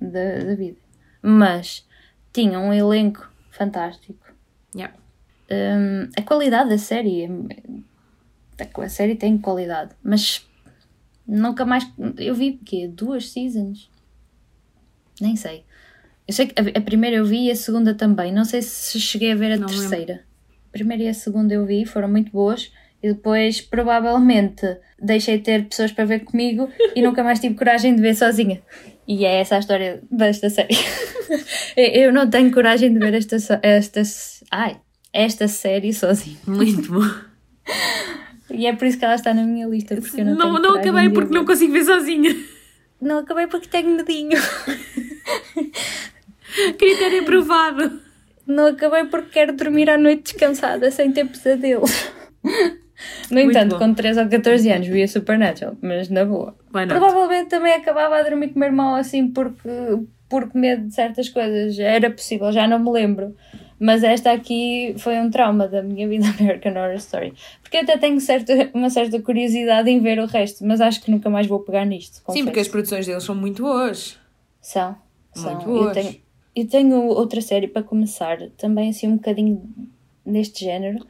da, 0.00 0.38
da 0.42 0.54
vida. 0.54 0.78
Mas 1.20 1.86
tinha 2.32 2.58
um 2.58 2.72
elenco 2.72 3.30
fantástico. 3.50 4.26
Yeah. 4.74 4.94
Hum, 5.50 6.08
a 6.16 6.22
qualidade 6.22 6.70
da 6.70 6.78
série. 6.78 7.26
A, 8.58 8.82
a 8.82 8.88
série 8.88 9.14
tem 9.14 9.36
qualidade, 9.36 9.94
mas 10.02 10.48
nunca 11.26 11.66
mais. 11.66 11.86
Eu 12.16 12.34
vi 12.34 12.52
quê? 12.64 12.88
Duas 12.88 13.30
seasons? 13.30 13.90
Nem 15.20 15.36
sei. 15.36 15.64
Eu 16.26 16.34
sei 16.34 16.46
que 16.46 16.60
a, 16.60 16.78
a 16.78 16.80
primeira 16.80 17.16
eu 17.16 17.24
vi 17.24 17.46
e 17.46 17.50
a 17.50 17.56
segunda 17.56 17.94
também. 17.94 18.32
Não 18.32 18.44
sei 18.44 18.62
se 18.62 18.98
cheguei 18.98 19.32
a 19.32 19.34
ver 19.34 19.52
a 19.52 19.56
Não 19.56 19.66
lembro. 19.66 19.80
terceira. 19.88 20.24
A 20.68 20.72
primeira 20.72 21.02
e 21.04 21.08
a 21.08 21.14
segunda 21.14 21.54
eu 21.54 21.64
vi, 21.66 21.84
foram 21.84 22.08
muito 22.08 22.32
boas. 22.32 22.72
E 23.02 23.08
depois, 23.08 23.60
provavelmente, 23.60 24.78
deixei 24.98 25.36
de 25.36 25.44
ter 25.44 25.66
pessoas 25.66 25.92
para 25.92 26.06
ver 26.06 26.20
comigo 26.20 26.70
e 26.96 27.02
nunca 27.02 27.22
mais 27.22 27.38
tive 27.38 27.54
coragem 27.54 27.94
de 27.94 28.00
ver 28.00 28.14
sozinha. 28.16 28.62
E 29.06 29.26
é 29.26 29.40
essa 29.40 29.56
a 29.56 29.58
história 29.58 30.02
desta 30.10 30.48
série. 30.48 30.74
eu 31.76 32.10
não 32.10 32.30
tenho 32.30 32.50
coragem 32.50 32.92
de 32.94 32.98
ver 32.98 33.12
esta, 33.12 33.36
esta, 33.62 34.02
ai, 34.50 34.80
esta 35.12 35.46
série 35.46 35.92
sozinha. 35.92 36.38
Muito 36.46 36.90
bom. 36.90 37.04
E 38.50 38.66
é 38.66 38.74
por 38.74 38.86
isso 38.86 38.98
que 38.98 39.04
ela 39.04 39.14
está 39.14 39.34
na 39.34 39.44
minha 39.44 39.66
lista. 39.66 39.94
Porque 39.96 40.22
eu 40.22 40.24
não, 40.24 40.34
não 40.34 40.62
não 40.62 40.76
acabei 40.76 41.10
porque 41.10 41.34
não 41.34 41.44
consigo 41.44 41.72
ver 41.72 41.84
sozinha. 41.84 42.34
Não 43.04 43.18
acabei 43.18 43.46
porque 43.46 43.68
tenho 43.68 43.94
medinho. 43.94 44.40
Critério 46.78 47.20
aprovado. 47.20 48.00
Não 48.46 48.68
acabei 48.68 49.04
porque 49.04 49.28
quero 49.30 49.52
dormir 49.54 49.90
à 49.90 49.98
noite 49.98 50.32
descansada, 50.32 50.90
sem 50.90 51.12
ter 51.12 51.26
pesadelos. 51.26 51.90
No 53.30 53.40
entanto, 53.40 53.72
bom. 53.72 53.78
com 53.78 53.94
13 53.94 54.20
ou 54.20 54.28
14 54.28 54.70
anos 54.70 54.86
via 54.86 55.06
Supernatural, 55.06 55.76
mas 55.82 56.08
na 56.08 56.24
boa. 56.24 56.56
Provavelmente 56.88 57.50
também 57.50 57.74
acabava 57.74 58.16
a 58.16 58.22
dormir 58.22 58.48
com 58.48 58.56
o 58.56 58.58
meu 58.60 58.68
irmão 58.68 58.94
assim 58.94 59.28
porque, 59.28 59.68
porque 60.28 60.58
medo 60.58 60.86
de 60.86 60.94
certas 60.94 61.28
coisas. 61.28 61.78
Era 61.78 62.10
possível, 62.10 62.50
já 62.52 62.66
não 62.66 62.78
me 62.78 62.90
lembro. 62.90 63.36
Mas 63.84 64.02
esta 64.02 64.32
aqui 64.32 64.94
foi 64.96 65.18
um 65.18 65.28
trauma 65.28 65.68
da 65.68 65.82
minha 65.82 66.08
vida 66.08 66.24
American 66.40 66.72
Horror 66.72 66.94
Story. 66.94 67.34
Porque 67.60 67.76
eu 67.76 67.82
até 67.82 67.98
tenho 67.98 68.18
certa, 68.18 68.70
uma 68.72 68.88
certa 68.88 69.20
curiosidade 69.20 69.90
em 69.90 70.00
ver 70.00 70.18
o 70.20 70.24
resto, 70.24 70.64
mas 70.64 70.80
acho 70.80 71.02
que 71.02 71.10
nunca 71.10 71.28
mais 71.28 71.46
vou 71.46 71.60
pegar 71.60 71.84
nisto. 71.84 72.14
Sim, 72.14 72.22
confesso. 72.24 72.44
porque 72.46 72.60
as 72.60 72.68
produções 72.68 73.06
deles 73.06 73.22
são 73.22 73.34
muito 73.34 73.62
boas. 73.62 74.18
São. 74.58 74.96
são. 75.34 75.52
Muito 75.52 75.68
eu, 75.68 75.74
boas. 75.74 75.92
tenho, 75.92 76.16
eu 76.56 76.66
tenho 76.66 76.96
outra 77.08 77.42
série 77.42 77.68
para 77.68 77.82
começar, 77.82 78.38
também 78.56 78.88
assim 78.88 79.06
um 79.06 79.16
bocadinho 79.16 79.62
neste 80.24 80.64
género, 80.64 81.06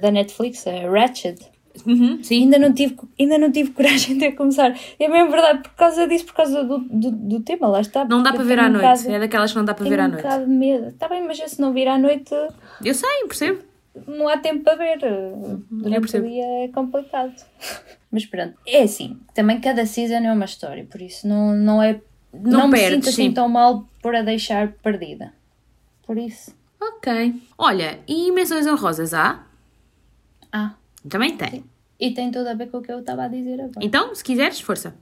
da- 0.00 0.10
Netflix, 0.10 0.66
a 0.66 0.90
Ratched. 0.90 1.38
Uhum, 1.86 2.22
sim. 2.22 2.42
Ainda 2.44 2.58
não, 2.58 2.72
tive, 2.72 2.96
ainda 3.18 3.38
não 3.38 3.52
tive 3.52 3.70
coragem 3.70 4.18
de 4.18 4.32
começar. 4.32 4.74
É 4.98 5.08
mesmo 5.08 5.30
verdade, 5.30 5.62
por 5.62 5.74
causa 5.74 6.06
disso, 6.08 6.24
por 6.26 6.34
causa 6.34 6.64
do, 6.64 6.78
do, 6.78 7.10
do 7.10 7.40
tema, 7.40 7.68
lá 7.68 7.80
está. 7.80 8.04
Não 8.04 8.22
dá 8.22 8.32
para 8.32 8.42
ver 8.44 8.56
tenho 8.56 8.66
à 8.66 8.68
um 8.68 8.72
noite. 8.72 8.86
bocado- 9.02 9.10
É 9.14 9.18
daquelas 9.20 9.52
que 9.52 9.58
não 9.58 9.64
dá 9.64 9.74
para 9.74 9.84
tenho 9.84 9.96
ver 9.96 10.02
à 10.02 10.06
um 10.06 10.08
noite. 10.08 10.22
bocado 10.22 10.44
de 10.46 10.50
medo. 10.50 10.88
Está 10.88 11.08
bem, 11.08 11.24
mas 11.26 11.38
se 11.38 11.60
não 11.60 11.72
vir 11.72 11.86
à 11.88 11.96
noite, 11.98 12.34
Eu 12.84 12.94
sei, 12.94 13.08
percebo. 13.26 13.62
não 14.06 14.28
há 14.28 14.36
tempo 14.38 14.64
para 14.64 14.74
ver. 14.76 14.98
Durante 15.70 16.16
o 16.16 16.22
dia 16.22 16.64
é 16.64 16.68
complicado. 16.68 17.32
Mas 18.10 18.24
pronto, 18.24 18.54
é 18.66 18.82
assim. 18.84 19.18
Também 19.34 19.60
cada 19.60 19.84
season 19.84 20.24
é 20.26 20.32
uma 20.32 20.46
história, 20.46 20.82
por 20.90 21.02
isso 21.02 21.28
não, 21.28 21.54
não 21.54 21.82
é. 21.82 22.00
Não 22.32 22.60
Não, 22.60 22.68
me 22.68 22.78
perdes, 22.78 22.94
sinto 22.94 23.08
assim 23.10 23.28
sim. 23.28 23.32
tão 23.32 23.48
mal 23.50 23.86
por 24.02 24.14
a 24.16 24.22
deixar 24.22 24.68
perdida. 24.82 25.32
Por 26.06 26.16
isso. 26.16 26.54
Ok. 26.80 27.34
Olha, 27.58 27.98
e 28.08 28.32
menções 28.32 28.66
honrosas 28.66 29.12
há? 29.12 29.44
Ah, 30.50 30.72
Também 31.08 31.36
tem. 31.36 31.64
e 31.98 32.10
tem 32.12 32.30
tudo 32.30 32.48
a 32.48 32.54
ver 32.54 32.70
com 32.70 32.78
o 32.78 32.82
que 32.82 32.92
eu 32.92 33.00
estava 33.00 33.24
a 33.24 33.28
dizer 33.28 33.54
agora. 33.60 33.80
Então, 33.80 34.14
se 34.14 34.22
quiseres, 34.22 34.60
força. 34.60 34.94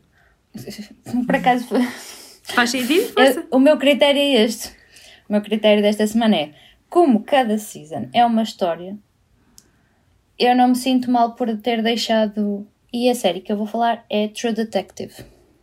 Por 1.27 1.35
acaso, 1.37 1.67
Faz 2.43 2.71
sentido? 2.71 3.13
Força. 3.13 3.41
eu- 3.41 3.47
o 3.51 3.59
meu 3.59 3.77
critério 3.79 4.21
é 4.21 4.45
este. 4.45 4.71
O 5.29 5.33
meu 5.33 5.43
critério 5.43 5.83
desta 5.83 6.07
semana 6.07 6.37
é: 6.37 6.55
como 6.89 7.23
cada 7.25 7.59
season 7.59 8.09
é 8.15 8.25
uma 8.25 8.43
história, 8.43 8.97
eu 10.39 10.55
não 10.57 10.69
me 10.69 10.77
sinto 10.77 11.11
mal 11.11 11.35
por 11.35 11.55
ter 11.59 11.83
deixado. 11.83 12.67
E 12.93 13.11
a 13.11 13.15
série 13.15 13.41
que 13.41 13.53
eu 13.53 13.57
vou 13.57 13.67
falar 13.67 14.05
é 14.09 14.29
True 14.29 14.53
Detective. 14.55 15.13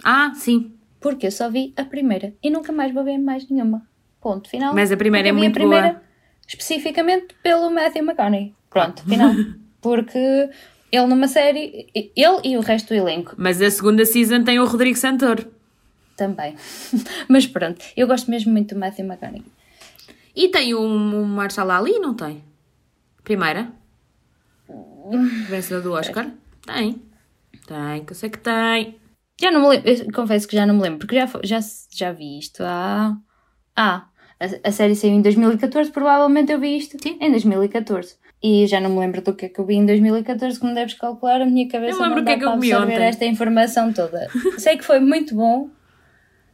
Ah, 0.03 0.33
sim. 0.35 0.73
Porque 0.99 1.25
eu 1.27 1.31
só 1.31 1.49
vi 1.49 1.73
a 1.75 1.83
primeira 1.83 2.33
e 2.43 2.49
nunca 2.49 2.71
mais 2.71 2.93
vou 2.93 3.03
ver 3.03 3.17
mais 3.17 3.49
nenhuma. 3.49 3.87
Ponto, 4.21 4.49
final. 4.49 4.73
Mas 4.73 4.91
a 4.91 4.97
primeira 4.97 5.29
é 5.29 5.31
muito 5.31 5.51
a 5.51 5.53
primeira 5.53 5.87
boa. 5.93 6.03
especificamente 6.47 7.33
pelo 7.41 7.69
Matthew 7.71 8.03
McConaughey. 8.03 8.53
Pronto, 8.69 9.03
final. 9.03 9.31
Porque 9.84 10.49
ele 10.91 11.05
numa 11.07 11.27
série, 11.27 11.88
ele 11.93 12.39
e 12.43 12.57
o 12.57 12.61
resto 12.61 12.88
do 12.89 12.93
elenco 12.95 13.36
Mas 13.38 13.61
a 13.61 13.69
segunda 13.69 14.05
season 14.05 14.43
tem 14.43 14.59
o 14.59 14.65
Rodrigo 14.65 14.97
Santoro. 14.97 15.45
também. 16.17 16.55
Mas 17.29 17.45
pronto, 17.45 17.84
eu 17.95 18.07
gosto 18.07 18.31
mesmo 18.31 18.51
muito 18.51 18.73
do 18.73 18.79
Matthew 18.79 19.05
McConaughey. 19.05 19.43
E 20.36 20.49
tem 20.49 20.73
o, 20.73 20.79
o 20.81 21.25
Marshall 21.25 21.69
Ali, 21.69 21.99
não 21.99 22.15
tem? 22.15 22.43
Primeira? 23.23 23.71
Vencedor 25.49 25.81
do 25.81 25.91
Oscar? 25.93 26.31
Tem. 26.65 27.01
Tem, 27.67 28.05
que 28.05 28.11
eu 28.11 28.15
sei 28.15 28.29
que 28.29 28.39
tem. 28.39 28.97
Já 29.39 29.51
não 29.51 29.61
me 29.61 29.67
lembro, 29.69 30.13
confesso 30.13 30.47
que 30.47 30.55
já 30.55 30.65
não 30.65 30.75
me 30.75 30.81
lembro, 30.81 30.99
porque 30.99 31.15
já, 31.15 31.27
já, 31.43 31.59
já 31.89 32.11
vi 32.11 32.39
isto 32.39 32.61
há. 32.63 33.17
Ah, 33.75 34.07
a, 34.39 34.69
a 34.69 34.71
série 34.71 34.95
saiu 34.95 35.13
em 35.13 35.21
2014, 35.21 35.91
provavelmente 35.91 36.51
eu 36.51 36.59
vi 36.59 36.77
isto 36.77 36.97
Sim. 37.01 37.17
em 37.19 37.31
2014. 37.31 38.15
E 38.45 38.67
já 38.67 38.81
não 38.81 38.89
me 38.89 38.99
lembro 38.99 39.21
do 39.21 39.33
que 39.33 39.45
é 39.45 39.49
que 39.49 39.57
eu 39.59 39.65
vi 39.65 39.75
em 39.75 39.85
2014, 39.85 40.59
como 40.59 40.73
deves 40.75 40.95
calcular, 40.95 41.41
a 41.41 41.45
minha 41.45 41.65
cabeça 41.69 41.97
não 41.99 42.11
o 42.11 42.13
que 42.15 42.19
é 42.19 42.23
dá 42.23 42.37
que 42.37 42.43
eu 42.43 42.47
para 42.49 42.51
comi 42.57 42.73
absorver 42.73 42.93
ontem. 42.95 43.05
esta 43.05 43.25
informação 43.25 43.93
toda. 43.93 44.27
Sei 44.59 44.77
que 44.77 44.83
foi 44.83 44.99
muito 44.99 45.33
bom 45.33 45.69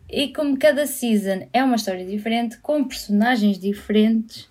e 0.08 0.32
como 0.32 0.58
cada 0.58 0.86
season 0.86 1.48
é 1.52 1.64
uma 1.64 1.76
história 1.78 2.06
diferente, 2.06 2.60
com 2.60 2.84
personagens 2.84 3.58
diferentes 3.58 4.48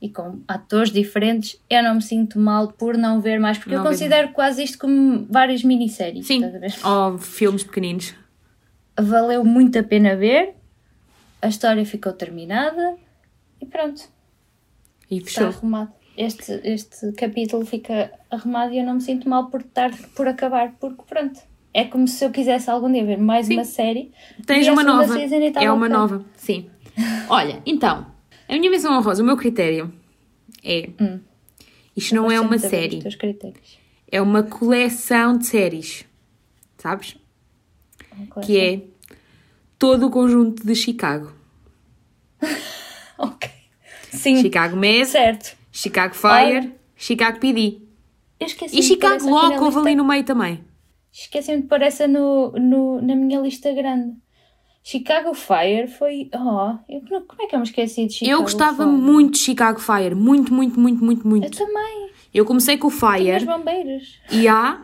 e 0.00 0.08
com 0.08 0.40
atores 0.48 0.90
diferentes, 0.90 1.60
eu 1.68 1.82
não 1.82 1.96
me 1.96 2.02
sinto 2.02 2.38
mal 2.38 2.68
por 2.72 2.96
não 2.96 3.20
ver 3.20 3.38
mais, 3.38 3.58
porque 3.58 3.74
Não 3.74 3.84
eu 3.84 3.90
considero 3.90 4.30
quase 4.32 4.62
isto 4.62 4.78
como 4.78 5.26
várias 5.28 5.62
minisséries. 5.62 6.26
Sim. 6.26 6.40
Ou 6.82 7.18
filmes 7.18 7.62
pequeninos. 7.62 8.14
valeu 8.98 9.44
muito 9.44 9.78
a 9.78 9.82
pena 9.82 10.16
ver, 10.16 10.54
a 11.42 11.48
história 11.48 11.84
ficou 11.84 12.14
terminada 12.14 12.96
e 13.60 13.66
pronto, 13.66 14.02
E 15.10 15.18
está 15.18 15.30
fechou. 15.42 15.46
arrumado. 15.48 15.92
Este, 16.16 16.60
este 16.64 17.12
capítulo 17.12 17.64
fica 17.64 18.10
arrumado 18.30 18.72
e 18.72 18.78
eu 18.78 18.84
não 18.84 18.94
me 18.94 19.00
sinto 19.00 19.28
mal 19.28 19.46
por 19.46 19.60
estar 19.60 19.90
por 20.14 20.28
acabar, 20.28 20.72
porque 20.78 21.02
pronto. 21.08 21.40
É 21.72 21.84
como 21.84 22.08
se 22.08 22.24
eu 22.24 22.30
quisesse 22.30 22.68
algum 22.68 22.90
dia 22.90 23.04
ver 23.04 23.16
mais 23.16 23.46
Sim. 23.46 23.54
uma 23.54 23.64
série. 23.64 24.10
Tens 24.44 24.66
uma 24.66 24.82
nova. 24.82 25.16
É 25.56 25.70
uma 25.70 25.86
ok. 25.86 25.96
nova, 25.96 26.24
sim. 26.36 26.68
Olha, 27.30 27.62
então, 27.64 28.06
a 28.48 28.52
minha 28.54 28.68
menção 28.68 28.92
honrosa, 28.98 29.22
o 29.22 29.26
meu 29.26 29.36
critério 29.36 29.92
é. 30.64 30.90
Hum. 31.00 31.20
Isto 31.96 32.14
não 32.14 32.30
é 32.30 32.40
uma 32.40 32.58
série, 32.58 33.00
teus 33.00 33.14
critérios. 33.14 33.78
é 34.10 34.20
uma 34.20 34.42
coleção 34.42 35.38
de 35.38 35.46
séries. 35.46 36.04
Sabes? 36.78 37.16
Que 38.42 38.58
é 38.58 38.80
todo 39.78 40.06
o 40.06 40.10
conjunto 40.10 40.66
de 40.66 40.74
Chicago. 40.74 41.32
Ok. 43.22 43.50
Sim, 44.10 44.40
Chicago 44.40 44.78
Med, 44.78 45.04
certo. 45.06 45.54
Chicago 45.82 46.14
Fire. 46.14 46.74
Chicago 46.96 47.38
PD. 47.40 47.78
Eu 48.38 48.46
esqueci 48.46 48.78
E 48.78 48.82
Chicago 48.82 49.28
Lock 49.28 49.58
houve 49.58 49.78
ali 49.78 49.94
no 49.94 50.04
meio 50.04 50.24
também. 50.24 50.62
Esqueci-me 51.12 51.62
de 51.62 51.68
pôr 51.68 51.82
essa 51.82 52.06
no, 52.06 52.52
no, 52.52 53.00
na 53.02 53.14
minha 53.16 53.40
lista 53.40 53.72
grande. 53.72 54.12
Chicago 54.82 55.34
Fire 55.34 55.88
foi. 55.88 56.30
Oh, 56.34 56.76
eu, 56.88 57.00
como 57.26 57.42
é 57.42 57.46
que 57.46 57.54
eu 57.54 57.58
me 57.60 57.64
esqueci 57.66 58.06
de 58.06 58.12
Chicago 58.14 58.32
eu 58.38 58.42
gostava 58.42 58.84
Fire? 58.84 58.88
muito 58.96 59.32
de 59.34 59.38
Chicago 59.40 59.80
Fire. 59.80 60.14
Muito, 60.14 60.52
muito, 60.54 60.78
muito, 60.78 61.04
muito, 61.04 61.24
Eu 61.26 61.30
muito. 61.30 61.56
também. 61.58 62.10
Eu 62.32 62.44
comecei 62.44 62.76
com 62.78 62.86
o 62.88 62.90
Tinha 62.90 63.10
os 63.10 63.16
Fire 63.22 63.44
bombeiros. 63.44 64.18
e 64.30 64.46
a. 64.48 64.80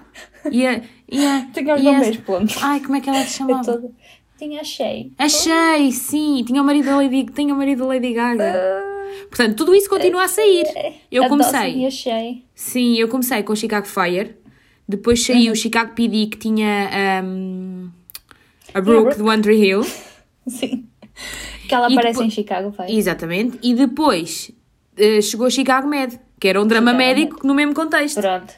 E 0.50 0.66
a. 0.66 0.82
E 1.10 1.24
a. 1.26 1.46
Tinha 1.52 1.74
os 1.74 1.80
a- 1.86 1.92
bombeiros, 1.92 2.16
ponto. 2.18 2.54
Ai, 2.62 2.80
como 2.80 2.96
é 2.96 3.00
que 3.00 3.08
ela 3.08 3.18
se 3.24 3.40
Eu 3.42 3.46
chamava? 3.48 3.64
toda- 3.64 3.90
Tinha 4.38 4.60
achei. 4.60 5.12
Achei, 5.16 5.92
sim. 5.92 6.42
Tinha 6.46 6.60
o 6.60 6.64
marido 6.64 6.86
da 6.86 6.96
Lady, 6.96 7.24
tinha 7.34 7.54
o 7.54 7.56
marido 7.56 7.80
da 7.80 7.86
Lady 7.86 8.12
Gaga. 8.12 8.95
Portanto, 9.28 9.56
tudo 9.56 9.74
isso 9.74 9.88
continua 9.88 10.24
a 10.24 10.28
sair. 10.28 10.64
Eu 11.10 11.24
A 11.24 11.28
Dawson 11.28 11.44
comecei. 11.50 11.76
E 11.82 11.86
achei. 11.86 12.44
Sim, 12.54 12.96
eu 12.96 13.08
comecei 13.08 13.42
com 13.42 13.54
Chicago 13.54 13.86
Fire. 13.86 14.34
Depois 14.88 15.24
saiu 15.24 15.52
o 15.52 15.56
Chicago 15.56 15.94
PD 15.94 16.26
que 16.26 16.36
tinha 16.38 17.22
um, 17.24 17.90
a 18.72 18.80
Brooke 18.80 19.16
do 19.16 19.42
Tree 19.42 19.64
Hill. 19.64 19.82
Sim. 20.46 20.86
Que 21.68 21.74
ela 21.74 21.88
E 21.90 21.94
aparece 21.94 22.12
depois- 22.18 22.26
em 22.26 22.30
Chicago 22.30 22.72
Fire. 22.72 22.96
Exatamente. 22.96 23.58
E 23.62 23.74
depois 23.74 24.50
eh, 24.96 25.20
chegou 25.20 25.50
Chicago 25.50 25.88
Med, 25.88 26.18
que 26.38 26.46
era 26.46 26.62
um 26.62 26.66
drama 26.66 26.92
Chicago 26.92 26.98
médico 27.08 27.46
no 27.46 27.54
mesmo 27.54 27.74
contexto. 27.74 28.20
Pronto. 28.20 28.54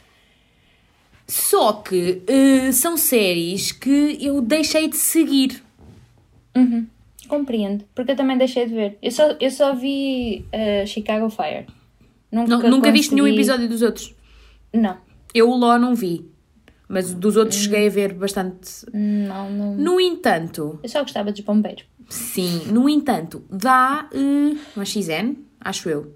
Só 1.26 1.72
que 1.74 2.22
eh, 2.26 2.72
são 2.72 2.96
séries 2.96 3.72
que 3.72 4.18
eu 4.20 4.40
deixei 4.42 4.88
de 4.88 4.96
seguir. 4.96 5.62
Uhum. 6.56 6.86
Compreendo. 7.28 7.84
Porque 7.94 8.12
eu 8.12 8.16
também 8.16 8.36
deixei 8.38 8.66
de 8.66 8.74
ver. 8.74 8.98
Eu 9.02 9.10
só, 9.10 9.36
eu 9.40 9.50
só 9.50 9.74
vi 9.74 10.44
uh, 10.52 10.86
Chicago 10.86 11.28
Fire. 11.30 11.66
Nunca, 12.32 12.56
Não- 12.58 12.70
nunca 12.70 12.90
viste 12.92 13.12
nenhum 13.14 13.24
consegui- 13.26 13.40
episódio 13.40 13.68
dos 13.68 13.82
outros. 13.82 14.14
Não. 14.74 14.96
Eu 15.34 15.48
o 15.50 15.56
Law 15.56 15.78
não 15.78 15.94
vi. 15.94 16.28
Mas 16.88 17.12
dos 17.12 17.36
outros 17.36 17.60
cheguei 17.60 17.86
a 17.86 17.90
ver 17.90 18.14
bastante. 18.14 18.86
Não, 18.94 19.50
não. 19.50 19.74
No 19.74 20.00
entanto, 20.00 20.78
Eu 20.82 20.88
só 20.88 21.00
gostava 21.02 21.30
dos 21.30 21.40
bombeiros. 21.42 21.84
sim, 22.08 22.62
no 22.72 22.88
entanto, 22.88 23.44
dá 23.50 24.08
eh, 24.12 24.56
uma 24.74 24.84
XN, 24.86 25.34
acho 25.60 25.90
eu. 25.90 26.14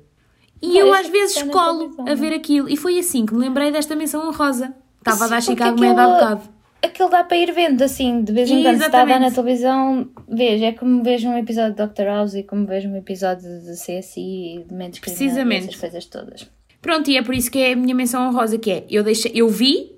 E 0.63 0.79
eu 0.79 0.95
esse 0.95 1.01
às 1.07 1.09
vezes 1.13 1.43
colo 1.45 1.95
a 2.09 2.15
ver 2.15 2.33
aquilo. 2.33 2.69
E 2.71 2.77
foi 2.77 2.99
assim 2.99 3.27
que 3.27 3.35
me 3.35 3.41
lembrei 3.41 3.71
desta 3.71 3.95
menção 3.97 4.27
honrosa. 4.27 4.75
Estava 4.99 5.25
a 5.27 5.29
dar 5.29 5.43
Chicago 5.43 5.83
há 5.85 5.91
aquilo- 5.91 5.95
bocado. 6.15 6.43
Aquilo 6.85 7.09
dá 7.09 7.23
para 7.23 7.37
ir 7.37 7.53
vendo, 7.53 7.81
assim, 7.83 8.23
de 8.25 8.33
vez 8.33 8.51
em 8.51 8.63
quando. 8.63 8.79
Se 8.79 8.87
está 8.87 9.03
a 9.03 9.05
dar 9.05 9.21
na 9.21 9.31
televisão, 9.31 10.11
vejo. 10.29 10.65
É 10.65 10.73
como 10.73 11.03
vejo 11.03 11.29
um 11.29 11.39
episódio 11.39 11.75
de 11.75 11.87
Dr. 11.87 12.03
House 12.05 12.35
e 12.35 12.43
como 12.43 12.67
vejo 12.67 12.89
um 12.89 12.97
episódio 12.97 13.49
de 13.61 13.73
CSI 13.75 14.57
e 14.57 14.65
de 14.69 14.75
Mentes 14.75 14.99
Criminais, 14.99 15.01
Precisamente. 15.01 15.69
essas 15.69 15.77
coisas 15.77 16.07
todas. 16.07 16.51
Pronto, 16.81 17.09
e 17.09 17.17
é 17.17 17.23
por 17.23 17.35
isso 17.35 17.51
que 17.51 17.61
é 17.61 17.73
a 17.73 17.77
minha 17.77 17.95
menção 17.95 18.27
honrosa, 18.29 18.59
que 18.59 18.71
é, 18.71 18.85
eu, 18.91 19.05
deixei, 19.05 19.31
eu 19.33 19.49
vi, 19.49 19.97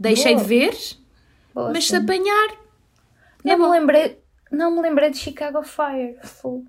deixei 0.00 0.32
Boa. 0.34 0.42
de 0.42 0.48
ver, 0.48 0.76
Boa, 1.54 1.72
mas 1.72 1.84
se 1.84 1.90
sim. 1.90 1.96
apanhar, 1.96 2.48
não 3.44 3.58
me 3.58 3.78
lembrei, 3.78 4.18
não 4.50 4.74
me 4.74 4.80
lembrei 4.80 5.10
de 5.10 5.18
Chicago 5.18 5.62
Fire. 5.62 6.16
Full. 6.22 6.64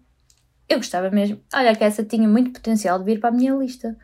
Eu 0.68 0.78
gostava 0.78 1.10
mesmo. 1.10 1.40
Olha 1.54 1.74
que 1.74 1.84
essa 1.86 2.04
tinha 2.04 2.28
muito 2.28 2.52
potencial 2.52 3.00
de 3.00 3.06
vir 3.06 3.22
para 3.22 3.30
a 3.30 3.32
minha 3.32 3.54
lista. 3.54 3.98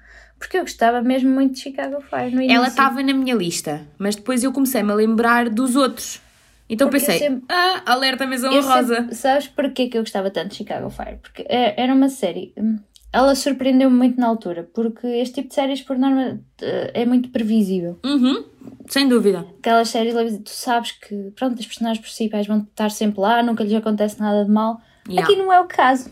Porque 0.44 0.58
eu 0.58 0.62
gostava 0.64 1.02
mesmo 1.02 1.30
muito 1.32 1.54
de 1.54 1.62
Chicago 1.62 2.02
Fire 2.02 2.36
no 2.36 2.42
início. 2.42 2.58
ela 2.58 2.68
estava 2.68 3.02
na 3.02 3.14
minha 3.14 3.34
lista, 3.34 3.88
mas 3.98 4.14
depois 4.18 4.44
eu 4.44 4.52
comecei-me 4.52 4.92
a 4.92 4.94
lembrar 4.96 5.50
dos 5.50 5.78
outros. 5.78 6.20
Então 6.70 6.90
Porque 6.90 7.06
pensei, 7.06 7.18
sempre- 7.20 7.46
ah, 7.50 7.82
alerta 7.86 8.26
honrosa. 8.26 8.96
sempre- 8.98 9.16
sabes 9.16 9.48
porquê 9.48 9.88
que 9.88 9.98
eu 9.98 10.02
gostava 10.02 10.30
tanto 10.30 10.50
de 10.50 10.56
Chicago 10.56 10.90
Fire? 10.90 11.18
Porque 11.22 11.46
é- 11.48 11.82
era 11.82 11.94
uma 11.94 12.10
série. 12.10 12.52
hum, 12.58 12.78
Ela 13.14 13.36
surpreendeu-me 13.36 13.96
muito 13.96 14.20
na 14.20 14.26
altura, 14.28 14.68
porque 14.74 15.06
este 15.06 15.36
tipo 15.36 15.50
de 15.50 15.54
séries, 15.56 15.82
por 15.82 15.98
norma, 15.98 16.40
eh, 16.62 16.92
é 16.96 17.06
muito 17.06 17.30
previsível. 17.30 18.00
Uhum, 18.04 18.44
sem 18.90 19.08
dúvida. 19.08 19.46
Aquelas 19.60 19.88
séries, 19.90 20.14
tu 20.44 20.50
sabes 20.50 20.92
que, 20.94 21.32
pronto, 21.36 21.58
as 21.60 21.66
personagens 21.68 22.04
principais 22.04 22.48
vão 22.48 22.60
estar 22.70 22.90
sempre 22.90 23.22
lá, 23.22 23.42
nunca 23.44 23.64
lhes 23.64 23.74
acontece 23.76 24.20
nada 24.20 24.44
de 24.44 24.52
mal. 24.52 24.82
Yeah. 25.08 25.24
Aqui 25.32 25.40
não 25.40 25.54
é 25.54 25.60
o 25.62 25.66
caso. 25.68 26.10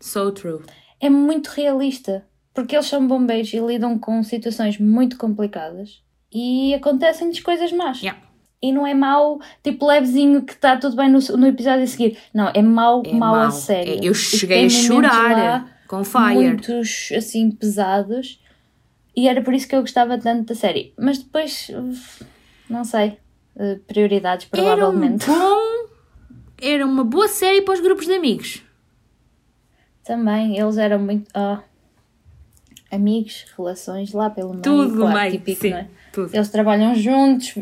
So 0.00 0.30
true. 0.32 0.60
É 1.00 1.08
muito 1.08 1.48
realista, 1.48 2.24
porque 2.54 2.76
eles 2.76 2.86
são 2.86 3.06
bombeiros 3.06 3.52
e 3.52 3.58
lidam 3.58 3.98
com 3.98 4.22
situações 4.22 4.78
muito 4.78 5.16
complicadas 5.16 6.02
e 6.32 6.74
acontecem-lhes 6.74 7.40
coisas 7.40 7.72
más. 7.72 8.00
Yeah. 8.00 8.20
E 8.62 8.72
não 8.72 8.86
é 8.86 8.94
mau, 8.94 9.40
tipo 9.62 9.86
levezinho 9.86 10.42
que 10.42 10.52
está 10.52 10.76
tudo 10.76 10.94
bem 10.94 11.10
no, 11.10 11.18
no 11.36 11.46
episódio 11.46 11.82
a 11.82 11.86
seguir. 11.86 12.16
Não, 12.32 12.48
é 12.54 12.62
mau, 12.62 13.02
É 13.04 13.12
mau 13.12 13.34
a 13.34 13.38
mau. 13.44 13.50
sério. 13.50 13.94
É, 13.94 13.98
eu 14.08 14.14
cheguei 14.14 14.66
a 14.66 14.70
chorar 14.70 15.32
lá 15.36 15.68
com 15.88 16.04
Fire. 16.04 16.34
Muitos, 16.34 17.10
assim, 17.16 17.50
pesados. 17.50 18.40
E 19.16 19.28
era 19.28 19.42
por 19.42 19.52
isso 19.52 19.66
que 19.68 19.74
eu 19.74 19.80
gostava 19.80 20.16
tanto 20.16 20.46
da 20.46 20.54
série. 20.54 20.94
Mas 20.96 21.18
depois, 21.18 21.70
não 22.70 22.84
sei, 22.84 23.18
eh, 23.56 23.78
prioridades 23.86 24.48
Era 24.52 24.62
um 24.62 24.76
provavelmente. 24.76 25.26
bom... 25.26 25.88
Era 26.62 26.86
uma 26.86 27.02
boa 27.02 27.26
série 27.26 27.62
para 27.62 27.74
os 27.74 27.80
grupos 27.80 28.06
de 28.06 28.12
amigos. 28.14 28.62
Também, 30.04 30.56
eles 30.58 30.78
eram 30.78 31.00
muito... 31.00 31.28
ah, 31.34 31.60
amigos, 32.92 33.46
relações, 33.56 34.12
lá 34.12 34.30
pelo 34.30 34.50
meio. 34.50 34.62
Tudo 34.62 34.96
claro, 34.98 35.18
meio, 35.18 35.32
típico, 35.32 35.60
sim, 35.62 35.70
não 35.70 35.78
é? 35.78 35.88
tudo. 36.12 36.34
Eles 36.34 36.48
trabalham 36.50 36.94
juntos, 36.94 37.54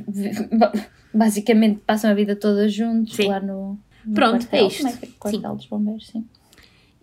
basicamente 1.13 1.81
passam 1.87 2.11
a 2.11 2.15
vida 2.15 2.37
toda 2.37 2.69
juntos 2.69 3.15
Sim. 3.17 3.29
lá 3.29 3.41
no, 3.41 3.79
no 4.05 4.15
Pronto, 4.15 4.47
quartel. 4.47 4.65
é 4.65 4.67
isto. 4.69 4.87
É 4.87 4.93
que 4.93 5.05
é? 5.07 5.09
Quartel 5.19 5.57
dos 5.57 5.67
bombeiros, 5.67 6.07
sim. 6.09 6.25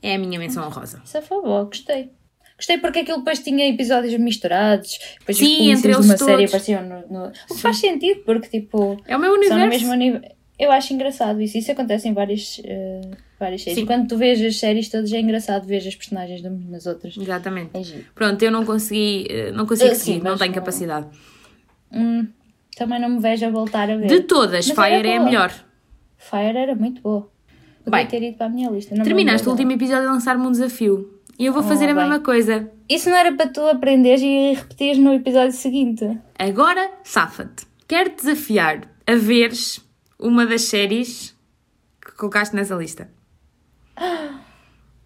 É 0.01 0.15
a 0.15 0.19
minha 0.19 0.37
menção 0.39 0.65
honrosa. 0.65 1.01
Isso 1.03 1.17
é 1.17 1.21
favor, 1.21 1.65
gostei. 1.65 2.11
Gostei 2.55 2.77
porque 2.79 2.99
aquilo 2.99 3.19
depois 3.19 3.39
tinha 3.39 3.67
episódios 3.67 4.17
misturados, 4.19 4.97
depois 5.19 5.37
Sim, 5.37 5.71
os 5.71 5.77
entre 5.79 5.91
de 5.91 5.97
eles 5.97 6.05
uma 6.05 6.17
série 6.17 6.31
todos. 6.37 6.45
apareciam 6.45 6.83
no, 6.83 7.07
no- 7.07 7.31
O 7.49 7.55
que 7.55 7.61
faz 7.61 7.77
sentido, 7.77 8.21
porque 8.25 8.47
tipo, 8.49 8.97
É 9.05 9.15
o 9.15 9.19
meu 9.19 9.31
são 9.31 9.39
no 9.57 9.63
universo. 9.63 9.69
mesmo 9.87 9.93
nível. 9.93 10.21
eu 10.57 10.71
acho 10.71 10.91
engraçado 10.93 11.39
isso. 11.41 11.57
Isso 11.57 11.71
acontece 11.71 12.07
em 12.07 12.13
várias, 12.13 12.59
eh, 12.65 13.01
várias 13.39 13.61
séries. 13.63 13.79
Sim. 13.79 13.85
Quando 13.85 14.07
tu 14.07 14.17
vês 14.17 14.41
as 14.41 14.57
séries 14.57 14.89
todas, 14.89 15.11
é 15.13 15.19
engraçado 15.19 15.65
ver 15.65 15.77
as 15.87 15.95
personagens 15.95 16.41
de 16.41 16.47
umas 16.47 16.65
nas 16.69 16.85
outras. 16.85 17.15
Exatamente. 17.17 17.71
É. 17.75 18.01
Pronto, 18.15 18.41
eu 18.43 18.51
não 18.51 18.65
consegui, 18.65 19.27
eh, 19.29 19.51
não 19.51 19.65
consigo 19.65 19.91
Ah, 19.91 19.95
sim, 19.95 20.13
seguir, 20.13 20.23
não 20.23 20.37
tenho 20.37 20.49
não- 20.51 20.55
capacidade. 20.55 21.07
Hum, 21.91 22.27
também 22.75 22.99
não 22.99 23.09
me 23.09 23.19
vejo 23.19 23.45
a 23.45 23.49
voltar 23.49 23.89
a 23.89 23.95
ver. 23.97 24.07
De 24.07 24.21
todas, 24.21 24.67
Mas 24.67 24.75
Fire 24.75 25.07
é 25.07 25.17
a 25.17 25.23
melhor. 25.23 25.51
Fire 26.17 26.57
era 26.57 26.75
muito 26.75 27.01
boa. 27.01 27.29
Bem, 27.89 28.05
Podia 28.05 28.19
ter 28.19 28.27
ido 28.27 28.37
para 28.37 28.47
a 28.47 28.49
minha 28.49 28.69
lista. 28.69 28.93
não 28.95 29.03
Terminaste 29.03 29.47
o 29.47 29.51
último 29.51 29.71
episódio 29.71 30.09
a 30.09 30.11
lançar-me 30.11 30.45
um 30.45 30.51
desafio. 30.51 31.13
E 31.39 31.45
eu 31.45 31.53
vou 31.53 31.61
Oh, 31.63 31.67
fazer 31.67 31.85
a 31.85 31.93
bem. 31.93 32.03
mesma 32.03 32.19
coisa. 32.19 32.69
Isso 32.89 33.09
não 33.09 33.15
era 33.15 33.31
para 33.33 33.47
tu 33.47 33.61
aprenderes 33.61 34.21
e 34.21 34.53
repetires 34.55 34.97
no 34.97 35.13
episódio 35.13 35.51
seguinte. 35.53 36.17
Agora, 36.37 36.89
safa-te. 37.03 37.65
Quero 37.87 38.13
desafiar 38.15 38.81
a 39.05 39.15
veres 39.15 39.79
uma 40.19 40.45
das 40.45 40.63
séries 40.63 41.33
que 42.03 42.11
colocaste 42.13 42.55
nessa 42.55 42.75
lista. 42.75 43.07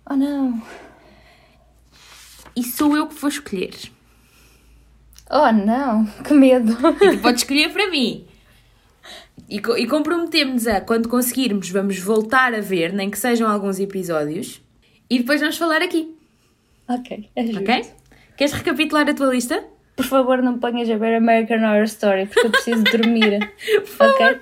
Oh 0.10 0.16
não. 0.16 0.62
E 2.56 2.64
sou 2.64 2.98
eu 2.98 3.08
que 3.08 3.16
vou 3.16 3.30
escolher. 3.30 3.74
Oh 5.30 5.52
não. 5.52 6.06
Que 6.26 6.34
medo. 6.34 6.74
E 7.02 7.16
tu 7.16 7.22
podes 7.22 7.44
escolher 7.44 7.72
para 7.72 7.90
mim. 7.90 8.26
E, 9.48 9.58
e 9.58 9.88
comprometemos 9.88 10.68
a, 10.68 10.82
quando 10.82 11.08
conseguirmos, 11.08 11.70
vamos 11.70 12.00
voltar 12.00 12.54
a 12.54 12.62
ver, 12.62 12.92
nem 12.94 13.10
que 13.10 13.18
sejam 13.18 13.50
alguns 13.50 13.80
episódios. 13.80 14.62
E 15.10 15.20
depois 15.20 15.40
vamos 15.40 15.58
falar 15.58 15.82
aqui, 15.82 16.18
ok, 16.88 17.30
é 17.36 17.46
justo. 17.46 17.62
ok? 17.62 17.86
Queres 18.38 18.54
recapitular 18.54 19.10
a 19.10 19.14
tua 19.14 19.28
lista? 19.28 19.64
Por 19.96 20.06
favor, 20.06 20.42
não 20.42 20.58
ponhas 20.58 20.90
a 20.90 20.98
ver 20.98 21.16
American 21.16 21.58
Horror 21.60 21.84
Story, 21.84 22.26
porque 22.26 22.48
eu 22.48 22.52
preciso 22.52 22.84
dormir. 22.84 23.40
ok? 24.00 24.42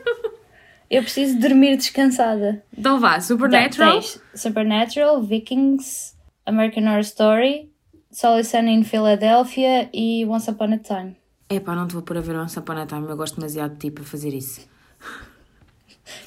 Eu 0.89 1.03
preciso 1.03 1.39
dormir 1.39 1.77
descansada. 1.77 2.63
Então 2.75 2.99
vá, 2.99 3.19
Supernatural. 3.19 3.93
Tens 3.93 4.21
Supernatural, 4.33 5.21
Vikings, 5.21 6.15
American 6.45 6.83
Horror 6.85 7.01
Story, 7.01 7.71
Solid 8.11 8.45
Sun 8.45 8.67
in 8.67 8.83
Philadelphia 8.83 9.87
e 9.93 10.25
Once 10.25 10.49
Upon 10.49 10.73
a 10.73 10.77
Time. 10.77 11.15
Epá, 11.47 11.75
não 11.75 11.87
te 11.87 11.93
vou 11.93 12.01
pôr 12.01 12.17
a 12.17 12.21
ver 12.21 12.35
Once 12.35 12.57
Upon 12.57 12.73
a 12.73 12.85
Time, 12.87 13.07
eu 13.07 13.15
gosto 13.15 13.35
demasiado 13.35 13.73
de 13.73 13.79
ti 13.79 13.91
para 13.91 14.03
fazer 14.03 14.33
isso. 14.33 14.67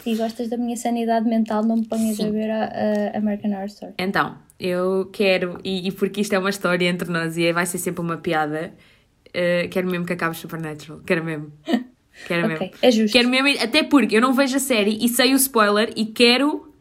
E 0.06 0.14
gostas 0.14 0.48
da 0.48 0.56
minha 0.56 0.76
sanidade 0.76 1.28
mental, 1.28 1.64
não 1.64 1.76
me 1.76 1.86
ponhas 1.86 2.20
a 2.20 2.30
ver 2.30 2.50
a, 2.50 2.66
a 3.14 3.18
American 3.18 3.50
Horror 3.50 3.66
Story. 3.66 3.94
Então, 3.98 4.36
eu 4.60 5.10
quero, 5.12 5.58
e, 5.64 5.88
e 5.88 5.92
porque 5.92 6.20
isto 6.20 6.34
é 6.34 6.38
uma 6.38 6.50
história 6.50 6.88
entre 6.88 7.10
nós 7.10 7.36
e 7.36 7.52
vai 7.52 7.66
ser 7.66 7.78
sempre 7.78 8.00
uma 8.00 8.16
piada, 8.16 8.72
eh, 9.34 9.66
quero 9.68 9.90
mesmo 9.90 10.06
que 10.06 10.12
acabe 10.12 10.36
Supernatural. 10.36 11.00
Quero 11.04 11.24
mesmo. 11.24 11.52
Quero 12.26 12.46
Ok, 12.46 12.58
mesmo. 12.60 12.76
é 12.82 12.90
justo. 12.90 13.12
Quero 13.12 13.28
mesmo, 13.28 13.48
até 13.62 13.82
porque 13.82 14.16
eu 14.16 14.20
não 14.20 14.32
vejo 14.32 14.56
a 14.56 14.60
série 14.60 14.98
e 15.04 15.08
sei 15.08 15.32
o 15.32 15.36
spoiler 15.36 15.92
e 15.96 16.06
quero 16.06 16.72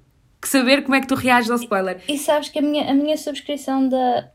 que 0.41 0.47
saber 0.49 0.83
como 0.83 0.95
é 0.95 1.01
que 1.01 1.07
tu 1.07 1.15
reages 1.15 1.49
ao 1.51 1.57
spoiler. 1.57 1.99
E 2.07 2.17
sabes 2.17 2.49
que 2.49 2.59
a 2.59 2.61
minha, 2.61 2.89
a 2.89 2.93
minha 2.93 3.15
subscrição 3.17 3.87
da, 3.87 4.27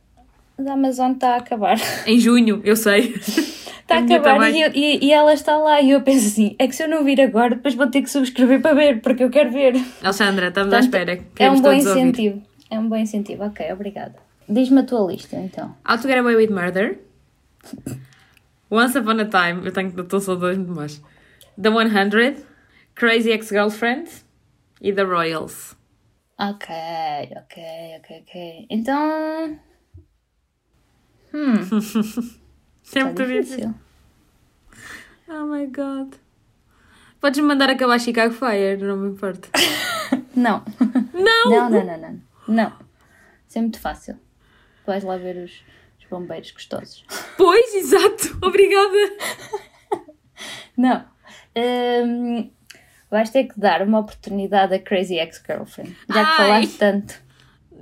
da 0.58 0.72
Amazon 0.74 1.12
está 1.12 1.34
a 1.34 1.36
acabar. 1.38 1.76
Em 2.06 2.18
junho, 2.18 2.60
eu 2.64 2.76
sei. 2.76 3.14
Está 3.16 3.98
a 3.98 4.00
minha 4.00 4.18
acabar 4.18 4.50
e, 4.50 4.60
eu- 4.62 4.72
e, 4.74 5.04
e 5.06 5.12
ela 5.12 5.32
está 5.32 5.56
lá 5.58 5.80
e 5.80 5.90
eu 5.90 6.00
penso 6.00 6.26
assim, 6.26 6.56
é 6.58 6.66
que 6.66 6.74
se 6.74 6.82
eu 6.82 6.88
não 6.88 7.04
vir 7.04 7.20
agora, 7.20 7.54
depois 7.54 7.74
vou 7.74 7.86
ter 7.88 8.02
que 8.02 8.10
subscrever 8.10 8.60
para 8.60 8.74
ver, 8.74 9.00
porque 9.00 9.22
eu 9.22 9.30
quero 9.30 9.50
ver. 9.52 9.74
Alexandra, 10.02 10.48
estamos 10.48 10.72
à 10.72 10.78
Portanto, 10.78 10.94
espera. 10.94 11.12
é 11.12 11.22
Queremos 11.36 11.60
um 11.60 11.62
bom 11.62 11.70
todos 11.70 11.86
ouvir. 11.86 12.00
incentivo. 12.00 12.42
É 12.70 12.78
um 12.80 12.88
bom 12.88 12.96
incentivo. 12.96 13.44
Ok, 13.44 13.72
obrigada. 13.72 14.14
Diz-me 14.48 14.80
a 14.80 14.84
tua 14.84 15.10
lista, 15.12 15.36
então. 15.36 15.74
How 15.88 15.98
to 15.98 16.08
Get 16.08 16.18
Away 16.18 16.34
with 16.36 16.50
Murder. 16.50 16.98
Once 18.70 18.98
Upon 18.98 19.20
a 19.20 19.24
Time. 19.24 19.64
Eu 19.66 19.72
tenho 19.72 19.88
estou 20.00 20.20
só 20.20 20.34
dois 20.34 20.58
de 20.58 20.70
mais. 20.70 21.02
The 21.60 21.70
100. 21.70 22.44
Crazy 22.94 23.30
Ex-Girlfriend. 23.30 24.10
E 24.80 24.92
The 24.92 25.02
Royals. 25.02 25.76
Ok, 26.38 26.68
ok, 27.36 27.62
ok, 27.98 28.20
ok. 28.22 28.66
Então... 28.68 29.58
Hum, 31.32 31.64
Sempre 32.82 33.10
está 33.10 33.12
te 33.14 33.26
difícil. 33.26 33.56
difícil. 33.56 33.74
Oh 35.28 35.46
my 35.46 35.66
god. 35.66 36.14
Podes 37.20 37.40
mandar 37.40 37.70
acabar 37.70 37.98
Chicago 37.98 38.32
Fire, 38.34 38.76
não 38.76 38.96
me 38.96 39.08
importa. 39.10 39.48
Não. 40.36 40.62
Não! 41.14 41.50
Não, 41.50 41.70
não, 41.70 41.84
não, 41.84 41.98
não. 41.98 42.20
Não. 42.46 42.72
Isso 43.48 43.58
é 43.58 43.60
muito 43.62 43.80
fácil. 43.80 44.14
Tu 44.14 44.86
vais 44.86 45.02
lá 45.02 45.16
ver 45.16 45.36
os, 45.42 45.64
os 46.06 46.10
bombeiros 46.10 46.50
gostosos. 46.52 47.04
Pois, 47.36 47.74
exato. 47.74 48.38
Obrigada. 48.42 48.96
Não. 50.76 51.04
Hum, 51.56 52.50
vais 53.10 53.30
ter 53.30 53.44
que 53.44 53.58
dar 53.58 53.82
uma 53.82 54.00
oportunidade 54.00 54.74
a 54.74 54.78
Crazy 54.78 55.14
Ex-Girlfriend. 55.18 55.96
Já 56.08 56.24
que 56.24 56.30
Ai. 56.30 56.36
falaste 56.36 56.78
tanto. 56.78 57.14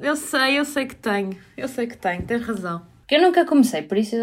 Eu 0.01 0.17
sei, 0.17 0.59
eu 0.59 0.65
sei 0.65 0.87
que 0.87 0.97
tenho. 0.97 1.37
Eu 1.57 1.69
sei 1.69 1.87
que 1.87 1.97
tenho, 1.97 2.23
tens 2.23 2.45
razão. 2.45 2.85
Que 3.07 3.17
eu 3.17 3.23
nunca 3.23 3.45
comecei, 3.45 3.83
por 3.83 3.97
isso 3.99 4.17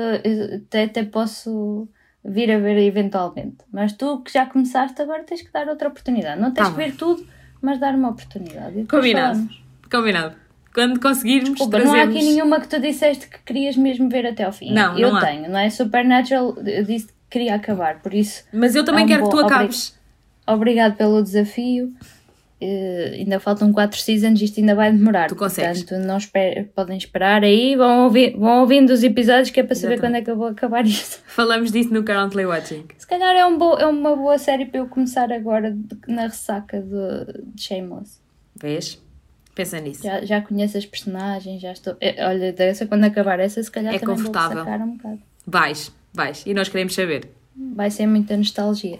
até, 0.56 0.84
até 0.86 1.04
posso 1.04 1.88
vir 2.26 2.52
a 2.52 2.60
ver 2.60 2.78
eventualmente. 2.78 3.58
Mas 3.72 3.94
tu 3.94 4.22
que 4.22 4.32
já 4.34 4.46
começaste, 4.46 5.02
agora 5.02 5.24
tens 5.24 5.42
que 5.42 5.52
dar 5.52 5.68
outra 5.68 5.88
oportunidade. 5.90 6.42
Não 6.42 6.52
tens 6.52 6.68
Tá 6.68 6.72
que 6.72 6.78
ver 6.78 6.96
tudo, 6.96 7.26
mas 7.62 7.80
dar 7.80 7.94
uma 7.96 8.10
oportunidade. 8.10 8.86
Combinado. 8.86 9.36
falamos. 9.38 9.64
Combinado. 9.90 10.36
Quando 10.74 11.00
conseguirmos, 11.00 11.50
Desculpa, 11.52 11.78
trazemos... 11.78 11.94
não 11.98 12.02
há 12.02 12.04
aqui 12.10 12.24
nenhuma 12.26 12.60
que 12.62 12.68
tu 12.68 12.80
disseste 12.80 13.28
que 13.28 13.40
querias 13.46 13.76
mesmo 13.76 14.10
ver 14.10 14.26
até 14.26 14.44
ao 14.46 14.52
fim. 14.54 14.72
Não, 14.74 14.98
eu 14.98 15.12
não 15.12 15.20
tenho, 15.20 15.50
não 15.50 15.60
é? 15.60 15.70
Supernatural, 15.70 16.56
eu 16.66 16.84
disse 16.86 17.08
que 17.08 17.14
queria 17.30 17.56
acabar, 17.56 18.00
por 18.02 18.14
isso 18.14 18.44
Mas 18.54 18.76
eu 18.76 18.84
também 18.86 19.02
É 19.04 19.06
um 19.06 19.08
quero 19.08 19.24
que 19.26 19.30
tu 19.30 19.38
bom- 19.38 19.46
acabes. 19.46 19.98
obrigado 20.48 20.96
pelo 20.96 21.22
desafio. 21.22 21.92
Eh, 22.64 23.16
ainda 23.18 23.40
faltam 23.40 23.74
4 23.74 24.00
seasons, 24.00 24.40
isto 24.40 24.60
ainda 24.60 24.76
vai 24.76 24.92
demorar. 24.92 25.28
Tu 25.28 25.36
consegues. 25.36 25.80
Portanto, 25.82 26.06
não 26.06 26.18
esper- 26.18 26.70
podem 26.76 26.96
esperar 26.96 27.44
aí, 27.44 27.76
vão, 27.76 28.04
ouvir, 28.04 28.38
vão 28.38 28.62
ouvindo 28.62 28.92
os 28.92 29.02
episódios 29.04 29.50
que 29.50 29.60
é 29.60 29.64
para 29.64 29.74
saber 29.74 29.96
Exatamente. 29.96 30.00
quando 30.14 30.22
é 30.22 30.26
que 30.26 30.30
eu 30.32 30.38
vou 30.38 30.48
acabar 30.48 30.86
isto. 30.86 31.22
Falamos 31.26 31.72
disso 31.72 31.92
no 31.92 32.04
Currently 32.04 32.46
Watching. 32.46 32.86
Se 33.00 33.08
calhar 33.08 33.36
é, 33.36 33.44
um 33.48 33.58
bo- 33.58 33.78
é 33.80 33.88
uma 33.88 34.16
boa 34.16 34.38
série 34.38 34.68
para 34.68 34.80
eu 34.80 34.88
começar 34.88 35.32
agora 35.34 35.76
na 36.08 36.24
ressaca 36.28 36.80
de, 36.80 37.42
de 37.56 37.62
Shameless. 37.64 38.20
Vês? 38.56 39.02
Pensa 39.56 39.80
nisso. 39.80 40.04
Já, 40.04 40.24
já 40.26 40.42
conheço 40.42 40.78
as 40.78 40.86
personagens, 40.86 41.62
já 41.62 41.72
estou. 41.72 41.96
eh, 42.00 42.16
Olha, 42.26 42.54
dessa 42.54 42.86
quando 42.86 43.04
acabar 43.04 43.40
essa, 43.40 43.62
se 43.62 43.70
calhar 43.70 43.94
É 43.94 44.00
também 44.00 44.16
confortável. 44.16 44.58
vou 44.58 44.66
sacar 44.66 44.82
um 44.82 44.96
bocado. 44.98 45.20
Vais, 45.46 45.92
vais. 46.14 46.44
E 46.46 46.54
nós 46.54 46.70
queremos 46.70 46.94
saber. 46.94 47.28
Vai 47.76 47.92
ser 47.92 48.08
muita 48.08 48.36
nostalgia. 48.38 49.00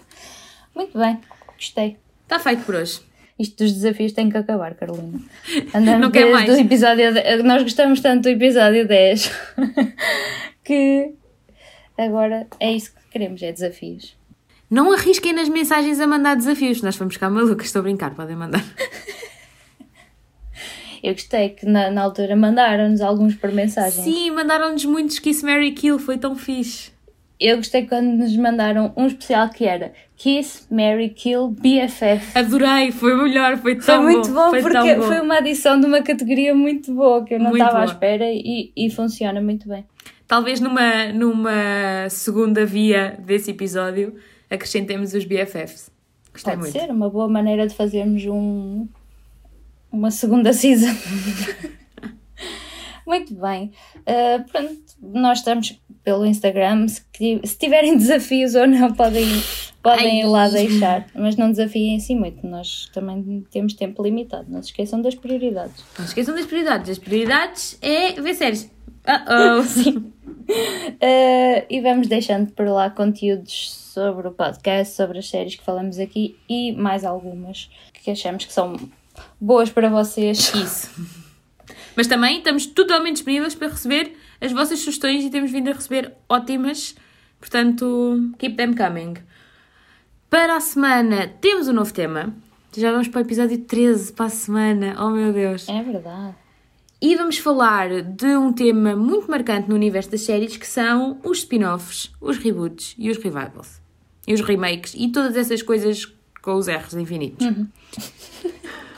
Muito 0.74 0.96
bem, 0.98 1.18
gostei. 1.56 1.96
Está 2.24 2.38
feito 2.38 2.64
por 2.64 2.74
hoje. 2.74 3.00
Isto 3.38 3.64
dos 3.64 3.72
desafios 3.72 4.12
tem 4.12 4.28
que 4.28 4.36
acabar, 4.36 4.74
Carolina. 4.74 5.20
Andamos 5.74 6.00
Não 6.00 6.10
quer 6.10 6.30
mais. 6.30 6.48
o 6.50 6.52
episódio. 6.60 7.12
de- 7.14 7.42
Nós 7.42 7.62
gostamos 7.62 8.00
tanto 8.00 8.22
do 8.24 8.28
episódio 8.28 8.86
10 8.86 9.30
que 10.62 11.14
agora 11.98 12.46
é 12.60 12.72
isso 12.72 12.92
que 12.94 13.00
queremos, 13.10 13.42
é 13.42 13.50
desafios. 13.52 14.16
Não 14.70 14.92
arrisquem 14.92 15.32
nas 15.32 15.48
mensagens 15.48 15.98
a 16.00 16.06
mandar 16.06 16.36
desafios. 16.36 16.80
Nós 16.82 16.96
vamos 16.96 17.14
ficar 17.14 17.30
malucas. 17.30 17.66
Estou 17.66 17.80
a 17.80 17.82
brincar, 17.82 18.14
podem 18.14 18.36
mandar. 18.36 18.62
Eu 21.02 21.14
gostei 21.14 21.48
que 21.50 21.66
na, 21.66 21.90
na 21.90 22.02
altura 22.02 22.36
mandaram-nos 22.36 23.00
alguns 23.00 23.34
por 23.34 23.50
mensagem. 23.50 24.04
Sim, 24.04 24.30
mandaram-nos 24.30 24.84
muitos 24.84 25.18
Kiss, 25.18 25.44
Mary 25.44 25.72
Kill. 25.72 25.98
Foi 25.98 26.16
tão 26.16 26.36
fixe. 26.36 26.92
Eu 27.40 27.56
gostei 27.56 27.86
quando 27.86 28.06
nos 28.06 28.36
mandaram 28.36 28.92
um 28.96 29.06
especial 29.08 29.48
que 29.48 29.64
era 29.64 29.92
Kiss, 30.16 30.64
Mary, 30.70 31.08
Kill, 31.08 31.48
BFF. 31.48 32.38
Adorei. 32.38 32.92
Foi 32.92 33.14
o 33.14 33.22
melhor. 33.24 33.56
Foi 33.58 33.74
Foi 33.74 33.94
tão 33.94 34.04
muito 34.04 34.28
bom, 34.32 34.50
Foi 34.50 34.62
porque 34.62 34.94
bom. 34.94 35.02
foi 35.02 35.20
uma 35.20 35.38
adição 35.38 35.80
de 35.80 35.86
uma 35.86 36.02
categoria 36.02 36.54
muito 36.54 36.94
boa 36.94 37.24
que 37.24 37.34
eu 37.34 37.40
não 37.40 37.50
estava 37.52 37.80
à 37.80 37.84
espera 37.84 38.26
e, 38.30 38.70
e 38.76 38.88
funciona 38.90 39.40
muito 39.40 39.68
bem. 39.68 39.84
Talvez 40.28 40.60
numa, 40.60 41.06
numa 41.12 42.08
segunda 42.08 42.64
via 42.64 43.18
desse 43.18 43.50
episódio 43.50 44.14
acrescentemos 44.48 45.12
os 45.12 45.24
BFFs. 45.24 45.90
Gostei 46.32 46.54
Pode 46.54 46.62
muito. 46.62 46.78
ser 46.78 46.92
uma 46.92 47.10
boa 47.10 47.28
maneira 47.28 47.66
de 47.66 47.74
fazermos 47.74 48.24
um, 48.24 48.86
uma 49.92 50.10
segunda 50.10 50.52
season. 50.54 50.94
Muito 53.06 53.34
bem. 53.34 53.72
Uh, 53.98 54.42
pronto, 54.50 54.80
nós 55.00 55.38
estamos 55.38 55.78
pelo 56.04 56.24
Instagram. 56.26 56.86
Se, 56.88 57.04
tiverem 57.58 57.96
desafios 57.98 58.54
ou 58.54 58.66
não, 58.66 58.92
podem, 58.92 59.26
podem 59.82 60.20
ir 60.20 60.26
lá 60.26 60.48
deixar. 60.48 61.06
Mas 61.14 61.36
não 61.36 61.50
desafiem 61.50 61.96
assim 61.96 62.18
muito. 62.18 62.46
Nós 62.46 62.88
também 62.92 63.44
temos 63.50 63.74
tempo 63.74 64.02
limitado. 64.02 64.46
Não 64.48 64.62
se 64.62 64.70
esqueçam 64.70 65.02
das 65.02 65.14
prioridades. 65.14 65.84
Não 65.98 66.04
se 66.04 66.10
esqueçam 66.10 66.34
das 66.34 66.46
prioridades. 66.46 66.90
As 66.90 66.98
prioridades 66.98 67.78
é 67.82 68.12
ver 68.12 68.34
séries. 68.34 68.70
Uh-oh. 69.02 69.62
Sim. 69.64 70.12
Uh, 70.48 71.66
e 71.68 71.80
vamos 71.80 72.06
deixando 72.08 72.52
por 72.52 72.66
lá 72.66 72.88
conteúdos 72.90 73.74
sobre 73.92 74.28
o 74.28 74.30
podcast, 74.30 74.94
sobre 74.94 75.18
as 75.18 75.28
séries 75.28 75.56
que 75.56 75.64
falamos 75.64 75.98
aqui 75.98 76.36
e 76.48 76.72
mais 76.72 77.04
algumas 77.04 77.68
que 77.92 78.10
achamos 78.10 78.44
que 78.44 78.52
são 78.52 78.76
boas 79.40 79.70
para 79.70 79.88
vocês. 79.88 80.52
Isso. 80.54 80.90
Mas 81.96 82.06
também 82.06 82.38
estamos 82.38 82.66
totalmente 82.66 83.16
disponíveis 83.16 83.54
para 83.54 83.68
receber 83.68 84.16
as 84.40 84.52
vossas 84.52 84.78
sugestões 84.80 85.24
e 85.24 85.30
temos 85.30 85.50
vindo 85.50 85.68
a 85.68 85.72
receber 85.72 86.12
ótimas. 86.28 86.94
Portanto, 87.38 88.30
keep 88.38 88.56
them 88.56 88.74
coming. 88.74 89.14
Para 90.30 90.56
a 90.56 90.60
semana 90.60 91.28
temos 91.40 91.68
um 91.68 91.72
novo 91.72 91.92
tema. 91.92 92.34
Já 92.74 92.90
vamos 92.90 93.08
para 93.08 93.20
o 93.20 93.24
episódio 93.24 93.58
13 93.58 94.12
para 94.12 94.26
a 94.26 94.30
semana. 94.30 94.96
Oh 94.98 95.10
meu 95.10 95.32
Deus. 95.32 95.68
É 95.68 95.82
verdade. 95.82 96.34
E 97.00 97.16
vamos 97.16 97.36
falar 97.38 98.02
de 98.02 98.36
um 98.36 98.52
tema 98.52 98.94
muito 98.94 99.28
marcante 99.28 99.68
no 99.68 99.74
universo 99.74 100.10
das 100.10 100.20
séries 100.22 100.56
que 100.56 100.66
são 100.66 101.18
os 101.24 101.38
spin-offs, 101.38 102.12
os 102.20 102.38
reboots 102.38 102.94
e 102.96 103.10
os 103.10 103.18
revivals. 103.18 103.80
E 104.26 104.32
os 104.32 104.40
remakes 104.40 104.94
e 104.96 105.08
todas 105.08 105.36
essas 105.36 105.62
coisas 105.62 106.06
com 106.40 106.54
os 106.54 106.68
R's 106.68 106.94
infinitos. 106.94 107.44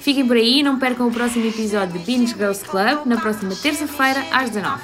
Fiquem 0.00 0.26
por 0.26 0.36
aí, 0.36 0.62
não 0.62 0.78
percam 0.78 1.08
o 1.08 1.12
próximo 1.12 1.46
episódio 1.46 1.98
de 1.98 2.04
Binge 2.04 2.34
Girls 2.34 2.64
Club 2.64 3.06
na 3.06 3.16
próxima 3.18 3.54
terça-feira 3.54 4.24
às 4.32 4.50
19 4.50 4.80